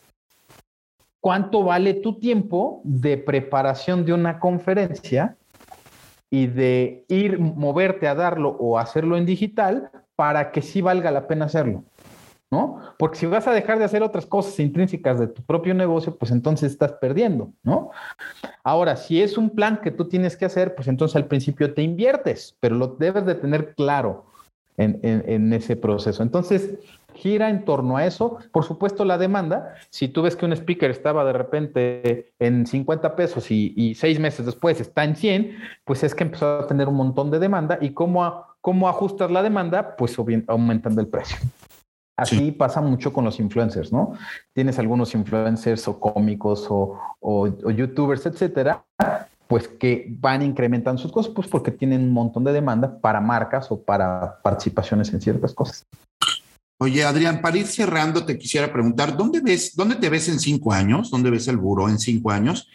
¿cuánto 1.20 1.64
vale 1.64 1.94
tu 1.94 2.20
tiempo 2.20 2.80
de 2.84 3.18
preparación 3.18 4.04
de 4.04 4.12
una 4.12 4.38
conferencia 4.38 5.36
y 6.30 6.46
de 6.46 7.04
ir, 7.08 7.40
moverte 7.40 8.06
a 8.06 8.14
darlo 8.14 8.50
o 8.60 8.78
hacerlo 8.78 9.16
en 9.16 9.26
digital 9.26 9.90
para 10.14 10.52
que 10.52 10.62
sí 10.62 10.80
valga 10.80 11.10
la 11.10 11.26
pena 11.26 11.46
hacerlo? 11.46 11.82
¿No? 12.54 12.78
Porque 12.98 13.18
si 13.18 13.26
vas 13.26 13.48
a 13.48 13.52
dejar 13.52 13.78
de 13.80 13.84
hacer 13.84 14.04
otras 14.04 14.26
cosas 14.26 14.60
intrínsecas 14.60 15.18
de 15.18 15.26
tu 15.26 15.42
propio 15.42 15.74
negocio, 15.74 16.16
pues 16.16 16.30
entonces 16.30 16.70
estás 16.70 16.92
perdiendo, 16.92 17.52
¿no? 17.64 17.90
Ahora, 18.62 18.96
si 18.96 19.20
es 19.20 19.36
un 19.36 19.50
plan 19.50 19.80
que 19.82 19.90
tú 19.90 20.04
tienes 20.08 20.36
que 20.36 20.44
hacer, 20.44 20.76
pues 20.76 20.86
entonces 20.86 21.16
al 21.16 21.26
principio 21.26 21.74
te 21.74 21.82
inviertes, 21.82 22.56
pero 22.60 22.76
lo 22.76 22.86
debes 22.86 23.26
de 23.26 23.34
tener 23.34 23.74
claro 23.74 24.26
en, 24.76 25.52
ese 25.52 25.76
proceso. 25.76 26.22
Entonces, 26.22 26.74
gira 27.14 27.48
en 27.50 27.64
torno 27.64 27.96
a 27.96 28.06
eso. 28.06 28.38
Por 28.52 28.64
supuesto, 28.64 29.04
la 29.04 29.18
demanda, 29.18 29.74
si 29.90 30.08
tú 30.08 30.22
ves 30.22 30.36
que 30.36 30.46
un 30.46 30.52
speaker 30.52 30.90
estaba 30.90 31.24
de 31.24 31.32
repente 31.32 32.32
en 32.38 32.66
50 32.66 33.16
pesos 33.16 33.50
y, 33.50 33.94
seis 33.96 34.20
meses 34.20 34.46
después 34.46 34.80
está 34.80 35.04
en 35.04 35.16
100, 35.16 35.56
pues 35.84 36.04
es 36.04 36.14
que 36.14 36.24
empezó 36.24 36.60
a 36.60 36.66
tener 36.66 36.88
un 36.88 36.96
montón 36.96 37.30
de 37.32 37.40
demanda 37.40 37.78
y 37.80 37.90
cómo, 37.90 38.44
cómo 38.60 38.88
ajustas 38.88 39.30
la 39.30 39.42
demanda, 39.42 39.96
pues 39.96 40.16
aumentando 40.48 41.00
el 41.00 41.08
precio. 41.08 41.38
Así 42.16 42.52
pasa 42.52 42.80
mucho 42.80 43.12
con 43.12 43.24
los 43.24 43.40
influencers, 43.40 43.92
¿no? 43.92 44.12
Tienes 44.52 44.78
algunos 44.78 45.14
influencers 45.14 45.88
o 45.88 45.98
cómicos 45.98 46.66
o, 46.70 47.00
youtubers, 47.72 48.24
etcétera, 48.26 48.84
pues 49.48 49.66
que 49.66 50.06
van 50.20 50.42
incrementando 50.42 51.02
sus 51.02 51.10
cosas, 51.10 51.32
pues 51.34 51.48
porque 51.48 51.72
tienen 51.72 52.02
un 52.02 52.12
montón 52.12 52.44
de 52.44 52.52
demanda 52.52 53.00
para 53.00 53.20
marcas 53.20 53.66
o 53.70 53.82
para 53.82 54.40
participaciones 54.42 55.12
en 55.12 55.20
ciertas 55.20 55.52
cosas. 55.52 55.84
Oye, 56.78 57.04
Adrián, 57.04 57.40
para 57.40 57.56
ir 57.56 57.66
cerrando, 57.66 58.24
te 58.24 58.38
quisiera 58.38 58.72
preguntar, 58.72 59.16
¿dónde 59.16 59.40
ves, 59.40 59.74
dónde 59.74 59.96
te 59.96 60.08
ves 60.08 60.28
en 60.28 60.38
cinco 60.38 60.72
años? 60.72 61.10
¿Dónde 61.10 61.30
ves 61.30 61.48
el 61.48 61.56
buró 61.56 61.88
en 61.88 61.98
cinco 61.98 62.30
años? 62.30 62.68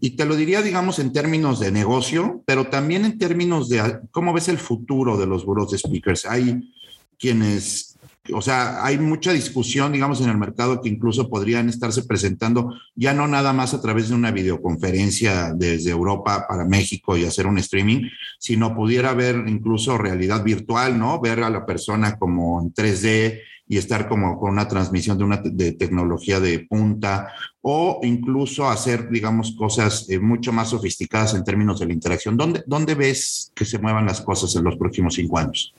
Y 0.00 0.10
te 0.10 0.24
lo 0.24 0.36
diría, 0.36 0.62
digamos, 0.62 0.98
en 0.98 1.12
términos 1.12 1.58
de 1.58 1.72
negocio, 1.72 2.42
pero 2.46 2.68
también 2.68 3.04
en 3.04 3.18
términos 3.18 3.68
de 3.68 4.00
cómo 4.12 4.32
ves 4.32 4.48
el 4.48 4.58
futuro 4.58 5.16
de 5.16 5.26
los 5.26 5.44
buros 5.44 5.70
de 5.70 5.78
speakers. 5.78 6.24
Hay 6.24 6.72
quienes 7.18 7.87
o 8.32 8.42
sea, 8.42 8.84
hay 8.84 8.98
mucha 8.98 9.32
discusión, 9.32 9.92
digamos, 9.92 10.20
en 10.20 10.28
el 10.28 10.38
mercado 10.38 10.80
que 10.80 10.88
incluso 10.88 11.28
podrían 11.28 11.68
estarse 11.68 12.02
presentando 12.04 12.74
ya 12.94 13.14
no 13.14 13.28
nada 13.28 13.52
más 13.52 13.74
a 13.74 13.80
través 13.80 14.08
de 14.08 14.14
una 14.14 14.30
videoconferencia 14.30 15.52
desde 15.54 15.90
Europa 15.90 16.46
para 16.48 16.64
México 16.64 17.16
y 17.16 17.24
hacer 17.24 17.46
un 17.46 17.58
streaming, 17.58 18.08
sino 18.38 18.74
pudiera 18.74 19.10
haber 19.10 19.44
incluso 19.46 19.98
realidad 19.98 20.44
virtual, 20.44 20.98
¿no? 20.98 21.20
Ver 21.20 21.42
a 21.42 21.50
la 21.50 21.64
persona 21.66 22.16
como 22.16 22.60
en 22.60 22.72
3D 22.72 23.40
y 23.68 23.76
estar 23.76 24.08
como 24.08 24.38
con 24.38 24.50
una 24.50 24.66
transmisión 24.66 25.18
de 25.18 25.24
una 25.24 25.42
tecnología 25.42 26.40
de 26.40 26.60
punta 26.60 27.28
o 27.60 28.00
incluso 28.02 28.68
hacer, 28.68 29.10
digamos, 29.10 29.52
cosas 29.52 30.08
eh, 30.08 30.18
mucho 30.18 30.52
más 30.52 30.70
sofisticadas 30.70 31.34
en 31.34 31.44
términos 31.44 31.78
de 31.78 31.86
la 31.86 31.92
interacción. 31.92 32.36
¿Dónde, 32.36 32.62
¿Dónde 32.66 32.94
ves 32.94 33.52
que 33.54 33.66
se 33.66 33.78
muevan 33.78 34.06
las 34.06 34.22
cosas 34.22 34.56
en 34.56 34.64
los 34.64 34.76
próximos 34.76 35.14
cinco 35.14 35.38
años? 35.38 35.74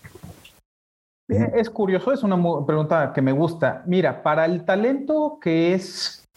Es 1.30 1.70
curioso, 1.70 2.12
es 2.12 2.24
una 2.24 2.38
pregunta 2.66 3.14
que 3.14 3.22
me 3.22 3.32
gusta. 3.32 3.84
Mira, 3.86 4.24
para 4.24 4.46
el 4.46 4.66
talento 4.66 5.38
que 5.40 5.76
es, 5.76 6.28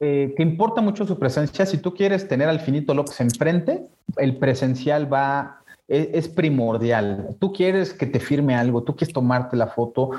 eh, 0.00 0.34
que 0.36 0.42
importa 0.42 0.82
mucho 0.82 1.06
su 1.06 1.18
presencia, 1.18 1.64
si 1.64 1.78
tú 1.78 1.94
quieres 1.94 2.28
tener 2.28 2.48
al 2.48 2.60
finito 2.60 2.92
López 2.92 3.18
enfrente, 3.22 3.88
el 4.18 4.36
presencial 4.36 5.10
va, 5.10 5.62
es, 5.88 6.08
es, 6.12 6.28
primordial. 6.28 7.36
Tú 7.38 7.54
quieres 7.54 7.94
que 7.94 8.04
te 8.04 8.20
firme 8.20 8.54
algo, 8.54 8.82
tú 8.82 8.94
quieres 8.94 9.14
tomarte 9.14 9.56
la 9.56 9.68
foto, 9.68 10.10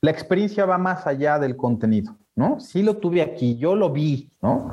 la 0.00 0.10
experiencia 0.10 0.64
va 0.64 0.78
más 0.78 1.06
allá 1.06 1.38
del 1.38 1.54
contenido, 1.54 2.16
¿no? 2.34 2.60
Sí 2.60 2.82
lo 2.82 2.96
tuve 2.96 3.20
aquí, 3.20 3.58
yo 3.58 3.76
lo 3.76 3.90
vi, 3.90 4.30
¿no? 4.40 4.70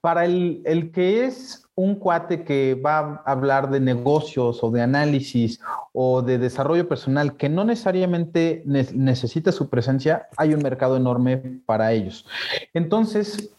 Para 0.00 0.24
el, 0.24 0.62
el 0.64 0.90
que 0.90 1.26
es 1.26 1.61
un 1.74 1.94
cuate 1.94 2.44
que 2.44 2.74
va 2.74 3.22
a 3.24 3.32
hablar 3.32 3.70
de 3.70 3.80
negocios 3.80 4.62
o 4.62 4.70
de 4.70 4.82
análisis 4.82 5.60
o 5.92 6.22
de 6.22 6.38
desarrollo 6.38 6.86
personal 6.86 7.36
que 7.36 7.48
no 7.48 7.64
necesariamente 7.64 8.62
necesita 8.66 9.52
su 9.52 9.70
presencia, 9.70 10.28
hay 10.36 10.54
un 10.54 10.62
mercado 10.62 10.96
enorme 10.96 11.60
para 11.64 11.92
ellos. 11.92 12.26
Entonces, 12.74 13.50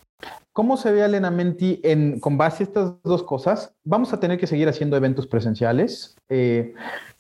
¿cómo 0.52 0.78
se 0.78 0.92
ve 0.92 1.04
Elena 1.04 1.32
Menti 1.32 1.80
en, 1.84 2.20
con 2.20 2.38
base 2.38 2.64
a 2.64 2.68
estas 2.68 2.94
dos 3.04 3.24
cosas? 3.24 3.74
Vamos 3.84 4.14
a 4.14 4.20
tener 4.20 4.38
que 4.38 4.48
seguir 4.48 4.70
haciendo 4.70 4.96
eventos 4.96 5.26
presenciales. 5.26 6.16
Eh, 6.30 6.76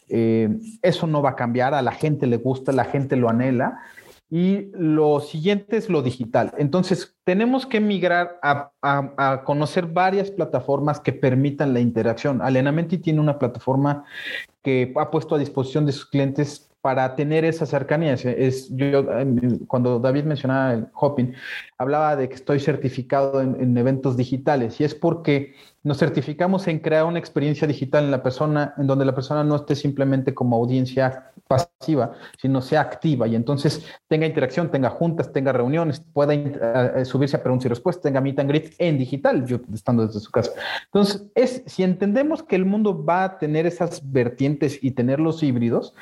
eh, 0.10 0.50
eso 0.84 1.08
no 1.08 1.24
va 1.24 1.32
a 1.32 1.36
cambiar, 1.36 1.74
a 1.74 1.82
la 1.82 1.92
gente 1.92 2.28
le 2.28 2.38
gusta, 2.38 2.72
la 2.72 2.86
gente 2.86 3.16
lo 3.16 3.30
anhela. 3.30 3.80
Y 4.30 4.72
lo 4.74 5.20
siguiente 5.20 5.78
es 5.78 5.90
lo 5.90 6.02
digital. 6.02 6.54
Entonces, 6.58 7.16
tenemos 7.24 7.66
que 7.66 7.80
migrar 7.80 8.40
a, 8.42 9.44
conocer 9.46 9.86
varias 9.86 10.32
plataformas 10.32 11.00
que 11.00 11.14
permitan 11.14 11.74
la 11.74 11.80
interacción. 11.80 12.42
Alenamenti 12.42 12.98
tiene 12.98 13.20
una 13.20 13.38
plataforma 13.38 14.06
que 14.64 14.92
ha 14.96 15.12
puesto 15.12 15.36
a 15.36 15.40
disposición 15.40 15.86
de 15.86 15.92
sus 15.92 16.08
clientes 16.08 16.73
para 16.84 17.16
tener 17.16 17.46
esa 17.46 17.66
cercanía. 17.66 18.12
Es, 18.12 18.68
yo, 18.76 19.06
cuando 19.68 20.00
David 20.00 20.26
mencionaba 20.26 20.74
el 20.74 20.88
hopping, 20.94 21.34
hablaba 21.78 22.18
de 22.18 22.28
que 22.28 22.36
estoy 22.36 22.60
certificado 22.60 23.40
en, 23.40 23.78
eventos 23.78 24.18
digitales 24.18 24.82
y 24.82 24.84
es 24.84 24.94
porque 24.94 25.56
nos 25.84 25.98
certificamos 25.98 26.68
en 26.68 26.80
crear 26.80 27.06
una 27.06 27.20
experiencia 27.20 27.66
digital 27.70 28.04
en 28.04 28.12
la 28.12 28.22
persona, 28.22 28.74
en 28.78 28.86
donde 28.86 29.06
la 29.06 29.16
persona 29.16 29.46
no 29.46 29.56
esté 29.56 29.78
simplemente 29.78 30.34
como 30.34 30.58
audiencia 30.58 31.32
pasiva, 31.48 32.16
sino 32.38 32.62
sea 32.62 32.82
activa 32.82 33.30
y 33.30 33.36
entonces 33.36 33.86
tenga 34.10 34.26
interacción, 34.26 34.70
tenga 34.70 34.90
juntas, 34.90 35.32
tenga 35.32 35.54
reuniones, 35.54 36.02
pueda 36.02 36.34
eh, 36.34 37.06
subirse 37.06 37.38
a 37.38 37.44
preguntas 37.44 37.66
y 37.68 37.70
respuestas, 37.70 38.04
tenga 38.04 38.20
meet 38.20 38.40
and 38.40 38.50
greet 38.50 38.76
en 38.78 38.98
digital, 38.98 39.46
yo 39.46 39.62
estando 39.74 40.06
desde 40.06 40.20
su 40.20 40.32
casa. 40.32 40.52
Entonces, 40.86 41.24
es, 41.34 41.64
si 41.66 41.84
entendemos 41.84 42.44
que 42.44 42.58
el 42.58 42.66
mundo 42.66 43.06
va 43.06 43.24
a 43.24 43.38
tener 43.38 43.66
esas 43.66 44.02
vertientes 44.12 44.80
y 44.82 44.92
tener 44.92 45.22
los 45.22 45.42
híbridos, 45.44 45.94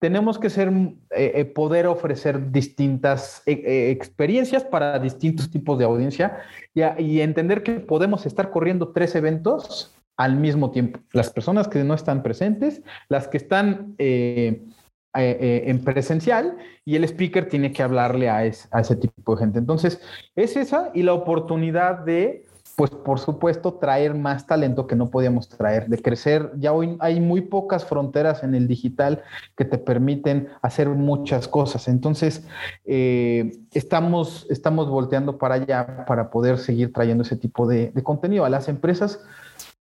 tenemos 0.00 0.38
que 0.38 0.50
ser, 0.50 0.68
eh, 0.68 1.32
eh, 1.34 1.44
poder 1.44 1.86
ofrecer 1.86 2.50
distintas 2.50 3.42
eh, 3.46 3.90
experiencias 3.90 4.64
para 4.64 4.98
distintos 4.98 5.50
tipos 5.50 5.78
de 5.78 5.84
audiencia 5.84 6.38
y, 6.74 7.20
entender 7.20 7.62
que 7.62 7.74
podemos 7.74 8.24
estar 8.24 8.50
corriendo 8.50 8.92
tres 8.92 9.14
eventos 9.14 9.94
al 10.16 10.36
mismo 10.36 10.70
tiempo. 10.70 11.00
Las 11.12 11.30
personas 11.30 11.68
que 11.68 11.84
no 11.84 11.94
están 11.94 12.22
presentes, 12.22 12.82
las 13.08 13.28
que 13.28 13.36
están 13.36 13.94
en 13.98 15.84
presencial 15.84 16.56
y 16.84 16.96
el 16.96 17.04
speaker 17.04 17.48
tiene 17.48 17.72
que 17.72 17.82
hablarle 17.82 18.30
a, 18.30 18.38
a 18.38 18.80
ese 18.80 18.96
tipo 18.96 19.34
de 19.34 19.40
gente. 19.40 19.58
Entonces, 19.58 20.00
es 20.34 20.56
esa 20.56 20.90
y 20.94 21.02
la 21.02 21.12
oportunidad 21.12 21.98
de 21.98 22.46
pues 22.80 22.92
por 22.92 23.20
supuesto 23.20 23.74
traer 23.74 24.14
más 24.14 24.46
talento 24.46 24.86
que 24.86 24.96
no 24.96 25.10
podíamos 25.10 25.50
traer, 25.50 25.88
de 25.88 26.00
crecer. 26.00 26.50
Ya 26.56 26.72
hoy 26.72 26.96
hay 27.00 27.20
muy 27.20 27.42
pocas 27.42 27.84
fronteras 27.84 28.42
en 28.42 28.54
el 28.54 28.66
digital 28.66 29.22
que 29.54 29.66
te 29.66 29.76
permiten 29.76 30.48
hacer 30.62 30.88
muchas 30.88 31.46
cosas. 31.46 31.88
Entonces, 31.88 32.42
eh, 32.86 33.52
estamos, 33.74 34.46
estamos 34.48 34.88
volteando 34.88 35.36
para 35.36 35.56
allá 35.56 36.06
para 36.06 36.30
poder 36.30 36.56
seguir 36.56 36.90
trayendo 36.90 37.22
ese 37.22 37.36
tipo 37.36 37.66
de, 37.66 37.92
contenido. 38.02 38.46
A 38.46 38.48
las 38.48 38.66
empresas 38.70 39.20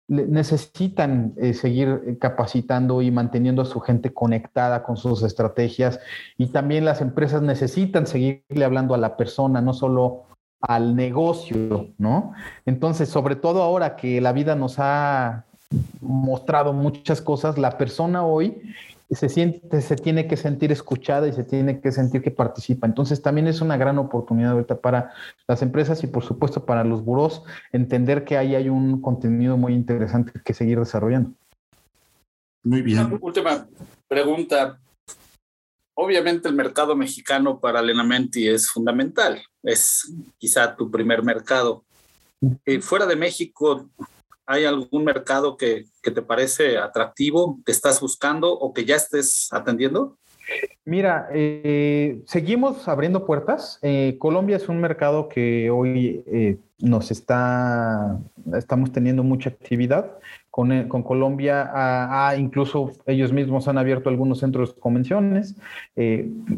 necesitan 0.09 1.35
eh, 1.37 1.53
seguir 1.53 2.17
capacitando 2.19 3.01
y 3.01 3.11
manteniendo 3.11 3.61
a 3.61 3.65
su 3.65 3.79
gente 3.79 4.13
conectada 4.13 4.83
con 4.83 4.97
sus 4.97 5.23
estrategias 5.23 6.01
y 6.37 6.47
también 6.47 6.83
las 6.83 6.99
empresas 6.99 7.41
necesitan 7.41 8.07
seguirle 8.07 8.65
hablando 8.65 8.93
a 8.93 8.97
la 8.97 9.15
persona, 9.15 9.61
no 9.61 9.73
solo 9.73 10.25
al 10.61 10.95
negocio, 10.95 11.89
¿no? 11.97 12.33
Entonces, 12.65 13.09
sobre 13.09 13.35
todo 13.35 13.61
ahora 13.63 13.95
que 13.95 14.19
la 14.21 14.33
vida 14.33 14.55
nos 14.55 14.75
ha 14.77 15.45
mostrado 16.01 16.73
muchas 16.73 17.21
cosas, 17.21 17.57
la 17.57 17.77
persona 17.77 18.25
hoy 18.25 18.61
se 19.11 19.27
siente, 19.27 19.81
se 19.81 19.95
tiene 19.95 20.27
que 20.27 20.37
sentir 20.37 20.71
escuchada 20.71 21.27
y 21.27 21.33
se 21.33 21.43
tiene 21.43 21.81
que 21.81 21.91
sentir 21.91 22.21
que 22.21 22.31
participa. 22.31 22.85
Entonces 22.85 23.21
también 23.21 23.47
es 23.47 23.61
una 23.61 23.75
gran 23.75 23.97
oportunidad 23.97 24.51
ahorita 24.51 24.81
para 24.81 25.11
las 25.47 25.61
empresas 25.61 26.03
y 26.03 26.07
por 26.07 26.23
supuesto 26.23 26.65
para 26.65 26.83
los 26.83 27.03
buros 27.03 27.43
entender 27.71 28.23
que 28.23 28.37
ahí 28.37 28.53
hay 28.53 28.69
un 28.69 29.01
contenido 29.01 29.57
muy 29.57 29.73
interesante 29.73 30.33
que 30.43 30.53
seguir 30.53 30.79
desarrollando. 30.79 31.31
Muy 32.63 32.81
bien. 32.81 33.17
última 33.21 33.67
pregunta. 34.07 34.79
Obviamente 35.95 36.47
el 36.47 36.55
mercado 36.55 36.95
mexicano 36.95 37.59
para 37.59 37.81
Lenamenti 37.81 38.47
es 38.47 38.69
fundamental, 38.69 39.41
es 39.63 40.11
quizá 40.37 40.75
tu 40.75 40.89
primer 40.89 41.23
mercado. 41.23 41.83
Eh, 42.65 42.79
fuera 42.81 43.05
de 43.05 43.15
México, 43.15 43.89
¿hay 44.45 44.65
algún 44.65 45.03
mercado 45.03 45.57
que, 45.57 45.85
te 46.01 46.21
parece 46.21 46.77
atractivo, 46.77 47.59
que 47.65 47.71
estás 47.71 48.01
buscando 48.01 48.51
o 48.51 48.73
que 48.73 48.85
ya 48.85 48.95
estés 48.95 49.47
atendiendo? 49.51 50.17
Mira, 50.85 51.29
eh, 51.31 52.21
seguimos 52.25 52.87
abriendo 52.87 53.25
puertas. 53.25 53.77
Eh, 53.83 54.15
Colombia 54.17 54.55
es 54.55 54.67
un 54.67 54.81
mercado 54.81 55.29
que 55.29 55.69
hoy 55.69 56.23
eh, 56.25 56.57
nos 56.79 57.11
está, 57.11 58.17
estamos 58.57 58.91
teniendo 58.91 59.23
mucha 59.23 59.49
actividad. 59.49 60.17
Con, 60.51 60.87
con 60.87 61.03
Colombia, 61.03 62.33
incluso 62.37 62.91
ellos 63.05 63.31
mismos 63.31 63.67
han 63.67 63.77
abierto 63.77 64.09
algunos 64.09 64.39
centros 64.39 64.75
de 64.75 64.81
convenciones, 64.81 65.55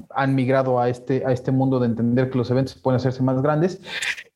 han 0.10 0.34
migrado 0.34 0.80
a 0.80 0.89
este, 0.89 1.26
a 1.26 1.32
este 1.32 1.52
mundo 1.52 1.80
de 1.80 1.88
entender 1.88 2.30
que 2.30 2.38
los 2.38 2.50
eventos 2.50 2.76
pueden 2.76 2.96
hacerse 2.96 3.22
más 3.22 3.42
grandes, 3.42 3.82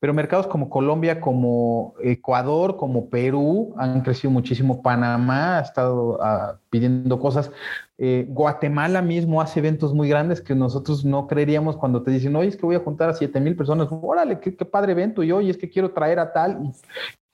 pero 0.05 0.13
mercados 0.13 0.45
como 0.45 0.69
Colombia, 0.69 1.19
como 1.19 1.95
Ecuador, 1.99 2.77
como 2.77 3.09
Perú 3.09 3.73
han 3.77 4.01
crecido 4.01 4.29
muchísimo. 4.29 4.83
Panamá 4.83 5.57
ha 5.57 5.61
estado 5.61 6.19
ah, 6.21 6.59
pidiendo 6.69 7.19
cosas. 7.19 7.49
Eh, 7.97 8.25
Guatemala 8.27 9.01
mismo 9.01 9.41
hace 9.41 9.59
eventos 9.59 9.93
muy 9.93 10.09
grandes 10.09 10.41
que 10.41 10.53
nosotros 10.53 11.05
no 11.05 11.27
creeríamos 11.27 11.77
cuando 11.77 12.03
te 12.03 12.11
dicen, 12.11 12.35
oye, 12.35 12.49
es 12.49 12.57
que 12.57 12.65
voy 12.65 12.75
a 12.75 12.81
juntar 12.81 13.09
a 13.09 13.13
7 13.13 13.39
mil 13.39 13.55
personas. 13.55 13.87
Órale, 13.89 14.39
qué, 14.39 14.51
padre 14.51 14.91
evento. 14.91 15.23
Y 15.23 15.31
oye, 15.31 15.49
es 15.49 15.57
que 15.57 15.69
quiero 15.69 15.91
traer 15.91 16.19
a 16.19 16.33
tal, 16.33 16.71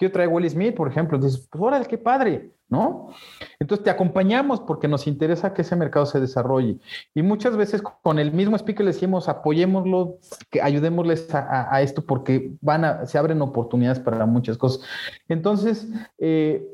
quiero 0.01 0.13
traer 0.13 0.29
Will 0.29 0.49
Smith, 0.49 0.73
por 0.73 0.87
ejemplo. 0.87 1.15
Entonces, 1.15 1.47
pues 1.47 1.63
órale, 1.63 1.85
qué 1.85 1.99
padre, 1.99 2.49
¿no? 2.69 3.09
Entonces 3.59 3.83
te 3.83 3.91
acompañamos 3.91 4.59
porque 4.59 4.87
nos 4.87 5.05
interesa 5.05 5.53
que 5.53 5.61
ese 5.61 5.75
mercado 5.75 6.07
se 6.07 6.19
desarrolle. 6.19 6.79
Y 7.13 7.21
muchas 7.21 7.55
veces 7.55 7.83
con 7.83 8.17
el 8.17 8.31
mismo 8.31 8.55
speaker 8.55 8.83
le 8.83 8.93
decimos, 8.93 9.29
apoyémoslo, 9.29 10.17
que 10.49 10.59
ayudémosles 10.59 11.27
a, 11.35 11.79
esto 11.83 12.03
porque 12.03 12.51
van 12.61 12.83
a, 12.83 13.05
se 13.05 13.19
abren 13.19 13.43
oportunidades 13.43 13.99
para 13.99 14.25
muchas 14.25 14.57
cosas. 14.57 14.83
Entonces, 15.27 15.87
eh, 16.17 16.65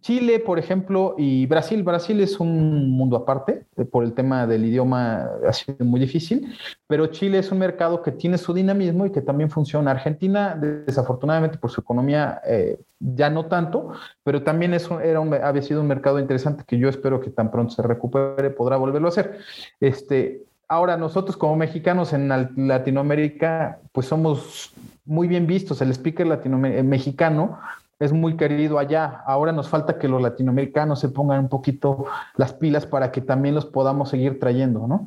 Chile, 0.00 0.38
por 0.38 0.58
ejemplo, 0.58 1.14
y 1.18 1.46
Brasil. 1.46 1.82
Brasil 1.82 2.20
es 2.20 2.38
un 2.40 2.90
mundo 2.90 3.16
aparte, 3.16 3.64
eh, 3.76 3.84
por 3.84 4.04
el 4.04 4.12
tema 4.12 4.46
del 4.46 4.64
idioma 4.64 5.28
ha 5.46 5.52
sido 5.52 5.84
muy 5.84 6.00
difícil, 6.00 6.54
pero 6.86 7.06
Chile 7.08 7.38
es 7.38 7.50
un 7.50 7.58
mercado 7.58 8.02
que 8.02 8.12
tiene 8.12 8.38
su 8.38 8.54
dinamismo 8.54 9.06
y 9.06 9.10
que 9.10 9.20
también 9.20 9.50
funciona. 9.50 9.90
Argentina, 9.90 10.54
desafortunadamente 10.56 11.58
por 11.58 11.70
su 11.70 11.80
economía, 11.80 12.40
eh, 12.46 12.78
ya 13.00 13.30
no 13.30 13.46
tanto, 13.46 13.92
pero 14.22 14.42
también 14.42 14.74
es 14.74 14.88
era 15.02 15.20
había 15.20 15.62
sido 15.62 15.80
un 15.80 15.86
mercado 15.86 16.18
interesante 16.18 16.64
que 16.66 16.78
yo 16.78 16.88
espero 16.88 17.20
que 17.20 17.30
tan 17.30 17.50
pronto 17.50 17.74
se 17.74 17.82
recupere, 17.82 18.50
podrá 18.50 18.76
volverlo 18.76 19.08
a 19.08 19.10
hacer. 19.10 19.38
Este, 19.80 20.44
ahora, 20.68 20.96
nosotros 20.96 21.36
como 21.36 21.56
mexicanos 21.56 22.12
en 22.12 22.28
Latinoamérica, 22.68 23.80
pues 23.92 24.06
somos 24.06 24.72
muy 25.04 25.26
bien 25.26 25.46
vistos. 25.46 25.80
El 25.80 25.90
speaker 25.90 26.26
latino 26.26 26.58
mexicano 26.58 27.58
es 27.98 28.12
muy 28.12 28.36
querido 28.36 28.78
allá. 28.78 29.22
Ahora 29.26 29.52
nos 29.52 29.68
falta 29.68 29.98
que 29.98 30.08
los 30.08 30.22
latinoamericanos 30.22 31.00
se 31.00 31.08
pongan 31.08 31.40
un 31.40 31.48
poquito 31.48 32.06
las 32.36 32.52
pilas 32.52 32.86
para 32.86 33.10
que 33.10 33.20
también 33.20 33.54
los 33.54 33.66
podamos 33.66 34.10
seguir 34.10 34.38
trayendo, 34.38 34.86
¿no? 34.86 35.06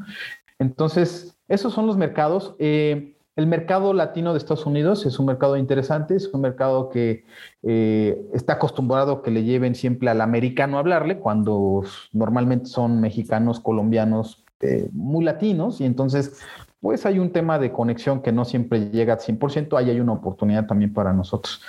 Entonces, 0.60 1.38
esos 1.48 1.74
son 1.74 1.88
los 1.88 1.98
mercados. 1.98 2.56
Eh, 2.60 3.16
el 3.38 3.48
mercado 3.48 3.94
latino 3.94 4.34
de 4.34 4.38
Estados 4.38 4.66
Unidos 4.66 5.06
es 5.06 5.18
un 5.18 5.26
mercado 5.26 5.56
interesante, 5.56 6.16
es 6.16 6.28
un 6.34 6.42
mercado 6.42 6.90
que 6.90 7.26
eh, 7.64 8.22
está 8.34 8.54
acostumbrado 8.54 9.22
que 9.22 9.32
le 9.32 9.44
lleven 9.44 9.74
siempre 9.74 10.10
al 10.10 10.20
americano 10.20 10.78
a 10.78 10.82
hablarle, 10.82 11.18
cuando 11.18 11.84
normalmente 12.12 12.66
son 12.66 13.00
mexicanos, 13.00 13.62
colombianos, 13.62 14.44
eh, 14.60 14.90
muy 14.92 15.24
latinos, 15.24 15.80
y 15.80 15.86
entonces 15.86 16.42
pues 16.82 17.06
hay 17.06 17.20
un 17.20 17.32
tema 17.32 17.58
de 17.58 17.72
conexión 17.72 18.22
que 18.22 18.32
no 18.32 18.44
siempre 18.44 18.90
llega 18.90 19.14
al 19.14 19.20
100%, 19.20 19.78
ahí 19.78 19.90
hay 19.92 20.00
una 20.00 20.14
oportunidad 20.14 20.68
también 20.68 20.94
para 20.94 21.14
nosotros 21.14 21.62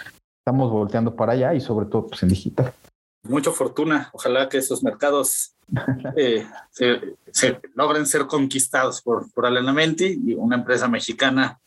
estamos 0.43 0.73
volteando 0.73 1.15
para 1.15 1.33
allá 1.33 1.55
y 1.55 1.61
sobre 1.61 1.87
todo 1.87 2.09
pues, 2.09 2.23
en 2.25 2.29
digital. 2.29 2.73
Mucha 3.29 3.53
fortuna. 3.53 4.11
Ojalá 4.13 4.49
que 4.49 4.59
esos 4.59 4.83
mercados 4.83 5.55
eh, 6.17 6.45
se, 6.71 7.61
logren 7.75 8.07
ser 8.07 8.27
conquistados 8.27 9.01
por, 9.03 9.31
por 9.33 9.47
Alenamenti 9.47 10.21
y 10.27 10.35
una 10.35 10.57
empresa 10.57 10.89
mexicana 10.89 11.61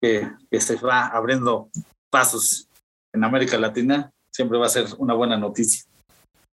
que, 0.00 0.30
que 0.50 0.60
se 0.60 0.76
va 0.76 1.08
abriendo 1.08 1.68
pasos 2.10 2.68
en 3.12 3.22
América 3.22 3.58
Latina. 3.58 4.10
Siempre 4.30 4.58
va 4.58 4.66
a 4.66 4.70
ser 4.70 4.86
una 4.96 5.12
buena 5.12 5.36
noticia. 5.36 5.84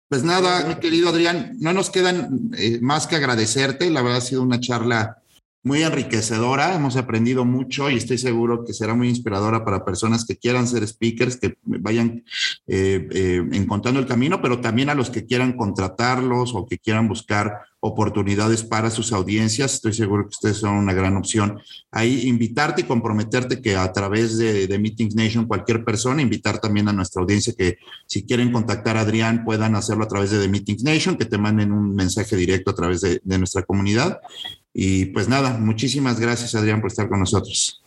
Pues 0.10 0.24
nada, 0.24 0.64
mi 0.66 0.76
querido 0.76 1.10
Adrián, 1.10 1.58
no 1.60 1.74
nos 1.74 1.90
quedan 1.90 2.52
eh, 2.56 2.80
más 2.82 3.08
que 3.08 3.16
agradecerte. 3.16 3.90
La 3.90 4.04
verdad 4.04 4.20
ha 4.20 4.22
sido 4.22 4.44
una 4.44 4.60
charla 4.60 5.24
muy 5.64 5.84
enriquecedora, 5.84 6.76
hemos 6.76 6.96
aprendido 6.96 7.44
mucho 7.44 7.90
y 7.90 7.98
estoy 7.98 8.18
seguro 8.18 8.64
que 8.64 8.74
será 8.74 8.94
muy 8.94 9.10
inspiradora 9.10 9.66
para 9.66 9.84
personas 9.84 10.26
que 10.26 10.38
quieran 10.38 10.68
ser 10.68 10.88
speakers, 10.88 11.38
que 11.38 11.58
vayan 11.64 12.24
eh, 12.68 13.08
eh, 13.12 13.44
encontrando 13.52 14.00
el 14.00 14.06
camino, 14.06 14.42
pero 14.42 14.62
también 14.62 14.90
a 14.90 14.96
los 14.96 15.10
que 15.10 15.26
quieran 15.26 15.54
contratarlos 15.58 16.54
o 16.56 16.66
que 16.66 16.78
quieran 16.78 17.08
buscar 17.08 17.62
oportunidades 17.80 18.64
para 18.64 18.90
sus 18.90 19.12
audiencias. 19.12 19.76
Estoy 19.76 19.94
seguro 19.94 20.24
que 20.24 20.36
ustedes 20.36 20.58
son 20.58 20.76
una 20.76 20.94
gran 20.94 21.16
opción. 21.16 21.60
Ahí 21.92 22.28
invitarte 22.28 22.82
y 22.82 22.86
comprometerte 22.86 23.62
que 23.62 23.76
a 23.76 23.92
través 23.92 24.38
de, 24.38 24.68
de, 24.68 24.80
Meetings 24.80 25.16
Nation, 25.16 25.46
cualquier 25.46 25.84
persona, 25.84 26.22
invitar 26.22 26.60
también 26.60 26.88
a 26.88 26.94
nuestra 26.94 27.22
audiencia 27.22 27.54
que 27.58 27.78
si 28.06 28.26
quieren 28.26 28.52
contactar 28.52 28.98
a 28.98 29.02
Adrián 29.02 29.44
puedan 29.44 29.76
hacerlo 29.76 30.06
a 30.06 30.08
través 30.08 30.32
de 30.32 30.40
The 30.40 30.48
Meetings 30.48 30.84
Nation, 30.84 31.18
que 31.18 31.26
te 31.26 31.38
manden 31.38 31.72
un 31.72 31.94
mensaje 31.94 32.36
directo 32.36 32.72
a 32.72 32.76
través 32.76 33.02
de, 33.02 33.22
de 33.24 33.38
nuestra 33.38 33.64
comunidad. 33.64 34.20
Y 34.80 35.06
pues 35.06 35.28
nada, 35.28 35.58
muchísimas 35.58 36.20
gracias 36.20 36.54
Adrián 36.54 36.82
por 36.82 36.92
estar 36.92 37.10
con 37.10 37.20
nosotros. 37.20 37.82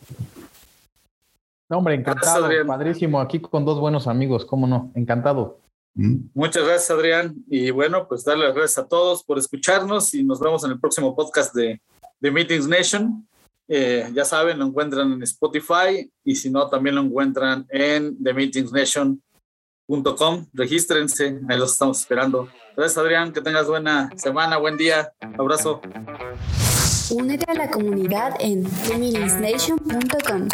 No, 1.69 1.77
hombre, 1.77 1.95
encantado, 1.95 2.49
padrísimo, 2.67 3.21
aquí 3.21 3.39
con 3.39 3.63
dos 3.63 3.79
buenos 3.79 4.07
amigos, 4.07 4.43
cómo 4.43 4.67
no, 4.67 4.91
encantado. 4.93 5.61
Mm. 5.93 6.17
Muchas 6.33 6.65
gracias 6.65 6.91
Adrián 6.91 7.33
y 7.49 7.71
bueno, 7.71 8.09
pues 8.09 8.25
darle 8.25 8.43
las 8.43 8.53
gracias 8.53 8.79
a 8.79 8.89
todos 8.89 9.23
por 9.23 9.37
escucharnos 9.37 10.13
y 10.13 10.21
nos 10.21 10.41
vemos 10.41 10.65
en 10.65 10.71
el 10.71 10.81
próximo 10.81 11.15
podcast 11.15 11.55
de, 11.55 11.79
de 12.19 12.29
Meetings 12.29 12.67
Nation. 12.67 13.25
Eh, 13.69 14.11
ya 14.13 14.25
saben, 14.25 14.59
lo 14.59 14.65
encuentran 14.65 15.13
en 15.13 15.23
Spotify 15.23 16.11
y 16.25 16.35
si 16.35 16.49
no, 16.49 16.67
también 16.67 16.95
lo 16.95 17.03
encuentran 17.03 17.65
en 17.69 18.21
themetingsnation.com. 18.21 20.47
Regístrense, 20.51 21.39
ahí 21.47 21.57
los 21.57 21.71
estamos 21.71 22.01
esperando. 22.01 22.49
Gracias 22.75 22.97
Adrián, 22.97 23.31
que 23.31 23.39
tengas 23.39 23.69
buena 23.69 24.09
semana, 24.17 24.57
buen 24.57 24.75
día, 24.75 25.13
abrazo. 25.39 25.79
Únete 27.11 27.51
a 27.51 27.53
la 27.53 27.69
comunidad 27.69 28.35
en 28.39 28.65
feminisnation.com. 28.65 30.47